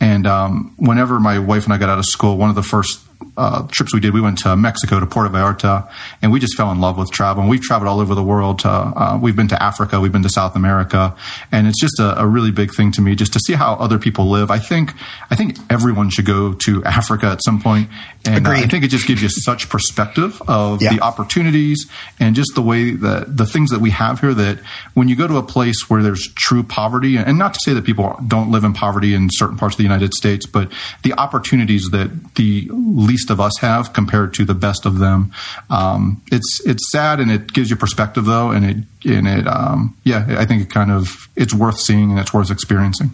And 0.00 0.26
um, 0.26 0.74
whenever 0.76 1.20
my 1.20 1.38
wife 1.38 1.64
and 1.64 1.72
I 1.72 1.78
got 1.78 1.88
out 1.88 1.98
of 1.98 2.06
school, 2.06 2.36
one 2.36 2.48
of 2.48 2.56
the 2.56 2.62
first 2.62 3.00
uh, 3.36 3.66
trips 3.70 3.92
we 3.94 4.00
did, 4.00 4.14
we 4.14 4.20
went 4.20 4.38
to 4.38 4.56
Mexico 4.56 5.00
to 5.00 5.06
Puerto 5.06 5.28
Vallarta, 5.28 5.90
and 6.22 6.32
we 6.32 6.40
just 6.40 6.56
fell 6.56 6.70
in 6.70 6.80
love 6.80 6.98
with 6.98 7.10
travel. 7.10 7.42
And 7.42 7.50
we've 7.50 7.62
traveled 7.62 7.88
all 7.88 8.00
over 8.00 8.14
the 8.14 8.22
world. 8.22 8.62
uh, 8.64 9.18
we've 9.20 9.36
been 9.36 9.48
to 9.48 9.62
Africa, 9.62 10.00
we've 10.00 10.12
been 10.12 10.22
to 10.22 10.28
South 10.28 10.56
America, 10.56 11.14
and 11.50 11.66
it's 11.66 11.80
just 11.80 11.98
a, 11.98 12.20
a, 12.20 12.26
really 12.26 12.50
big 12.50 12.74
thing 12.74 12.90
to 12.92 13.00
me 13.00 13.14
just 13.14 13.32
to 13.32 13.40
see 13.40 13.52
how 13.52 13.74
other 13.74 13.98
people 13.98 14.26
live. 14.28 14.50
I 14.50 14.58
think 14.58 14.92
I 15.30 15.36
think 15.36 15.56
everyone 15.70 16.10
should 16.10 16.26
go 16.26 16.54
to 16.54 16.84
Africa 16.84 17.26
at 17.26 17.42
some 17.44 17.60
point, 17.60 17.88
and 18.26 18.46
uh, 18.46 18.50
I 18.50 18.66
think 18.66 18.84
it 18.84 18.88
just 18.88 19.06
gives 19.06 19.22
you 19.22 19.28
such 19.28 19.68
perspective 19.68 20.40
of 20.48 20.82
yeah. 20.82 20.94
the 20.94 21.00
opportunities 21.00 21.86
and 22.18 22.34
just 22.34 22.54
the 22.54 22.62
way 22.62 22.90
that 22.92 23.36
the 23.36 23.46
things 23.46 23.70
that 23.70 23.80
we 23.80 23.90
have 23.90 24.20
here. 24.20 24.34
That 24.34 24.58
when 24.94 25.08
you 25.08 25.16
go 25.16 25.26
to 25.26 25.36
a 25.36 25.42
place 25.42 25.88
where 25.88 26.02
there's 26.02 26.32
true 26.34 26.62
poverty, 26.62 27.16
and 27.16 27.38
not 27.38 27.54
to 27.54 27.60
say 27.62 27.72
that 27.74 27.84
people 27.84 28.18
don't 28.26 28.50
live 28.50 28.64
in 28.64 28.72
poverty 28.72 29.14
in 29.14 29.28
certain 29.32 29.56
parts 29.56 29.74
of 29.74 29.78
the 29.78 29.84
United 29.84 30.14
States, 30.14 30.46
but 30.46 30.70
the 31.02 31.12
opportunities 31.14 31.88
that 31.90 32.34
the 32.34 32.68
least 33.14 33.30
of 33.30 33.40
us 33.40 33.58
have 33.60 33.92
compared 33.92 34.34
to 34.34 34.44
the 34.44 34.54
best 34.54 34.86
of 34.86 34.98
them. 34.98 35.32
Um, 35.70 36.20
it's 36.32 36.60
it's 36.66 36.90
sad 36.90 37.20
and 37.20 37.30
it 37.30 37.52
gives 37.52 37.70
you 37.70 37.76
perspective 37.76 38.24
though, 38.24 38.50
and 38.50 38.64
it 38.64 38.76
and 39.08 39.28
it 39.28 39.46
um, 39.46 39.96
yeah, 40.02 40.36
I 40.38 40.44
think 40.44 40.62
it 40.62 40.70
kind 40.70 40.90
of 40.90 41.28
it's 41.36 41.54
worth 41.54 41.78
seeing 41.78 42.10
and 42.10 42.18
it's 42.18 42.34
worth 42.34 42.50
experiencing. 42.50 43.12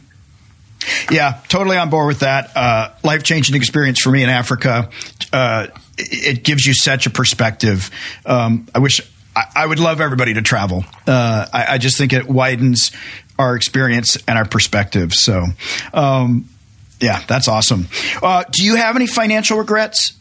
Yeah, 1.11 1.39
totally 1.49 1.77
on 1.77 1.91
board 1.91 2.07
with 2.07 2.21
that. 2.21 2.57
Uh, 2.57 2.89
Life 3.05 3.23
changing 3.23 3.55
experience 3.55 4.01
for 4.01 4.11
me 4.11 4.23
in 4.23 4.31
Africa. 4.31 4.89
Uh, 5.31 5.67
it 5.99 6.43
gives 6.43 6.65
you 6.65 6.73
such 6.73 7.07
a 7.07 7.11
perspective. 7.11 7.91
Um, 8.25 8.67
I 8.75 8.79
wish 8.79 9.03
I, 9.37 9.45
I, 9.55 9.67
would 9.67 9.79
love 9.79 10.01
everybody 10.01 10.33
to 10.35 10.43
travel. 10.43 10.87
Uh, 11.07 11.47
I, 11.53 11.75
I, 11.75 11.79
just 11.79 11.99
think 11.99 12.15
it 12.15 12.27
widens 12.27 12.93
our 13.39 13.57
experience 13.57 14.17
and 14.27 14.39
our 14.39 14.47
perspective. 14.47 15.13
So, 15.13 15.45
um, 15.93 16.49
yeah, 17.01 17.23
that's 17.27 17.49
awesome. 17.49 17.89
Uh, 18.23 18.45
do 18.51 18.65
you 18.65 18.77
have 18.77 18.97
any 18.97 19.07
financial 19.07 19.59
regrets? 19.59 20.13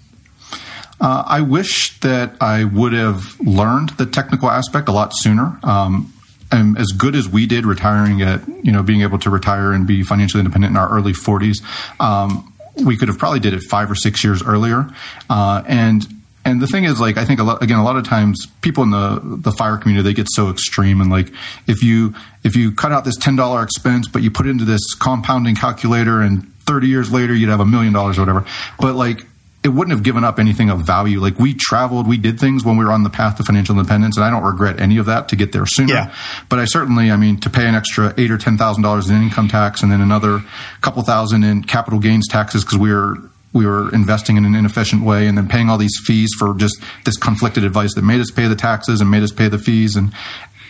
Uh, 1.01 1.23
I 1.25 1.41
wish 1.41 1.97
that 1.99 2.35
I 2.41 2.65
would 2.65 2.93
have 2.93 3.39
learned 3.39 3.91
the 3.91 4.05
technical 4.05 4.49
aspect 4.49 4.89
a 4.89 4.91
lot 4.91 5.11
sooner. 5.15 5.57
Um, 5.63 6.13
and 6.51 6.77
as 6.77 6.87
good 6.87 7.15
as 7.15 7.29
we 7.29 7.45
did 7.45 7.65
retiring 7.65 8.21
at, 8.21 8.45
you 8.63 8.71
know, 8.71 8.83
being 8.83 9.01
able 9.01 9.19
to 9.19 9.29
retire 9.29 9.71
and 9.71 9.85
be 9.85 10.03
financially 10.03 10.39
independent 10.39 10.71
in 10.71 10.77
our 10.77 10.89
early 10.89 11.13
40s, 11.13 11.57
um, 12.01 12.53
we 12.83 12.97
could 12.97 13.07
have 13.07 13.17
probably 13.17 13.39
did 13.39 13.53
it 13.53 13.61
five 13.63 13.89
or 13.91 13.95
six 13.95 14.23
years 14.23 14.41
earlier. 14.43 14.89
Uh, 15.29 15.63
and 15.67 16.05
and 16.45 16.61
the 16.61 16.67
thing 16.67 16.85
is, 16.85 16.99
like, 16.99 17.17
I 17.17 17.25
think 17.25 17.39
a 17.39 17.43
lot, 17.43 17.61
again, 17.61 17.77
a 17.77 17.83
lot 17.83 17.97
of 17.97 18.05
times 18.05 18.47
people 18.61 18.83
in 18.83 18.91
the 18.91 19.19
the 19.21 19.51
fire 19.51 19.77
community 19.77 20.09
they 20.09 20.13
get 20.13 20.27
so 20.31 20.49
extreme, 20.49 21.01
and 21.01 21.11
like, 21.11 21.31
if 21.67 21.83
you 21.83 22.15
if 22.43 22.55
you 22.55 22.71
cut 22.71 22.91
out 22.91 23.03
this 23.03 23.17
ten 23.17 23.35
dollar 23.35 23.61
expense, 23.61 24.07
but 24.07 24.23
you 24.23 24.31
put 24.31 24.47
it 24.47 24.51
into 24.51 24.65
this 24.65 24.93
compounding 24.95 25.55
calculator, 25.55 26.21
and 26.21 26.48
30 26.69 26.87
years 26.87 27.11
later 27.11 27.33
you'd 27.33 27.49
have 27.49 27.59
a 27.59 27.65
million 27.65 27.93
dollars 27.93 28.19
or 28.19 28.21
whatever. 28.21 28.45
But 28.79 28.93
like 28.93 29.25
it 29.63 29.69
wouldn't 29.69 29.91
have 29.91 30.03
given 30.03 30.23
up 30.23 30.39
anything 30.39 30.69
of 30.69 30.81
value. 30.81 31.19
Like 31.19 31.37
we 31.37 31.53
traveled, 31.53 32.07
we 32.07 32.17
did 32.17 32.39
things 32.39 32.63
when 32.63 32.77
we 32.77 32.85
were 32.85 32.91
on 32.91 33.03
the 33.03 33.09
path 33.09 33.37
to 33.37 33.43
financial 33.43 33.77
independence, 33.77 34.15
and 34.15 34.23
I 34.23 34.29
don't 34.29 34.43
regret 34.43 34.79
any 34.79 34.97
of 34.97 35.07
that 35.07 35.27
to 35.29 35.35
get 35.35 35.51
there 35.51 35.65
sooner. 35.65 35.93
Yeah. 35.93 36.15
But 36.47 36.59
I 36.59 36.65
certainly, 36.65 37.11
I 37.11 37.17
mean, 37.17 37.39
to 37.41 37.49
pay 37.49 37.67
an 37.67 37.75
extra 37.75 38.13
eight 38.17 38.31
or 38.31 38.37
ten 38.37 38.57
thousand 38.57 38.83
dollars 38.83 39.09
in 39.09 39.21
income 39.21 39.49
tax, 39.49 39.83
and 39.83 39.91
then 39.91 39.99
another 39.99 40.43
couple 40.81 41.01
thousand 41.01 41.43
in 41.43 41.63
capital 41.63 41.99
gains 41.99 42.27
taxes 42.27 42.63
because 42.63 42.77
we 42.77 42.93
were 42.93 43.17
we 43.51 43.65
were 43.65 43.93
investing 43.93 44.37
in 44.37 44.45
an 44.45 44.55
inefficient 44.55 45.03
way, 45.03 45.27
and 45.27 45.37
then 45.37 45.49
paying 45.49 45.69
all 45.69 45.77
these 45.77 45.99
fees 46.05 46.29
for 46.37 46.53
just 46.53 46.81
this 47.03 47.17
conflicted 47.17 47.63
advice 47.63 47.95
that 47.95 48.03
made 48.03 48.21
us 48.21 48.31
pay 48.31 48.47
the 48.47 48.55
taxes 48.55 49.01
and 49.01 49.09
made 49.09 49.23
us 49.23 49.31
pay 49.31 49.49
the 49.49 49.57
fees, 49.57 49.95
and 49.97 50.13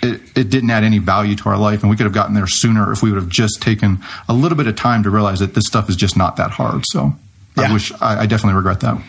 it, 0.01 0.21
it, 0.35 0.49
didn't 0.49 0.69
add 0.69 0.83
any 0.83 0.99
value 0.99 1.35
to 1.35 1.49
our 1.49 1.57
life, 1.57 1.81
and 1.81 1.89
we 1.89 1.95
could 1.95 2.05
have 2.05 2.13
gotten 2.13 2.33
there 2.33 2.47
sooner 2.47 2.91
if 2.91 3.01
we 3.01 3.11
would 3.11 3.21
have 3.21 3.29
just 3.29 3.61
taken 3.61 3.99
a 4.27 4.33
little 4.33 4.57
bit 4.57 4.67
of 4.67 4.75
time 4.75 5.03
to 5.03 5.09
realize 5.09 5.39
that 5.39 5.53
this 5.53 5.65
stuff 5.65 5.89
is 5.89 5.95
just 5.95 6.15
not 6.15 6.37
that 6.37 6.51
hard. 6.51 6.83
So 6.87 7.13
yeah. 7.57 7.63
I 7.63 7.73
wish 7.73 7.91
I, 8.01 8.21
I 8.21 8.25
definitely 8.25 8.55
regret 8.55 8.79
that. 8.81 9.01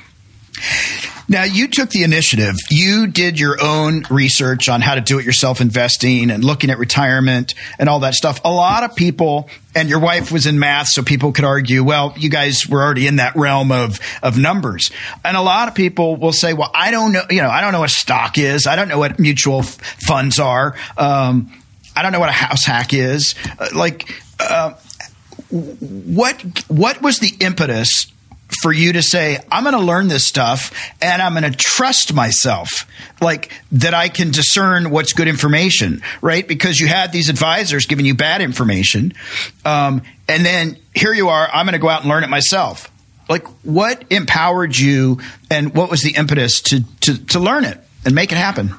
Now, 1.30 1.44
you 1.44 1.68
took 1.68 1.90
the 1.90 2.02
initiative. 2.02 2.56
You 2.70 3.06
did 3.06 3.38
your 3.38 3.62
own 3.62 4.02
research 4.10 4.68
on 4.68 4.80
how 4.80 4.96
to 4.96 5.00
do 5.00 5.20
it 5.20 5.24
yourself 5.24 5.60
investing 5.60 6.28
and 6.28 6.42
looking 6.42 6.70
at 6.70 6.78
retirement 6.78 7.54
and 7.78 7.88
all 7.88 8.00
that 8.00 8.14
stuff. 8.14 8.40
A 8.44 8.50
lot 8.50 8.82
of 8.82 8.96
people, 8.96 9.48
and 9.72 9.88
your 9.88 10.00
wife 10.00 10.32
was 10.32 10.46
in 10.46 10.58
math, 10.58 10.88
so 10.88 11.04
people 11.04 11.30
could 11.30 11.44
argue, 11.44 11.84
well, 11.84 12.12
you 12.16 12.30
guys 12.30 12.66
were 12.68 12.82
already 12.82 13.06
in 13.06 13.16
that 13.16 13.36
realm 13.36 13.70
of, 13.70 14.00
of 14.24 14.38
numbers. 14.38 14.90
And 15.24 15.36
a 15.36 15.40
lot 15.40 15.68
of 15.68 15.76
people 15.76 16.16
will 16.16 16.32
say, 16.32 16.52
well, 16.52 16.72
I 16.74 16.90
don't 16.90 17.12
know, 17.12 17.22
you 17.30 17.42
know, 17.42 17.48
I 17.48 17.60
don't 17.60 17.70
know 17.70 17.80
what 17.80 17.90
stock 17.90 18.36
is. 18.36 18.66
I 18.66 18.74
don't 18.74 18.88
know 18.88 18.98
what 18.98 19.20
mutual 19.20 19.60
f- 19.60 19.76
funds 20.04 20.40
are. 20.40 20.74
Um, 20.98 21.52
I 21.94 22.02
don't 22.02 22.10
know 22.10 22.18
what 22.18 22.30
a 22.30 22.32
house 22.32 22.64
hack 22.64 22.92
is. 22.92 23.36
Uh, 23.56 23.68
like, 23.72 24.20
uh, 24.40 24.74
what, 25.50 26.42
what 26.66 27.00
was 27.00 27.20
the 27.20 27.32
impetus 27.38 28.10
for 28.60 28.72
you 28.72 28.92
to 28.92 29.02
say, 29.02 29.38
I'm 29.50 29.62
going 29.64 29.74
to 29.74 29.80
learn 29.80 30.08
this 30.08 30.26
stuff 30.26 30.72
and 31.00 31.22
I'm 31.22 31.32
going 31.32 31.50
to 31.50 31.56
trust 31.56 32.12
myself, 32.12 32.86
like 33.20 33.52
that 33.72 33.94
I 33.94 34.08
can 34.08 34.30
discern 34.30 34.90
what's 34.90 35.12
good 35.12 35.28
information, 35.28 36.02
right? 36.20 36.46
Because 36.46 36.78
you 36.78 36.86
had 36.86 37.12
these 37.12 37.28
advisors 37.28 37.86
giving 37.86 38.06
you 38.06 38.14
bad 38.14 38.42
information. 38.42 39.14
Um, 39.64 40.02
and 40.28 40.44
then 40.44 40.76
here 40.94 41.12
you 41.12 41.28
are, 41.28 41.48
I'm 41.52 41.66
going 41.66 41.72
to 41.72 41.78
go 41.78 41.88
out 41.88 42.02
and 42.02 42.10
learn 42.10 42.24
it 42.24 42.30
myself. 42.30 42.90
Like, 43.28 43.46
what 43.64 44.04
empowered 44.10 44.76
you 44.76 45.20
and 45.50 45.74
what 45.74 45.88
was 45.88 46.02
the 46.02 46.16
impetus 46.16 46.60
to, 46.62 46.82
to, 47.02 47.26
to 47.26 47.38
learn 47.38 47.64
it 47.64 47.78
and 48.04 48.14
make 48.14 48.32
it 48.32 48.38
happen? 48.38 48.74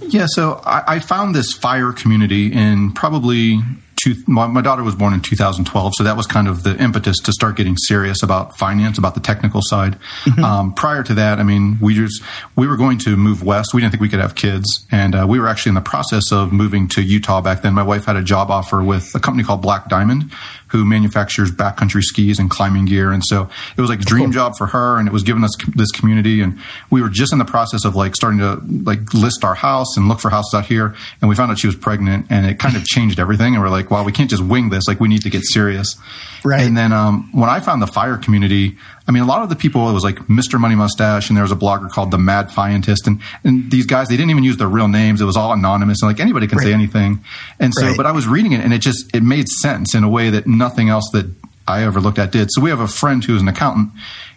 Yeah, 0.00 0.26
so 0.28 0.60
I, 0.64 0.96
I 0.96 0.98
found 0.98 1.34
this 1.34 1.52
fire 1.52 1.92
community 1.92 2.52
in 2.52 2.92
probably 2.92 3.60
two, 4.04 4.14
my, 4.26 4.46
my, 4.46 4.60
daughter 4.60 4.82
was 4.82 4.94
born 4.94 5.14
in 5.14 5.20
2012, 5.20 5.92
so 5.96 6.04
that 6.04 6.16
was 6.16 6.26
kind 6.26 6.46
of 6.46 6.62
the 6.62 6.76
impetus 6.82 7.18
to 7.20 7.32
start 7.32 7.56
getting 7.56 7.76
serious 7.76 8.22
about 8.22 8.56
finance, 8.56 8.98
about 8.98 9.14
the 9.14 9.20
technical 9.20 9.60
side. 9.62 9.98
Mm-hmm. 10.24 10.44
Um, 10.44 10.74
prior 10.74 11.02
to 11.02 11.14
that, 11.14 11.38
I 11.38 11.42
mean, 11.42 11.78
we 11.80 11.94
just 11.94 12.22
we 12.54 12.66
were 12.66 12.76
going 12.76 12.98
to 12.98 13.16
move 13.16 13.42
west. 13.42 13.72
We 13.72 13.80
didn't 13.80 13.92
think 13.92 14.02
we 14.02 14.08
could 14.08 14.20
have 14.20 14.34
kids, 14.34 14.86
and 14.90 15.14
uh, 15.14 15.26
we 15.28 15.40
were 15.40 15.48
actually 15.48 15.70
in 15.70 15.74
the 15.76 15.80
process 15.80 16.30
of 16.30 16.52
moving 16.52 16.86
to 16.88 17.02
Utah 17.02 17.40
back 17.40 17.62
then. 17.62 17.72
My 17.74 17.82
wife 17.82 18.04
had 18.04 18.16
a 18.16 18.22
job 18.22 18.50
offer 18.50 18.82
with 18.82 19.14
a 19.14 19.20
company 19.20 19.44
called 19.44 19.62
Black 19.62 19.88
Diamond, 19.88 20.30
who 20.74 20.84
manufactures 20.84 21.52
backcountry 21.52 22.02
skis 22.02 22.40
and 22.40 22.50
climbing 22.50 22.84
gear. 22.84 23.12
And 23.12 23.22
so 23.24 23.48
it 23.76 23.80
was 23.80 23.88
like 23.88 24.00
a 24.00 24.04
dream 24.04 24.24
cool. 24.24 24.32
job 24.32 24.56
for 24.58 24.66
her, 24.66 24.98
and 24.98 25.06
it 25.06 25.12
was 25.12 25.22
giving 25.22 25.44
us 25.44 25.54
this 25.76 25.92
community. 25.92 26.40
And 26.40 26.58
we 26.90 27.00
were 27.00 27.08
just 27.08 27.32
in 27.32 27.38
the 27.38 27.44
process 27.44 27.84
of 27.84 27.94
like 27.94 28.16
starting 28.16 28.40
to 28.40 28.60
like 28.82 29.14
list 29.14 29.44
our 29.44 29.54
house 29.54 29.96
and 29.96 30.08
look 30.08 30.18
for 30.18 30.30
houses 30.30 30.52
out 30.52 30.66
here. 30.66 30.96
And 31.20 31.28
we 31.28 31.36
found 31.36 31.52
out 31.52 31.60
she 31.60 31.68
was 31.68 31.76
pregnant, 31.76 32.26
and 32.28 32.44
it 32.44 32.58
kind 32.58 32.76
of 32.76 32.84
changed 32.94 33.20
everything. 33.20 33.54
And 33.54 33.62
we're 33.62 33.70
like, 33.70 33.92
wow, 33.92 34.02
we 34.02 34.10
can't 34.10 34.28
just 34.28 34.42
wing 34.42 34.70
this. 34.70 34.82
Like 34.88 34.98
we 34.98 35.06
need 35.06 35.22
to 35.22 35.30
get 35.30 35.44
serious. 35.44 35.94
Right. 36.42 36.62
And 36.62 36.76
then 36.76 36.92
um, 36.92 37.30
when 37.30 37.48
I 37.48 37.60
found 37.60 37.80
the 37.80 37.86
fire 37.86 38.18
community, 38.18 38.76
I 39.06 39.12
mean, 39.12 39.22
a 39.22 39.26
lot 39.26 39.42
of 39.42 39.50
the 39.50 39.56
people, 39.56 39.88
it 39.90 39.92
was 39.92 40.02
like 40.02 40.16
Mr. 40.28 40.58
Money 40.58 40.74
Mustache, 40.74 41.28
and 41.28 41.36
there 41.36 41.44
was 41.44 41.52
a 41.52 41.56
blogger 41.56 41.90
called 41.90 42.10
the 42.10 42.18
Mad 42.18 42.50
Fientist, 42.50 43.06
and 43.06 43.20
and 43.44 43.70
these 43.70 43.84
guys, 43.84 44.08
they 44.08 44.16
didn't 44.16 44.30
even 44.30 44.44
use 44.44 44.56
their 44.56 44.68
real 44.68 44.88
names. 44.88 45.20
It 45.20 45.26
was 45.26 45.36
all 45.36 45.52
anonymous, 45.52 46.00
and 46.00 46.10
like 46.10 46.20
anybody 46.20 46.46
can 46.46 46.56
right. 46.58 46.64
say 46.64 46.72
anything. 46.72 47.22
And 47.60 47.74
so, 47.74 47.88
right. 47.88 47.96
but 47.96 48.06
I 48.06 48.12
was 48.12 48.26
reading 48.26 48.52
it, 48.52 48.60
and 48.60 48.72
it 48.72 48.80
just 48.80 49.14
it 49.14 49.22
made 49.22 49.46
sense 49.48 49.94
in 49.94 50.04
a 50.04 50.08
way 50.08 50.30
that 50.30 50.46
nothing 50.46 50.88
else 50.88 51.10
that 51.12 51.26
I 51.68 51.84
ever 51.84 52.00
looked 52.00 52.18
at 52.18 52.32
did. 52.32 52.48
So 52.50 52.62
we 52.62 52.70
have 52.70 52.80
a 52.80 52.88
friend 52.88 53.22
who's 53.22 53.42
an 53.42 53.48
accountant, 53.48 53.90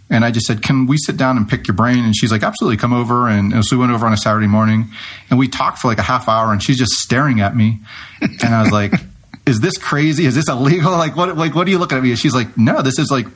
and 0.09 0.25
I 0.25 0.31
just 0.31 0.45
said, 0.45 0.61
"Can 0.61 0.85
we 0.85 0.97
sit 0.97 1.15
down 1.15 1.37
and 1.37 1.47
pick 1.47 1.65
your 1.65 1.75
brain?" 1.75 2.03
And 2.03 2.13
she's 2.13 2.33
like, 2.33 2.43
"Absolutely, 2.43 2.75
come 2.75 2.91
over." 2.91 3.29
And, 3.29 3.53
and 3.53 3.63
so 3.63 3.77
we 3.77 3.79
went 3.79 3.93
over 3.93 4.05
on 4.05 4.11
a 4.11 4.17
Saturday 4.17 4.47
morning, 4.47 4.89
and 5.29 5.39
we 5.39 5.47
talked 5.47 5.79
for 5.79 5.87
like 5.87 5.97
a 5.97 6.03
half 6.03 6.27
hour, 6.27 6.51
and 6.51 6.61
she's 6.61 6.77
just 6.77 6.91
staring 6.91 7.39
at 7.39 7.55
me, 7.55 7.79
and 8.21 8.53
I 8.53 8.61
was 8.63 8.71
like. 8.71 8.93
Is 9.47 9.61
this 9.61 9.77
crazy? 9.77 10.25
Is 10.25 10.35
this 10.35 10.49
illegal? 10.49 10.91
Like 10.91 11.15
what? 11.15 11.37
Like 11.37 11.55
what 11.55 11.65
are 11.67 11.69
you 11.69 11.77
looking 11.77 11.97
at 11.97 12.03
me? 12.03 12.09
And 12.09 12.19
she's 12.19 12.35
like, 12.35 12.57
no, 12.57 12.81
this 12.81 12.99
is 12.99 13.09
like 13.09 13.27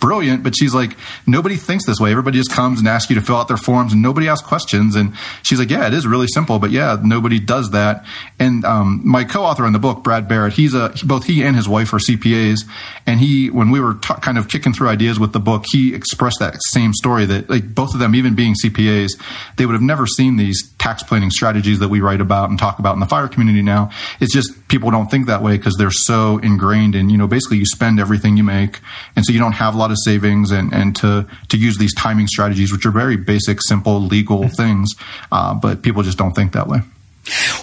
brilliant, 0.00 0.42
but 0.42 0.56
she's 0.56 0.74
like, 0.74 0.96
nobody 1.26 1.56
thinks 1.56 1.86
this 1.86 2.00
way. 2.00 2.10
Everybody 2.10 2.38
just 2.38 2.50
comes 2.50 2.80
and 2.80 2.88
asks 2.88 3.10
you 3.10 3.16
to 3.16 3.22
fill 3.22 3.36
out 3.36 3.48
their 3.48 3.56
forms 3.56 3.92
and 3.92 4.02
nobody 4.02 4.28
asks 4.28 4.46
questions. 4.46 4.96
And 4.96 5.14
she's 5.42 5.58
like, 5.58 5.70
yeah, 5.70 5.86
it 5.86 5.94
is 5.94 6.06
really 6.06 6.26
simple, 6.26 6.58
but 6.58 6.70
yeah, 6.70 6.98
nobody 7.02 7.38
does 7.38 7.70
that. 7.70 8.04
And, 8.38 8.64
um, 8.64 9.02
my 9.04 9.24
co-author 9.24 9.66
in 9.66 9.72
the 9.72 9.78
book, 9.78 10.02
Brad 10.02 10.26
Barrett, 10.26 10.54
he's 10.54 10.74
a, 10.74 10.92
both 11.04 11.24
he 11.24 11.42
and 11.42 11.54
his 11.54 11.68
wife 11.68 11.92
are 11.92 11.98
CPAs. 11.98 12.60
And 13.06 13.20
he, 13.20 13.50
when 13.50 13.70
we 13.70 13.80
were 13.80 13.94
kind 13.94 14.38
of 14.38 14.48
kicking 14.48 14.72
through 14.72 14.88
ideas 14.88 15.20
with 15.20 15.32
the 15.32 15.40
book, 15.40 15.64
he 15.70 15.94
expressed 15.94 16.38
that 16.40 16.62
same 16.62 16.94
story 16.94 17.26
that 17.26 17.50
like 17.50 17.74
both 17.74 17.92
of 17.94 18.00
them, 18.00 18.14
even 18.14 18.34
being 18.34 18.54
CPAs, 18.64 19.10
they 19.56 19.66
would 19.66 19.74
have 19.74 19.82
never 19.82 20.06
seen 20.06 20.36
these 20.36 20.72
tax 20.78 21.02
planning 21.02 21.30
strategies 21.30 21.78
that 21.78 21.88
we 21.88 22.00
write 22.00 22.20
about 22.20 22.48
and 22.48 22.58
talk 22.58 22.78
about 22.78 22.94
in 22.94 23.00
the 23.00 23.06
fire 23.06 23.28
community 23.28 23.62
now. 23.62 23.90
It's 24.18 24.32
just 24.32 24.68
people 24.68 24.90
don't 24.90 25.10
think 25.10 25.26
that 25.26 25.42
way 25.42 25.56
because 25.56 25.76
they're 25.76 25.90
so 25.90 26.38
ingrained 26.38 26.94
in, 26.94 27.10
you 27.10 27.18
know, 27.18 27.26
basically 27.26 27.58
you 27.58 27.66
spend 27.66 28.00
everything 28.00 28.36
you 28.36 28.44
make. 28.44 28.80
And 29.14 29.24
so 29.24 29.32
you 29.32 29.38
don't 29.38 29.52
have 29.52 29.74
a 29.74 29.78
lot 29.78 29.89
of 29.90 29.98
savings 29.98 30.50
and, 30.50 30.72
and 30.72 30.96
to, 30.96 31.26
to 31.48 31.56
use 31.56 31.78
these 31.78 31.94
timing 31.94 32.26
strategies, 32.26 32.72
which 32.72 32.86
are 32.86 32.90
very 32.90 33.16
basic, 33.16 33.60
simple, 33.62 34.00
legal 34.00 34.48
things. 34.48 34.90
Uh, 35.30 35.54
but 35.54 35.82
people 35.82 36.02
just 36.02 36.18
don't 36.18 36.32
think 36.32 36.52
that 36.52 36.66
way. 36.66 36.78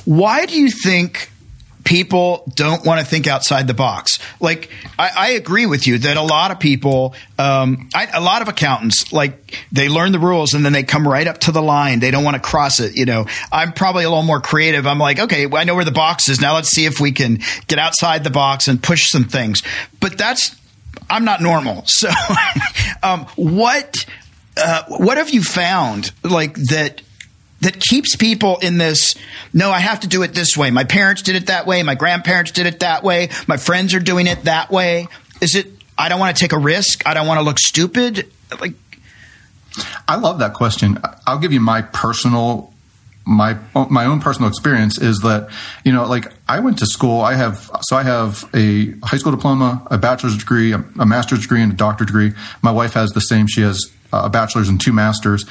Why 0.06 0.46
do 0.46 0.60
you 0.60 0.70
think 0.70 1.32
people 1.88 2.44
don't 2.54 2.86
want 2.86 3.00
to 3.00 3.06
think 3.06 3.28
outside 3.28 3.66
the 3.66 3.74
box. 3.74 4.20
Like 4.42 4.70
I, 5.00 5.10
I 5.16 5.30
agree 5.32 5.66
with 5.66 5.88
you 5.88 5.98
that 6.00 6.18
a 6.18 6.22
lot 6.22 6.52
of 6.52 6.60
people, 6.60 7.16
um, 7.40 7.90
I, 7.96 8.08
a 8.14 8.20
lot 8.20 8.42
of 8.42 8.50
accountants, 8.50 9.14
like 9.14 9.58
they 9.72 9.88
learn 9.88 10.12
the 10.12 10.20
rules 10.20 10.54
and 10.54 10.66
then 10.66 10.74
they 10.74 10.84
come 10.84 11.08
right 11.08 11.26
up 11.26 11.38
to 11.40 11.54
the 11.54 11.62
line. 11.62 12.02
They 12.02 12.12
don't 12.12 12.26
want 12.26 12.36
to 12.36 12.42
cross 12.42 12.82
it. 12.82 12.98
You 12.98 13.06
know, 13.06 13.26
I'm 13.54 13.72
probably 13.72 14.04
a 14.04 14.10
little 14.10 14.24
more 14.24 14.42
creative. 14.42 14.86
I'm 14.86 15.00
like, 15.00 15.18
okay, 15.18 15.48
I 15.50 15.64
know 15.64 15.76
where 15.76 15.86
the 15.86 15.92
box 15.92 16.28
is. 16.28 16.42
Now 16.42 16.56
let's 16.56 16.70
see 16.70 16.86
if 16.86 17.00
we 17.00 17.14
can 17.14 17.40
get 17.68 17.80
outside 17.80 18.26
the 18.26 18.32
box 18.32 18.68
and 18.68 18.84
push 18.84 19.10
some 19.10 19.24
things. 19.24 19.64
But 20.02 20.18
that's 20.18 20.57
I'm 21.10 21.26
not 21.26 21.42
normal. 21.42 21.86
So, 21.98 22.10
um, 23.02 23.26
what 23.36 24.06
uh, 24.56 24.84
what 24.88 25.18
have 25.18 25.30
you 25.30 25.42
found 25.42 26.12
like 26.24 26.56
that 26.56 27.02
that 27.62 27.80
keeps 27.80 28.16
people 28.16 28.58
in 28.58 28.78
this 28.78 29.16
no 29.52 29.72
i 29.72 29.80
have 29.80 30.02
to 30.02 30.08
do 30.08 30.22
it 30.22 30.34
this 30.34 30.56
way. 30.56 30.70
My 30.70 30.84
parents 30.84 31.22
did 31.24 31.36
it 31.36 31.48
that 31.48 31.66
way. 31.66 31.82
My 31.82 31.96
grandparents 31.96 32.52
did 32.52 32.68
it 32.68 32.82
that 32.82 33.04
way. 33.04 33.30
My 33.48 33.58
friends 33.58 33.94
are 33.94 34.00
doing 34.00 34.28
it 34.28 34.44
that 34.44 34.70
way. 34.70 35.08
Is 35.42 35.56
it 35.56 35.68
i 35.98 36.10
don't 36.10 36.20
want 36.20 36.36
to 36.36 36.40
take 36.40 36.54
a 36.54 36.60
risk. 36.60 37.08
I 37.08 37.14
don't 37.14 37.26
want 37.26 37.40
to 37.40 37.44
look 37.44 37.60
stupid? 37.60 38.32
Like 38.60 38.74
i 40.08 40.18
love 40.18 40.40
that 40.40 40.54
question. 40.54 41.00
I'll 41.26 41.40
give 41.40 41.54
you 41.54 41.62
my 41.62 41.82
personal 41.82 42.74
my 43.28 43.58
my 43.90 44.06
own 44.06 44.22
personal 44.22 44.50
experience 44.50 44.98
is 44.98 45.20
that 45.20 45.50
you 45.84 45.92
know 45.92 46.06
like 46.06 46.32
I 46.48 46.60
went 46.60 46.80
to 46.80 46.86
school 46.86 47.22
I 47.22 47.36
have 47.36 47.70
so 47.82 47.98
I 47.98 48.04
have 48.04 48.50
a 48.54 48.92
high 49.04 49.18
school 49.18 49.34
diploma 49.34 49.86
a 49.92 49.98
bachelor's 49.98 50.38
degree 50.38 50.72
a, 50.72 50.84
a 51.00 51.06
master's 51.06 51.42
degree 51.42 51.62
and 51.62 51.72
a 51.72 51.76
doctorate 51.76 52.08
degree 52.08 52.34
my 52.62 52.72
wife 52.72 52.94
has 52.94 53.12
the 53.12 53.20
same 53.20 53.48
she 53.48 53.62
has 53.62 53.92
a 54.14 54.30
bachelor's 54.30 54.70
and 54.70 54.80
two 54.80 54.94
masters 54.94 55.46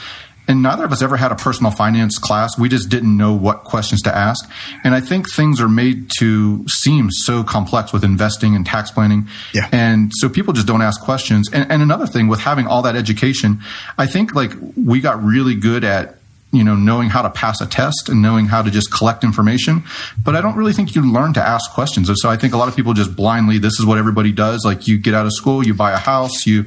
and 0.48 0.62
neither 0.62 0.84
of 0.84 0.92
us 0.92 1.02
ever 1.02 1.16
had 1.16 1.32
a 1.32 1.34
personal 1.34 1.72
finance 1.72 2.18
class. 2.18 2.58
We 2.58 2.68
just 2.68 2.88
didn't 2.88 3.16
know 3.16 3.34
what 3.34 3.64
questions 3.64 4.02
to 4.02 4.16
ask. 4.16 4.48
And 4.84 4.94
I 4.94 5.00
think 5.00 5.30
things 5.30 5.60
are 5.60 5.68
made 5.68 6.10
to 6.18 6.66
seem 6.68 7.10
so 7.10 7.42
complex 7.42 7.92
with 7.92 8.04
investing 8.04 8.54
and 8.54 8.64
tax 8.64 8.90
planning. 8.90 9.28
Yeah. 9.52 9.68
And 9.72 10.12
so 10.14 10.28
people 10.28 10.52
just 10.52 10.66
don't 10.66 10.82
ask 10.82 11.00
questions. 11.00 11.50
And, 11.52 11.70
and 11.70 11.82
another 11.82 12.06
thing 12.06 12.28
with 12.28 12.40
having 12.40 12.66
all 12.66 12.82
that 12.82 12.96
education, 12.96 13.60
I 13.98 14.06
think 14.06 14.34
like 14.34 14.52
we 14.76 15.00
got 15.00 15.22
really 15.22 15.54
good 15.54 15.82
at 15.82 16.15
you 16.52 16.64
know 16.64 16.74
knowing 16.74 17.08
how 17.08 17.22
to 17.22 17.30
pass 17.30 17.60
a 17.60 17.66
test 17.66 18.08
and 18.08 18.22
knowing 18.22 18.46
how 18.46 18.62
to 18.62 18.70
just 18.70 18.92
collect 18.92 19.24
information. 19.24 19.82
But 20.24 20.36
i 20.36 20.40
don't 20.40 20.56
really 20.56 20.72
think 20.72 20.94
you 20.94 21.02
learn 21.10 21.32
to 21.34 21.42
ask 21.42 21.72
questions. 21.72 22.10
So 22.14 22.28
i 22.28 22.36
think 22.36 22.54
a 22.54 22.56
lot 22.56 22.68
of 22.68 22.76
people 22.76 22.94
just 22.94 23.14
blindly 23.16 23.58
this 23.58 23.78
is 23.78 23.86
what 23.86 23.98
everybody 23.98 24.32
does. 24.32 24.64
Like 24.64 24.88
you 24.88 24.98
get 24.98 25.14
out 25.14 25.26
of 25.26 25.32
school 25.32 25.66
you 25.66 25.74
buy 25.74 25.92
a 25.92 25.98
house 25.98 26.46
you 26.46 26.64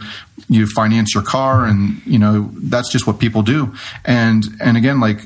you 0.48 0.68
finance 0.68 1.14
your 1.14 1.24
car 1.24 1.66
and 1.66 2.02
you 2.06 2.20
know 2.20 2.50
that's 2.56 2.92
just 2.92 3.08
what 3.08 3.20
people 3.20 3.42
do. 3.42 3.74
And 4.06 4.46
and 4.60 4.78
again 4.78 5.00
like 5.00 5.22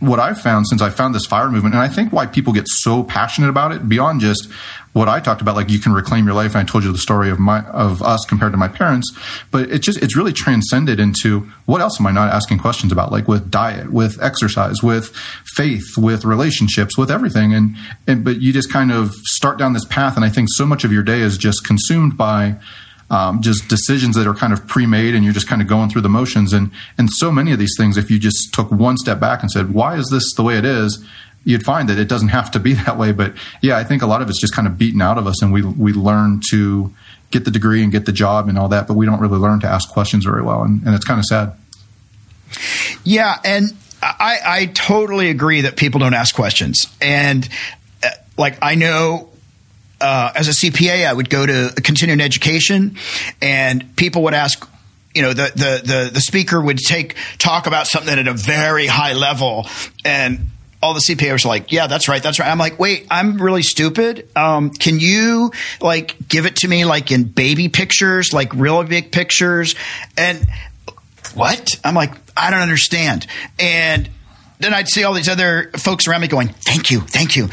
what 0.00 0.18
I've 0.18 0.40
found 0.40 0.66
since 0.66 0.80
I 0.80 0.90
found 0.90 1.14
this 1.14 1.26
fire 1.26 1.50
movement, 1.50 1.74
and 1.74 1.82
I 1.82 1.88
think 1.88 2.12
why 2.12 2.26
people 2.26 2.52
get 2.52 2.66
so 2.66 3.04
passionate 3.04 3.50
about 3.50 3.70
it 3.70 3.88
beyond 3.88 4.20
just 4.20 4.48
what 4.92 5.08
I 5.08 5.20
talked 5.20 5.40
about, 5.40 5.54
like 5.54 5.70
you 5.70 5.78
can 5.78 5.92
reclaim 5.92 6.24
your 6.26 6.34
life. 6.34 6.54
And 6.54 6.66
I 6.66 6.70
told 6.70 6.82
you 6.82 6.90
the 6.90 6.98
story 6.98 7.30
of 7.30 7.38
my 7.38 7.60
of 7.66 8.02
us 8.02 8.24
compared 8.24 8.52
to 8.52 8.58
my 8.58 8.66
parents, 8.66 9.12
but 9.50 9.70
it 9.70 9.80
just 9.80 10.02
it's 10.02 10.16
really 10.16 10.32
transcended 10.32 10.98
into 10.98 11.40
what 11.66 11.80
else 11.80 12.00
am 12.00 12.06
I 12.06 12.10
not 12.10 12.32
asking 12.32 12.58
questions 12.58 12.90
about, 12.90 13.12
like 13.12 13.28
with 13.28 13.50
diet, 13.50 13.92
with 13.92 14.20
exercise, 14.22 14.82
with 14.82 15.14
faith, 15.44 15.96
with 15.96 16.24
relationships, 16.24 16.96
with 16.96 17.10
everything, 17.10 17.54
and 17.54 17.76
and 18.06 18.24
but 18.24 18.40
you 18.40 18.52
just 18.52 18.72
kind 18.72 18.90
of 18.90 19.12
start 19.24 19.58
down 19.58 19.74
this 19.74 19.84
path, 19.84 20.16
and 20.16 20.24
I 20.24 20.30
think 20.30 20.48
so 20.52 20.66
much 20.66 20.82
of 20.82 20.92
your 20.92 21.02
day 21.02 21.20
is 21.20 21.38
just 21.38 21.64
consumed 21.64 22.16
by 22.16 22.56
um, 23.10 23.42
just 23.42 23.68
decisions 23.68 24.14
that 24.16 24.26
are 24.26 24.34
kind 24.34 24.52
of 24.52 24.66
pre-made 24.66 25.14
and 25.14 25.24
you're 25.24 25.34
just 25.34 25.48
kind 25.48 25.60
of 25.60 25.68
going 25.68 25.90
through 25.90 26.02
the 26.02 26.08
motions. 26.08 26.52
And 26.52 26.70
and 26.96 27.10
so 27.10 27.30
many 27.30 27.52
of 27.52 27.58
these 27.58 27.74
things 27.76 27.96
if 27.96 28.10
you 28.10 28.18
just 28.18 28.54
took 28.54 28.70
one 28.70 28.96
step 28.96 29.20
back 29.20 29.42
and 29.42 29.50
said 29.50 29.74
why 29.74 29.96
is 29.96 30.08
this 30.10 30.32
the 30.34 30.42
way 30.42 30.56
it 30.56 30.64
is? 30.64 31.04
You'd 31.44 31.64
find 31.64 31.88
that 31.88 31.98
it 31.98 32.08
doesn't 32.08 32.28
have 32.28 32.50
to 32.52 32.60
be 32.60 32.72
that 32.84 32.96
way. 32.96 33.12
But 33.12 33.34
yeah 33.60 33.76
i 33.76 33.84
think 33.84 34.02
a 34.02 34.06
lot 34.06 34.22
of 34.22 34.28
it's 34.28 34.40
just 34.40 34.54
kind 34.54 34.68
of 34.68 34.78
beaten 34.78 35.02
out 35.02 35.18
of 35.18 35.26
us 35.26 35.42
and 35.42 35.52
we 35.52 35.62
we 35.62 35.92
learn 35.92 36.40
to 36.50 36.94
get 37.30 37.44
the 37.44 37.50
degree 37.50 37.82
and 37.82 37.92
get 37.92 38.06
the 38.06 38.12
job 38.12 38.48
and 38.48 38.58
all 38.58 38.68
that 38.68 38.86
but 38.86 38.94
we 38.94 39.06
don't 39.06 39.20
really 39.20 39.38
learn 39.38 39.60
to 39.60 39.66
ask 39.66 39.88
questions 39.90 40.24
very 40.24 40.42
well. 40.42 40.62
And, 40.62 40.82
and 40.84 40.94
it's 40.94 41.04
kind 41.04 41.18
of 41.18 41.24
sad. 41.24 41.52
Yeah 43.04 43.36
and 43.44 43.76
I, 44.02 44.38
I 44.44 44.66
totally 44.66 45.28
agree 45.28 45.62
that 45.62 45.76
people 45.76 46.00
don't 46.00 46.14
ask 46.14 46.34
questions. 46.34 46.86
And 47.00 47.48
uh, 48.04 48.08
like 48.36 48.58
i 48.62 48.76
know 48.76 49.29
uh, 50.00 50.32
as 50.34 50.48
a 50.48 50.52
CPA, 50.52 51.06
I 51.06 51.12
would 51.12 51.30
go 51.30 51.46
to 51.46 51.72
continuing 51.82 52.20
education, 52.20 52.96
and 53.42 53.96
people 53.96 54.22
would 54.24 54.34
ask, 54.34 54.66
you 55.14 55.22
know, 55.22 55.32
the, 55.32 55.52
the 55.54 55.82
the 55.84 56.10
the 56.14 56.20
speaker 56.20 56.60
would 56.60 56.78
take 56.78 57.16
talk 57.38 57.66
about 57.66 57.86
something 57.86 58.18
at 58.18 58.26
a 58.26 58.32
very 58.32 58.86
high 58.86 59.12
level, 59.12 59.66
and 60.04 60.40
all 60.82 60.94
the 60.94 61.00
CPAs 61.00 61.44
are 61.44 61.48
like, 61.48 61.72
yeah, 61.72 61.86
that's 61.86 62.08
right, 62.08 62.22
that's 62.22 62.38
right. 62.38 62.48
I'm 62.48 62.58
like, 62.58 62.78
wait, 62.78 63.06
I'm 63.10 63.40
really 63.40 63.62
stupid. 63.62 64.28
Um, 64.34 64.70
can 64.70 64.98
you 64.98 65.52
like 65.80 66.16
give 66.28 66.46
it 66.46 66.56
to 66.56 66.68
me 66.68 66.86
like 66.86 67.12
in 67.12 67.24
baby 67.24 67.68
pictures, 67.68 68.32
like 68.32 68.54
real 68.54 68.82
big 68.84 69.12
pictures? 69.12 69.74
And 70.16 70.46
what? 71.34 71.78
I'm 71.84 71.94
like, 71.94 72.14
I 72.34 72.50
don't 72.50 72.60
understand. 72.60 73.26
And 73.58 74.08
then 74.58 74.72
I'd 74.72 74.88
see 74.88 75.04
all 75.04 75.12
these 75.12 75.28
other 75.28 75.70
folks 75.76 76.08
around 76.08 76.22
me 76.22 76.28
going, 76.28 76.48
thank 76.48 76.90
you, 76.90 77.00
thank 77.00 77.36
you 77.36 77.50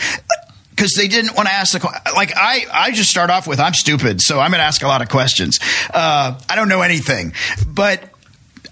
because 0.78 0.94
they 0.94 1.08
didn't 1.08 1.36
want 1.36 1.50
to 1.50 1.54
ask 1.54 1.74
the 1.74 2.02
like 2.14 2.32
I 2.36 2.66
I 2.72 2.92
just 2.92 3.10
start 3.10 3.30
off 3.32 3.48
with 3.48 3.60
I'm 3.60 3.74
stupid, 3.74 4.22
so 4.22 4.40
I'm 4.40 4.52
going 4.52 4.60
to 4.60 4.66
ask 4.66 4.84
a 4.84 4.88
lot 4.88 5.02
of 5.02 5.10
questions. 5.10 5.60
Uh, 5.92 6.40
I 6.48 6.56
don't 6.56 6.70
know 6.70 6.82
anything, 6.82 7.34
but 7.68 8.04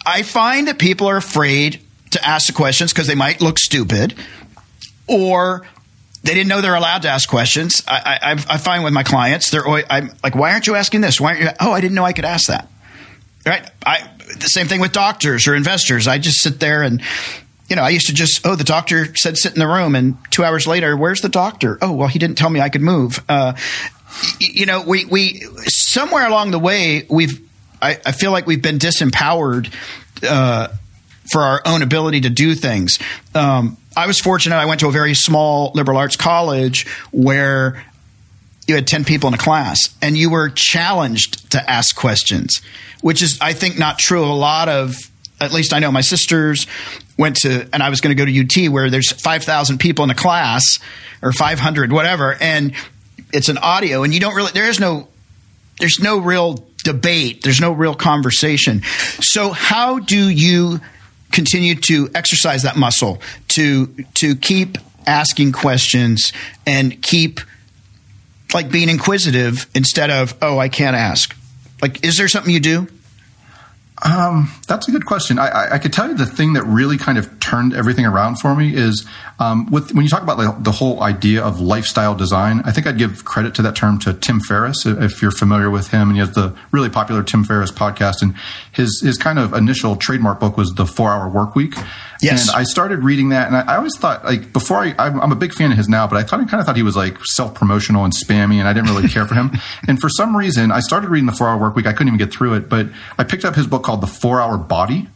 I 0.06 0.22
find 0.22 0.68
that 0.68 0.78
people 0.78 1.08
are 1.08 1.18
afraid 1.18 1.82
to 2.12 2.26
ask 2.26 2.48
the 2.48 2.54
questions 2.54 2.94
because 2.94 3.08
they 3.08 3.16
might 3.16 3.42
look 3.42 3.58
stupid, 3.58 4.16
or 5.08 5.66
they 6.24 6.34
didn't 6.36 6.48
know 6.48 6.62
they're 6.62 6.76
allowed 6.76 7.02
to 7.02 7.10
ask 7.10 7.28
questions. 7.28 7.84
I, 7.88 8.20
I, 8.22 8.32
I 8.32 8.58
find 8.58 8.84
with 8.84 8.94
my 8.94 9.04
clients, 9.04 9.50
they're 9.50 9.68
I'm 9.68 10.12
like, 10.24 10.36
why 10.36 10.54
aren't 10.54 10.68
you 10.68 10.76
asking 10.76 11.02
this? 11.02 11.20
Why 11.20 11.30
aren't 11.30 11.42
you? 11.42 11.50
Oh, 11.60 11.72
I 11.72 11.82
didn't 11.82 11.96
know 11.96 12.06
I 12.06 12.14
could 12.14 12.26
ask 12.26 12.48
that. 12.48 12.70
Right? 13.46 13.68
I 13.86 14.10
the 14.38 14.48
same 14.48 14.68
thing 14.68 14.80
with 14.80 14.92
doctors 14.92 15.48
or 15.48 15.56
investors. 15.56 16.08
I 16.08 16.20
just 16.20 16.40
sit 16.42 16.60
there 16.60 16.84
and 16.84 17.02
you 17.68 17.76
know, 17.76 17.82
I 17.82 17.90
used 17.90 18.08
to 18.08 18.14
just, 18.14 18.46
oh, 18.46 18.56
the 18.56 18.64
doctor 18.64 19.16
said 19.16 19.38
sit 19.38 19.54
in 19.54 19.60
the 19.60 19.68
room, 19.68 19.96
and 19.96 20.18
two 20.30 20.44
hours 20.44 20.68
later, 20.68 20.96
where's 20.96 21.22
the 21.22 21.30
doctor? 21.30 21.78
Oh, 21.82 21.94
well, 21.94 22.08
he 22.08 22.20
didn't 22.20 22.38
tell 22.38 22.50
me 22.50 22.62
I 22.62 22.70
could 22.70 22.82
move. 22.82 23.24
Uh, 23.28 23.54
you 24.40 24.66
know, 24.66 24.82
we 24.82 25.06
we 25.06 25.42
somewhere 25.66 26.28
along 26.28 26.52
the 26.52 26.60
way, 26.60 27.06
we've 27.10 27.42
I, 27.82 28.00
I 28.06 28.12
feel 28.12 28.32
like 28.32 28.48
we've 28.48 28.62
been 28.62 28.78
disempowered 28.78 29.74
uh, 30.24 30.70
for 31.32 31.42
our 31.42 31.62
own 31.66 31.82
ability 31.82 32.22
to 32.22 32.30
do 32.30 32.56
things. 32.56 33.00
Um, 33.34 33.78
I 33.98 34.08
was 34.08 34.20
fortunate; 34.20 34.56
I 34.56 34.66
went 34.66 34.80
to 34.82 34.88
a 34.88 34.92
very 34.92 35.14
small 35.14 35.72
liberal 35.74 35.98
arts 35.98 36.16
college 36.16 36.88
where 37.12 37.84
you 38.68 38.76
had 38.76 38.88
10 38.88 39.06
people 39.06 39.28
in 39.28 39.34
a 39.34 39.38
class 39.38 39.96
and 40.02 40.18
you 40.18 40.30
were 40.30 40.50
challenged 40.50 41.52
to 41.52 41.70
ask 41.70 41.96
questions, 41.96 42.62
which 43.02 43.22
is, 43.22 43.38
I 43.40 43.54
think, 43.54 43.78
not 43.78 44.00
true. 44.00 44.24
of 44.24 44.30
A 44.30 44.34
lot 44.34 44.70
of, 44.70 44.96
at 45.40 45.54
least 45.54 45.74
I 45.74 45.80
know 45.80 45.92
my 45.92 46.02
sisters 46.02 46.66
went 47.18 47.38
to, 47.38 47.68
and 47.74 47.82
I 47.82 47.90
was 47.90 48.02
going 48.02 48.16
to 48.16 48.22
go 48.22 48.30
to 48.30 48.66
UT 48.66 48.72
where 48.72 48.90
there's 48.90 49.12
5,000 49.12 49.78
people 49.80 50.04
in 50.04 50.10
a 50.10 50.16
class 50.16 50.80
or 51.22 51.32
500, 51.32 51.92
whatever, 51.92 52.36
and 52.40 52.74
it's 53.32 53.50
an 53.50 53.58
audio 53.58 54.04
and 54.04 54.14
you 54.14 54.20
don't 54.20 54.36
really, 54.36 54.52
there 54.52 54.70
is 54.70 54.80
no, 54.80 55.08
there's 55.80 56.00
no 56.00 56.20
real 56.20 56.64
debate, 56.84 57.42
there's 57.44 57.62
no 57.62 57.72
real 57.72 57.96
conversation. 57.96 58.82
So, 59.22 59.52
how 59.52 60.00
do 60.00 60.30
you 60.30 60.80
continue 61.36 61.76
to 61.76 62.10
exercise 62.16 62.64
that 62.64 62.78
muscle 62.78 63.22
to 63.50 63.88
to 64.14 64.36
keep 64.38 64.78
asking 65.06 65.52
questions 65.52 66.32
and 66.66 67.02
keep 67.02 67.42
like 68.54 68.72
being 68.72 68.88
inquisitive 68.88 69.68
instead 69.76 70.10
of 70.10 70.34
oh 70.42 70.58
I 70.58 70.70
can't 70.70 70.96
ask. 70.96 71.36
Like, 71.82 72.06
is 72.06 72.18
there 72.18 72.30
something 72.30 72.54
you 72.54 72.62
do? 72.62 72.88
Um, 74.04 74.52
that's 74.68 74.90
a 74.90 74.92
good 74.92 75.06
question. 75.06 75.40
I, 75.40 75.48
I, 75.48 75.74
I, 75.76 75.80
could 75.80 75.94
tell 75.94 76.10
you 76.10 76.16
the 76.16 76.26
thing 76.26 76.54
that 76.54 76.64
really 76.64 76.98
kind 76.98 77.18
of 77.18 77.40
turned 77.40 77.74
everything 77.74 78.06
around 78.06 78.42
for 78.42 78.54
me 78.54 78.76
is 78.76 79.08
um, 79.40 79.72
with 79.72 79.94
when 79.94 80.04
you 80.04 80.10
talk 80.10 80.22
about 80.22 80.66
the 80.66 80.72
whole 80.74 81.02
idea 81.02 81.42
of 81.42 81.62
lifestyle 81.62 82.14
design. 82.14 82.62
I 82.66 82.74
think 82.74 82.88
I'd 82.88 82.98
give 82.98 83.24
credit 83.24 83.56
to 83.56 83.62
that 83.62 83.76
term 83.78 83.98
to 84.00 84.14
Tim 84.14 84.42
Ferriss, 84.42 84.86
if 84.86 85.22
you're 85.22 85.32
familiar 85.32 85.70
with 85.70 85.92
him. 85.92 86.10
And 86.10 86.14
he 86.14 86.20
has 86.20 86.34
the 86.34 86.54
really 86.72 86.90
popular 86.90 87.24
Tim 87.24 87.46
Ferriss 87.46 87.72
podcast, 87.72 88.22
and 88.22 88.36
his 88.70 89.02
his 89.02 89.18
kind 89.18 89.40
of 89.40 89.54
initial 89.54 89.96
trademark 89.96 90.42
book 90.42 90.58
was 90.58 90.74
the 90.74 90.86
Four 90.86 91.12
Hour 91.12 91.30
Work 91.30 91.56
Week. 91.56 91.74
Yes. 92.22 92.48
And 92.48 92.58
I 92.58 92.64
started 92.64 93.00
reading 93.00 93.30
that, 93.30 93.48
and 93.48 93.56
I, 93.56 93.74
I 93.74 93.76
always 93.78 93.98
thought, 93.98 94.24
like, 94.24 94.54
before 94.54 94.78
I, 94.78 94.94
I'm 94.98 95.32
a 95.32 95.36
big 95.36 95.54
fan 95.54 95.72
of 95.72 95.78
his 95.78 95.90
now, 95.90 96.08
but 96.08 96.18
I 96.18 96.24
thought 96.24 96.40
I 96.40 96.46
kind 96.46 96.60
of 96.60 96.66
thought 96.66 96.76
he 96.76 96.84
was 96.84 96.96
like 96.96 97.24
self 97.26 97.54
promotional 97.54 98.04
and 98.04 98.14
spammy, 98.14 98.56
and 98.56 98.68
I 98.68 98.74
didn't 98.74 98.90
really 98.94 99.10
care 99.10 99.26
for 99.26 99.36
him. 99.36 99.52
And 99.88 100.00
for 100.00 100.10
some 100.10 100.36
reason, 100.36 100.72
I 100.72 100.80
started 100.80 101.10
reading 101.10 101.28
the 101.28 101.32
Four 101.32 101.48
Hour 101.48 101.60
Work 101.60 101.76
Week. 101.76 101.86
I 101.86 101.92
couldn't 101.92 102.08
even 102.08 102.18
get 102.18 102.34
through 102.34 102.56
it, 102.56 102.70
but 102.70 102.88
I 103.18 103.24
picked 103.24 103.46
up 103.46 103.56
his 103.56 103.68
book 103.68 103.84
called 103.84 104.02
The 104.02 104.08
Four 104.08 104.42
Hour 104.42 104.58
Body. 104.58 105.08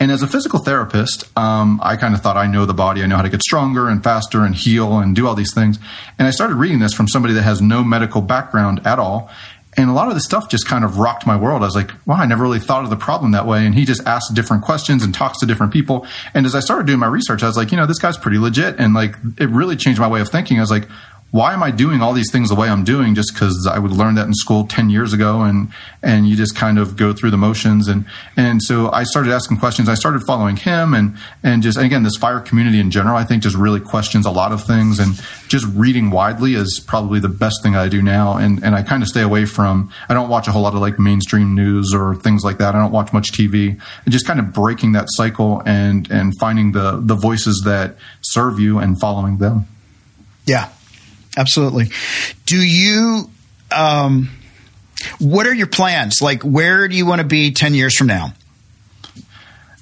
And 0.00 0.12
as 0.12 0.22
a 0.22 0.26
physical 0.26 0.60
therapist, 0.60 1.24
um, 1.36 1.80
I 1.82 1.96
kind 1.96 2.14
of 2.14 2.20
thought 2.20 2.36
I 2.36 2.46
know 2.46 2.66
the 2.66 2.74
body. 2.74 3.02
I 3.02 3.06
know 3.06 3.16
how 3.16 3.22
to 3.22 3.28
get 3.28 3.42
stronger 3.42 3.88
and 3.88 4.02
faster 4.02 4.44
and 4.44 4.54
heal 4.54 4.98
and 4.98 5.14
do 5.14 5.26
all 5.26 5.34
these 5.34 5.54
things. 5.54 5.78
And 6.18 6.28
I 6.28 6.30
started 6.30 6.54
reading 6.54 6.78
this 6.78 6.94
from 6.94 7.08
somebody 7.08 7.34
that 7.34 7.42
has 7.42 7.60
no 7.60 7.82
medical 7.82 8.20
background 8.20 8.86
at 8.86 8.98
all. 8.98 9.30
And 9.78 9.88
a 9.88 9.92
lot 9.92 10.08
of 10.08 10.14
the 10.14 10.20
stuff 10.20 10.48
just 10.48 10.66
kind 10.66 10.84
of 10.84 10.98
rocked 10.98 11.24
my 11.24 11.36
world. 11.36 11.62
I 11.62 11.66
was 11.66 11.76
like, 11.76 11.92
wow, 12.04 12.16
I 12.16 12.26
never 12.26 12.42
really 12.42 12.58
thought 12.58 12.82
of 12.82 12.90
the 12.90 12.96
problem 12.96 13.30
that 13.30 13.46
way. 13.46 13.64
And 13.64 13.76
he 13.76 13.84
just 13.84 14.04
asks 14.08 14.28
different 14.34 14.64
questions 14.64 15.04
and 15.04 15.14
talks 15.14 15.38
to 15.38 15.46
different 15.46 15.72
people. 15.72 16.04
And 16.34 16.46
as 16.46 16.56
I 16.56 16.60
started 16.60 16.88
doing 16.88 16.98
my 16.98 17.06
research, 17.06 17.44
I 17.44 17.46
was 17.46 17.56
like, 17.56 17.70
you 17.70 17.76
know, 17.76 17.86
this 17.86 18.00
guy's 18.00 18.18
pretty 18.18 18.38
legit. 18.38 18.74
And 18.80 18.92
like, 18.92 19.14
it 19.38 19.48
really 19.50 19.76
changed 19.76 20.00
my 20.00 20.08
way 20.08 20.20
of 20.20 20.30
thinking. 20.30 20.58
I 20.58 20.62
was 20.62 20.72
like, 20.72 20.88
why 21.30 21.52
am 21.52 21.62
I 21.62 21.70
doing 21.70 22.00
all 22.00 22.14
these 22.14 22.32
things 22.32 22.48
the 22.48 22.54
way 22.54 22.70
I'm 22.70 22.84
doing? 22.84 23.14
Just 23.14 23.34
because 23.34 23.68
I 23.70 23.78
would 23.78 23.92
learn 23.92 24.14
that 24.14 24.26
in 24.26 24.32
school 24.32 24.66
10 24.66 24.88
years 24.88 25.12
ago 25.12 25.42
and 25.42 25.70
and 26.02 26.26
you 26.28 26.36
just 26.36 26.56
kind 26.56 26.78
of 26.78 26.96
go 26.96 27.12
through 27.12 27.30
the 27.30 27.36
motions. 27.36 27.86
And 27.86 28.06
and 28.36 28.62
so 28.62 28.90
I 28.92 29.04
started 29.04 29.30
asking 29.30 29.58
questions. 29.58 29.90
I 29.90 29.94
started 29.94 30.22
following 30.22 30.56
him 30.56 30.94
and 30.94 31.18
and 31.42 31.62
just 31.62 31.76
and 31.76 31.84
again 31.84 32.02
this 32.02 32.16
fire 32.16 32.40
community 32.40 32.80
in 32.80 32.90
general 32.90 33.16
I 33.16 33.24
think 33.24 33.42
just 33.42 33.56
really 33.56 33.80
questions 33.80 34.24
a 34.24 34.30
lot 34.30 34.52
of 34.52 34.64
things. 34.64 34.98
And 34.98 35.20
just 35.48 35.66
reading 35.74 36.10
widely 36.10 36.54
is 36.54 36.82
probably 36.86 37.20
the 37.20 37.28
best 37.28 37.62
thing 37.62 37.76
I 37.76 37.88
do 37.88 38.00
now. 38.00 38.38
And 38.38 38.64
and 38.64 38.74
I 38.74 38.82
kind 38.82 39.02
of 39.02 39.08
stay 39.10 39.22
away 39.22 39.44
from 39.44 39.92
I 40.08 40.14
don't 40.14 40.30
watch 40.30 40.48
a 40.48 40.52
whole 40.52 40.62
lot 40.62 40.72
of 40.72 40.80
like 40.80 40.98
mainstream 40.98 41.54
news 41.54 41.92
or 41.92 42.14
things 42.14 42.42
like 42.42 42.56
that. 42.56 42.74
I 42.74 42.78
don't 42.78 42.92
watch 42.92 43.12
much 43.12 43.32
TV 43.32 43.78
and 44.04 44.12
just 44.12 44.26
kind 44.26 44.40
of 44.40 44.54
breaking 44.54 44.92
that 44.92 45.08
cycle 45.10 45.62
and 45.66 46.10
and 46.10 46.32
finding 46.40 46.72
the 46.72 47.02
the 47.02 47.14
voices 47.14 47.60
that 47.66 47.96
serve 48.22 48.58
you 48.58 48.78
and 48.78 48.98
following 48.98 49.36
them. 49.36 49.66
Yeah 50.46 50.70
absolutely. 51.38 51.86
Do 52.44 52.56
you? 52.56 53.30
Um, 53.74 54.30
what 55.18 55.46
are 55.46 55.54
your 55.54 55.68
plans? 55.68 56.20
Like, 56.20 56.42
where 56.42 56.88
do 56.88 56.96
you 56.96 57.06
want 57.06 57.20
to 57.20 57.26
be 57.26 57.52
ten 57.52 57.72
years 57.74 57.96
from 57.96 58.08
now? 58.08 58.34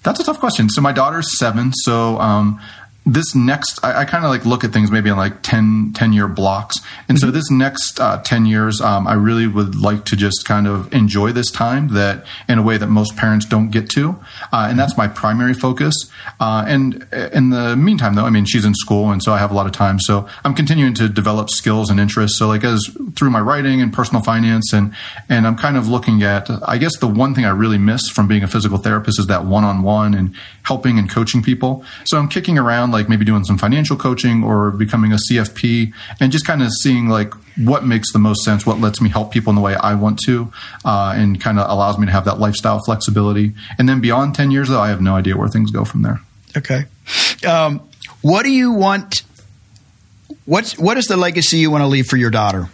That's 0.03 0.21
a 0.21 0.25
tough 0.25 0.39
question. 0.39 0.69
So 0.69 0.81
my 0.81 0.93
daughter's 0.93 1.37
seven, 1.37 1.73
so 1.73 2.19
um, 2.21 2.61
this 3.07 3.37
next 3.37 3.79
i, 3.85 4.01
I 4.01 4.05
kind 4.05 4.25
of 4.25 4.31
like 4.31 4.45
look 4.45 4.65
at 4.65 4.73
things 4.73 4.91
maybe 4.91 5.09
in 5.09 5.17
like 5.17 5.43
10, 5.43 5.93
10 5.95 6.13
year 6.13 6.27
blocks. 6.27 6.79
And 7.09 7.17
mm-hmm. 7.17 7.29
so 7.29 7.31
this 7.31 7.51
next 7.51 8.01
uh, 8.01 8.21
10 8.23 8.47
years 8.47 8.81
um, 8.81 9.07
i 9.07 9.15
really 9.15 9.47
would 9.47 9.77
like 9.77 10.05
to 10.07 10.17
just 10.17 10.45
kind 10.45 10.67
of 10.67 10.93
enjoy 10.93 11.33
this 11.33 11.51
time 11.51 11.89
that 11.95 12.27
in 12.49 12.59
a 12.59 12.63
way 12.63 12.77
that 12.77 12.89
most 12.89 13.17
parents 13.17 13.47
don't 13.47 13.71
get 13.71 13.89
to. 13.91 14.19
Uh, 14.53 14.67
and 14.69 14.79
that's 14.79 14.97
my 14.97 15.07
primary 15.07 15.55
focus. 15.55 15.95
Uh, 16.41 16.65
and 16.67 17.07
in 17.33 17.51
the 17.51 17.77
meantime 17.77 18.15
though 18.17 18.25
i 18.25 18.31
mean 18.31 18.45
she's 18.45 18.65
in 18.65 18.75
school 18.75 19.11
and 19.11 19.23
so 19.23 19.33
i 19.33 19.39
have 19.39 19.53
a 19.53 19.55
lot 19.55 19.67
of 19.67 19.73
time. 19.73 20.01
So 20.01 20.29
i'm 20.45 20.55
continuing 20.55 20.95
to 20.95 21.09
develop 21.09 21.49
skills 21.51 21.91
and 21.91 22.01
interests. 22.01 22.37
So 22.39 22.49
like 22.49 22.65
as 22.65 22.91
through 23.15 23.31
my 23.31 23.41
writing 23.41 23.81
and 23.81 23.93
personal 23.93 24.23
finance 24.23 24.73
and 24.73 24.93
and 25.29 25.47
i'm 25.47 25.57
kind 25.57 25.77
of 25.77 25.89
looking 25.89 26.23
at 26.23 26.51
i 26.67 26.77
guess 26.77 26.97
the 26.99 27.07
one 27.07 27.35
thing 27.35 27.45
i 27.45 27.51
really 27.51 27.79
miss 27.79 28.09
from 28.09 28.27
being 28.27 28.43
a 28.43 28.49
physical 28.49 28.79
therapist 28.79 29.19
is 29.21 29.27
that 29.27 29.45
one-on-one 29.45 30.15
and 30.15 30.35
helping 30.65 30.99
and 30.99 31.09
coaching 31.09 31.43
people. 31.43 31.85
So 32.05 32.19
i'm 32.19 32.29
kicking 32.29 32.59
around 32.59 32.96
like 32.97 33.09
maybe 33.09 33.25
doing 33.25 33.45
some 33.45 33.59
financial 33.59 33.97
coaching 33.97 34.43
or 34.43 34.71
becoming 34.71 35.13
a 35.13 35.19
CFP 35.31 35.93
and 36.19 36.33
just 36.33 36.47
kind 36.47 36.63
of 36.63 36.71
seeing 36.83 37.09
like 37.09 37.35
what 37.57 37.85
makes 37.85 38.13
the 38.13 38.19
most 38.19 38.43
sense, 38.43 38.65
what 38.65 38.81
lets 38.81 39.01
me 39.01 39.09
help 39.09 39.33
people 39.33 39.51
in 39.51 39.55
the 39.55 39.63
way 39.63 39.75
I 39.77 39.95
want 39.95 40.19
to, 40.27 40.51
uh, 40.85 41.15
and 41.17 41.41
kind 41.41 41.59
of 41.59 41.71
allows 41.71 41.99
me 41.99 42.07
to 42.07 42.13
have 42.13 42.25
that 42.25 42.39
lifestyle 42.39 42.81
flexibility. 42.85 43.55
And 43.79 43.89
then 43.89 44.01
beyond 44.01 44.35
10 44.35 44.51
years, 44.51 44.69
though, 44.69 44.81
I 44.81 44.89
have 44.89 45.01
no 45.01 45.15
idea 45.15 45.37
where 45.37 45.49
things 45.49 45.71
go 45.71 45.85
from 45.85 46.03
there. 46.03 46.21
Okay. 46.57 46.85
Um, 47.47 47.81
what 48.23 48.45
do 48.45 48.51
you 48.51 48.73
want? 48.73 49.23
What's, 50.45 50.79
what 50.79 50.97
is 50.97 51.07
the 51.07 51.17
legacy 51.17 51.59
you 51.59 51.71
want 51.71 51.83
to 51.83 51.89
leave 51.89 52.07
for 52.07 52.17
your 52.17 52.31
daughter? 52.31 52.69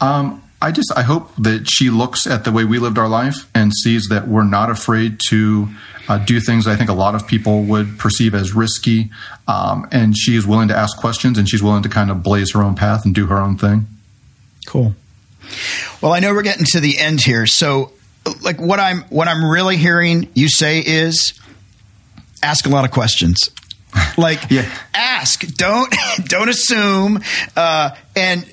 Um, 0.00 0.42
I 0.62 0.72
just 0.72 0.92
I 0.96 1.02
hope 1.02 1.34
that 1.36 1.68
she 1.68 1.90
looks 1.90 2.26
at 2.26 2.44
the 2.44 2.52
way 2.52 2.64
we 2.64 2.78
lived 2.78 2.98
our 2.98 3.08
life 3.08 3.50
and 3.54 3.74
sees 3.74 4.08
that 4.08 4.28
we're 4.28 4.44
not 4.44 4.70
afraid 4.70 5.18
to 5.28 5.68
uh, 6.08 6.18
do 6.18 6.40
things 6.40 6.66
I 6.66 6.76
think 6.76 6.90
a 6.90 6.94
lot 6.94 7.14
of 7.14 7.26
people 7.26 7.62
would 7.62 7.98
perceive 7.98 8.34
as 8.34 8.52
risky. 8.52 9.10
Um, 9.48 9.88
and 9.90 10.16
she 10.16 10.36
is 10.36 10.46
willing 10.46 10.68
to 10.68 10.76
ask 10.76 10.98
questions 10.98 11.38
and 11.38 11.48
she's 11.48 11.62
willing 11.62 11.82
to 11.84 11.88
kind 11.88 12.10
of 12.10 12.22
blaze 12.22 12.52
her 12.52 12.62
own 12.62 12.74
path 12.74 13.04
and 13.04 13.14
do 13.14 13.26
her 13.26 13.38
own 13.38 13.56
thing. 13.56 13.86
Cool. 14.66 14.94
Well, 16.02 16.12
I 16.12 16.20
know 16.20 16.34
we're 16.34 16.42
getting 16.42 16.66
to 16.66 16.80
the 16.80 16.98
end 16.98 17.20
here, 17.22 17.46
so 17.46 17.92
like 18.42 18.60
what 18.60 18.78
I'm 18.78 19.02
what 19.04 19.28
I'm 19.28 19.44
really 19.44 19.76
hearing 19.76 20.28
you 20.34 20.48
say 20.48 20.80
is 20.80 21.38
ask 22.42 22.66
a 22.66 22.68
lot 22.68 22.84
of 22.84 22.90
questions. 22.90 23.50
Like 24.16 24.40
yeah. 24.50 24.70
ask, 24.94 25.40
don't 25.54 25.94
don't 26.24 26.48
assume, 26.48 27.20
uh, 27.56 27.90
and 28.14 28.44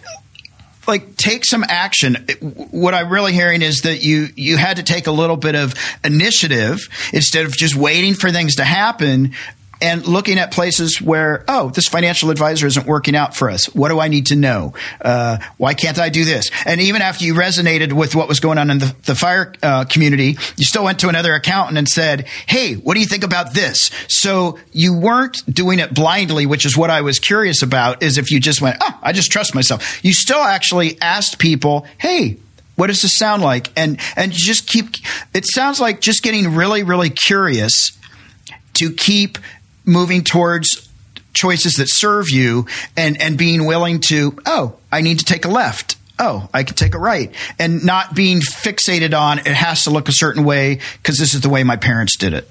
like 0.88 1.16
take 1.18 1.46
some 1.46 1.64
action. 1.68 2.26
What 2.72 2.94
I'm 2.94 3.10
really 3.10 3.34
hearing 3.34 3.62
is 3.62 3.82
that 3.82 4.04
you 4.04 4.28
you 4.36 4.58
had 4.58 4.78
to 4.78 4.84
take 4.84 5.08
a 5.08 5.12
little 5.12 5.38
bit 5.38 5.56
of 5.56 5.74
initiative 6.04 6.80
instead 7.14 7.46
of 7.46 7.52
just 7.52 7.76
waiting 7.76 8.14
for 8.14 8.32
things 8.32 8.56
to 8.56 8.64
happen 8.64 9.34
and 9.82 10.06
looking 10.08 10.38
at 10.38 10.52
places 10.52 11.02
where, 11.02 11.44
oh, 11.48 11.70
this 11.70 11.88
financial 11.88 12.30
advisor 12.30 12.68
isn't 12.68 12.88
working 12.88 13.16
out 13.16 13.36
for 13.36 13.50
us. 13.50 13.74
What 13.76 13.90
do 13.90 14.00
I 14.00 14.08
need 14.08 14.28
to 14.28 14.36
know? 14.36 14.74
Uh, 15.00 15.38
why 15.58 15.74
can't 15.74 16.00
I 16.00 16.10
do 16.10 16.26
this? 16.26 16.50
And 16.66 16.82
even 16.82 17.02
after 17.02 17.24
you 17.26 17.34
resonated 17.34 17.94
with 17.94 18.16
what 18.16 18.28
was 18.28 18.40
going 18.40 18.58
on 18.58 18.70
in 18.70 18.80
the, 18.80 18.96
the 19.06 19.16
fire 19.16 19.54
uh, 19.62 19.86
community, 19.86 20.38
you 20.56 20.66
still 20.66 20.84
went 20.84 21.00
to 21.00 21.10
another 21.10 21.34
accountant 21.34 21.78
and 21.78 21.88
said, 21.88 22.28
hey, 22.48 22.74
what 22.76 22.96
do 22.96 23.00
you 23.00 23.06
think 23.06 23.24
about 23.24 23.54
this? 23.54 23.92
So 24.08 24.60
you 24.72 24.98
weren't 24.98 25.42
doing 25.48 25.80
it 25.80 25.94
blindly, 25.94 26.46
which 26.46 26.66
is 26.66 26.76
what 26.76 26.90
I 26.90 27.02
was 27.02 27.20
curious 27.20 27.62
about, 27.62 28.02
is 28.02 28.18
if 28.18 28.32
you 28.32 28.40
just 28.40 28.62
went, 28.62 28.78
oh, 28.82 29.00
I 29.02 29.14
just 29.14 29.32
trust 29.32 29.54
myself. 29.54 30.04
You 30.04 30.14
still 30.14 30.42
actually 30.42 31.00
asked 31.02 31.40
people, 31.40 31.86
hey, 31.98 32.38
what 32.76 32.88
does 32.88 33.02
this 33.02 33.18
sound 33.18 33.42
like? 33.42 33.72
And 33.76 34.00
and 34.16 34.32
just 34.32 34.68
keep. 34.68 34.86
It 35.34 35.46
sounds 35.48 35.80
like 35.80 36.00
just 36.00 36.22
getting 36.22 36.54
really, 36.54 36.84
really 36.84 37.10
curious 37.10 37.98
to 38.76 38.94
keep 38.94 39.40
moving 39.88 40.24
towards 40.24 40.90
choices 41.34 41.74
that 41.74 41.88
serve 41.90 42.30
you 42.30 42.66
and, 42.96 43.20
and 43.22 43.38
being 43.38 43.66
willing 43.66 44.00
to, 44.02 44.38
oh, 44.46 44.76
I 44.92 45.02
need 45.02 45.20
to 45.20 45.26
take 45.26 45.46
a 45.46 45.50
left. 45.50 45.96
Oh, 46.20 46.50
I 46.54 46.64
can 46.64 46.76
take 46.76 46.96
a 46.96 46.98
right 46.98 47.32
and 47.60 47.86
not 47.86 48.16
being 48.16 48.40
fixated 48.40 49.18
on 49.18 49.40
it 49.40 49.48
has 49.48 49.84
to 49.84 49.92
look 49.92 50.10
a 50.10 50.14
certain 50.14 50.44
way 50.44 50.80
because 50.94 51.18
this 51.18 51.36
is 51.36 51.42
the 51.42 51.50
way 51.50 51.64
my 51.64 51.76
parents 51.76 52.18
did 52.18 52.34
it. 52.34 52.50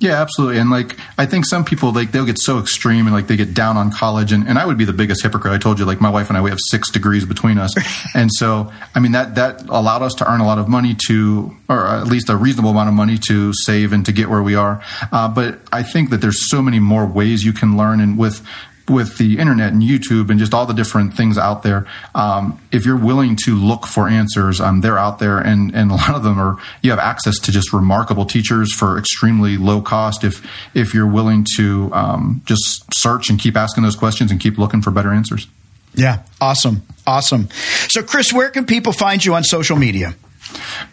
Yeah, 0.00 0.20
absolutely. 0.22 0.58
And 0.58 0.70
like, 0.70 0.96
I 1.18 1.26
think 1.26 1.44
some 1.44 1.64
people, 1.64 1.92
like, 1.92 2.12
they'll 2.12 2.24
get 2.24 2.38
so 2.38 2.60
extreme 2.60 3.06
and 3.06 3.14
like 3.14 3.26
they 3.26 3.36
get 3.36 3.52
down 3.52 3.76
on 3.76 3.90
college. 3.90 4.30
And, 4.30 4.46
and 4.46 4.56
I 4.56 4.64
would 4.64 4.78
be 4.78 4.84
the 4.84 4.92
biggest 4.92 5.24
hypocrite. 5.24 5.52
I 5.52 5.58
told 5.58 5.80
you, 5.80 5.84
like, 5.84 6.00
my 6.00 6.08
wife 6.08 6.28
and 6.28 6.38
I, 6.38 6.40
we 6.40 6.50
have 6.50 6.60
six 6.70 6.88
degrees 6.90 7.24
between 7.24 7.58
us. 7.58 7.74
and 8.14 8.30
so, 8.32 8.72
I 8.94 9.00
mean, 9.00 9.12
that, 9.12 9.34
that 9.34 9.68
allowed 9.68 10.02
us 10.02 10.14
to 10.14 10.30
earn 10.30 10.40
a 10.40 10.46
lot 10.46 10.58
of 10.58 10.68
money 10.68 10.94
to, 11.08 11.56
or 11.68 11.84
at 11.88 12.06
least 12.06 12.28
a 12.28 12.36
reasonable 12.36 12.70
amount 12.70 12.88
of 12.88 12.94
money 12.94 13.18
to 13.26 13.52
save 13.52 13.92
and 13.92 14.06
to 14.06 14.12
get 14.12 14.28
where 14.30 14.42
we 14.42 14.54
are. 14.54 14.80
Uh, 15.10 15.28
but 15.28 15.58
I 15.72 15.82
think 15.82 16.10
that 16.10 16.18
there's 16.18 16.48
so 16.48 16.62
many 16.62 16.78
more 16.78 17.04
ways 17.04 17.44
you 17.44 17.52
can 17.52 17.76
learn. 17.76 18.00
And 18.00 18.16
with, 18.16 18.46
with 18.88 19.18
the 19.18 19.38
internet 19.38 19.72
and 19.72 19.82
YouTube 19.82 20.30
and 20.30 20.38
just 20.38 20.54
all 20.54 20.66
the 20.66 20.74
different 20.74 21.14
things 21.14 21.38
out 21.38 21.62
there, 21.62 21.86
um, 22.14 22.60
if 22.72 22.84
you're 22.86 22.96
willing 22.96 23.36
to 23.44 23.56
look 23.56 23.86
for 23.86 24.08
answers, 24.08 24.60
um, 24.60 24.80
they're 24.80 24.98
out 24.98 25.18
there, 25.18 25.38
and 25.38 25.74
and 25.74 25.90
a 25.90 25.94
lot 25.94 26.14
of 26.14 26.22
them 26.22 26.38
are. 26.38 26.58
You 26.82 26.90
have 26.90 26.98
access 26.98 27.38
to 27.40 27.52
just 27.52 27.72
remarkable 27.72 28.24
teachers 28.24 28.72
for 28.72 28.98
extremely 28.98 29.56
low 29.56 29.80
cost. 29.80 30.24
If 30.24 30.46
if 30.74 30.94
you're 30.94 31.06
willing 31.06 31.46
to 31.56 31.90
um, 31.92 32.42
just 32.44 32.84
search 32.94 33.30
and 33.30 33.38
keep 33.38 33.56
asking 33.56 33.84
those 33.84 33.96
questions 33.96 34.30
and 34.30 34.40
keep 34.40 34.58
looking 34.58 34.82
for 34.82 34.90
better 34.90 35.12
answers. 35.12 35.46
Yeah, 35.94 36.22
awesome, 36.40 36.82
awesome. 37.06 37.48
So, 37.88 38.02
Chris, 38.02 38.32
where 38.32 38.50
can 38.50 38.66
people 38.66 38.92
find 38.92 39.24
you 39.24 39.34
on 39.34 39.42
social 39.42 39.76
media? 39.76 40.14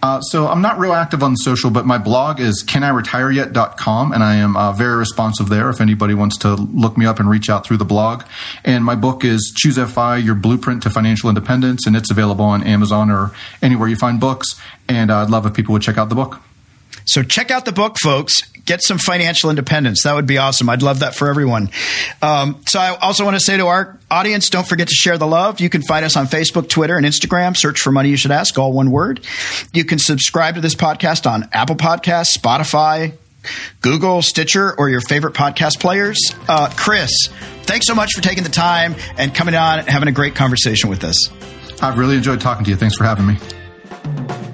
Uh, 0.02 0.22
so 0.22 0.48
I'm 0.48 0.62
not 0.62 0.78
real 0.78 0.94
active 0.94 1.24
on 1.24 1.36
social, 1.36 1.72
but 1.72 1.86
my 1.86 1.98
blog 1.98 2.40
is 2.40 2.64
caniretireyet.com, 2.64 4.12
and 4.12 4.24
I 4.24 4.36
am 4.36 4.58
uh, 4.58 4.72
very 4.74 4.98
responsive 4.98 5.50
there 5.50 5.70
if 5.70 5.82
anybody 5.82 6.14
wants 6.14 6.38
to 6.40 6.56
look 6.56 6.98
me 6.98 7.06
up 7.06 7.20
and 7.20 7.30
reach 7.30 7.50
out 7.50 7.66
through 7.66 7.78
the 7.78 7.86
blog. 7.86 8.24
And 8.64 8.84
my 8.84 8.96
book 8.96 9.24
is 9.24 9.54
Choose 9.56 9.78
FI, 9.78 10.18
Your 10.18 10.36
Blueprint 10.36 10.84
to 10.84 10.90
Financial 10.90 11.30
Independence, 11.30 11.88
and 11.88 11.96
it's 11.96 12.12
available 12.12 12.46
on 12.46 12.64
Amazon 12.64 13.10
or 13.10 13.32
anywhere 13.62 13.88
you 13.88 13.96
find 13.96 14.20
books. 14.20 14.60
And 14.88 15.10
uh, 15.10 15.18
I'd 15.18 15.30
love 15.30 15.46
if 15.46 15.54
people 15.54 15.74
would 15.74 15.82
check 15.82 15.98
out 15.98 16.10
the 16.10 16.16
book. 16.16 16.42
So 17.06 17.24
check 17.24 17.52
out 17.52 17.66
the 17.66 17.72
book, 17.72 17.98
folks. 18.00 18.42
Get 18.66 18.82
some 18.82 18.98
financial 18.98 19.52
independence. 19.52 20.04
That 20.04 20.16
would 20.16 20.26
be 20.26 20.40
awesome. 20.40 20.70
I'd 20.70 20.82
love 20.82 21.00
that 21.00 21.14
for 21.14 21.28
everyone. 21.28 21.70
Um, 22.22 22.62
so 22.66 22.80
I 22.80 22.96
also 22.98 23.24
want 23.24 23.36
to 23.36 23.40
say 23.40 23.58
to 23.58 23.68
our 23.68 24.00
audience, 24.10 24.50
don't 24.50 24.68
forget 24.68 24.88
to 24.88 24.94
share 24.96 25.20
the 25.20 25.28
love. 25.28 25.60
You 25.60 25.70
can 25.70 25.84
find 25.84 26.04
us 26.04 26.18
on 26.18 26.26
Facebook, 26.26 26.68
Twitter, 26.68 26.98
and 26.98 27.06
Instagram. 27.06 27.56
Search 27.56 27.80
for 27.80 27.92
Money 27.92 28.10
You 28.10 28.18
Should 28.18 28.32
Ask, 28.32 28.58
all 28.58 28.74
one 28.74 28.90
word. 28.90 29.24
You 29.72 29.86
can 29.86 30.00
subscribe 30.00 30.56
to 30.56 30.62
this 30.62 30.74
podcast 30.74 31.30
on 31.30 31.48
Apple 31.54 31.76
Podcasts, 31.76 32.36
Spotify, 32.36 33.14
Google, 33.82 34.24
Stitcher, 34.24 34.74
or 34.76 34.90
your 34.90 35.02
favorite 35.02 35.36
podcast 35.36 35.80
players. 35.80 36.18
Uh, 36.50 36.72
Chris, 36.76 37.12
thanks 37.64 37.86
so 37.86 37.94
much 37.94 38.14
for 38.16 38.22
taking 38.22 38.44
the 38.44 38.50
time 38.50 38.96
and 39.18 39.34
coming 39.34 39.54
on 39.54 39.78
and 39.78 39.88
having 39.88 40.10
a 40.10 40.12
great 40.12 40.34
conversation 40.34 40.90
with 40.90 41.04
us. 41.04 41.30
I've 41.84 42.00
really 42.00 42.16
enjoyed 42.16 42.42
talking 42.42 42.64
to 42.66 42.72
you. 42.72 42.78
Thanks 42.78 42.96
for 42.96 43.04
having 43.04 43.28
me. 43.28 44.45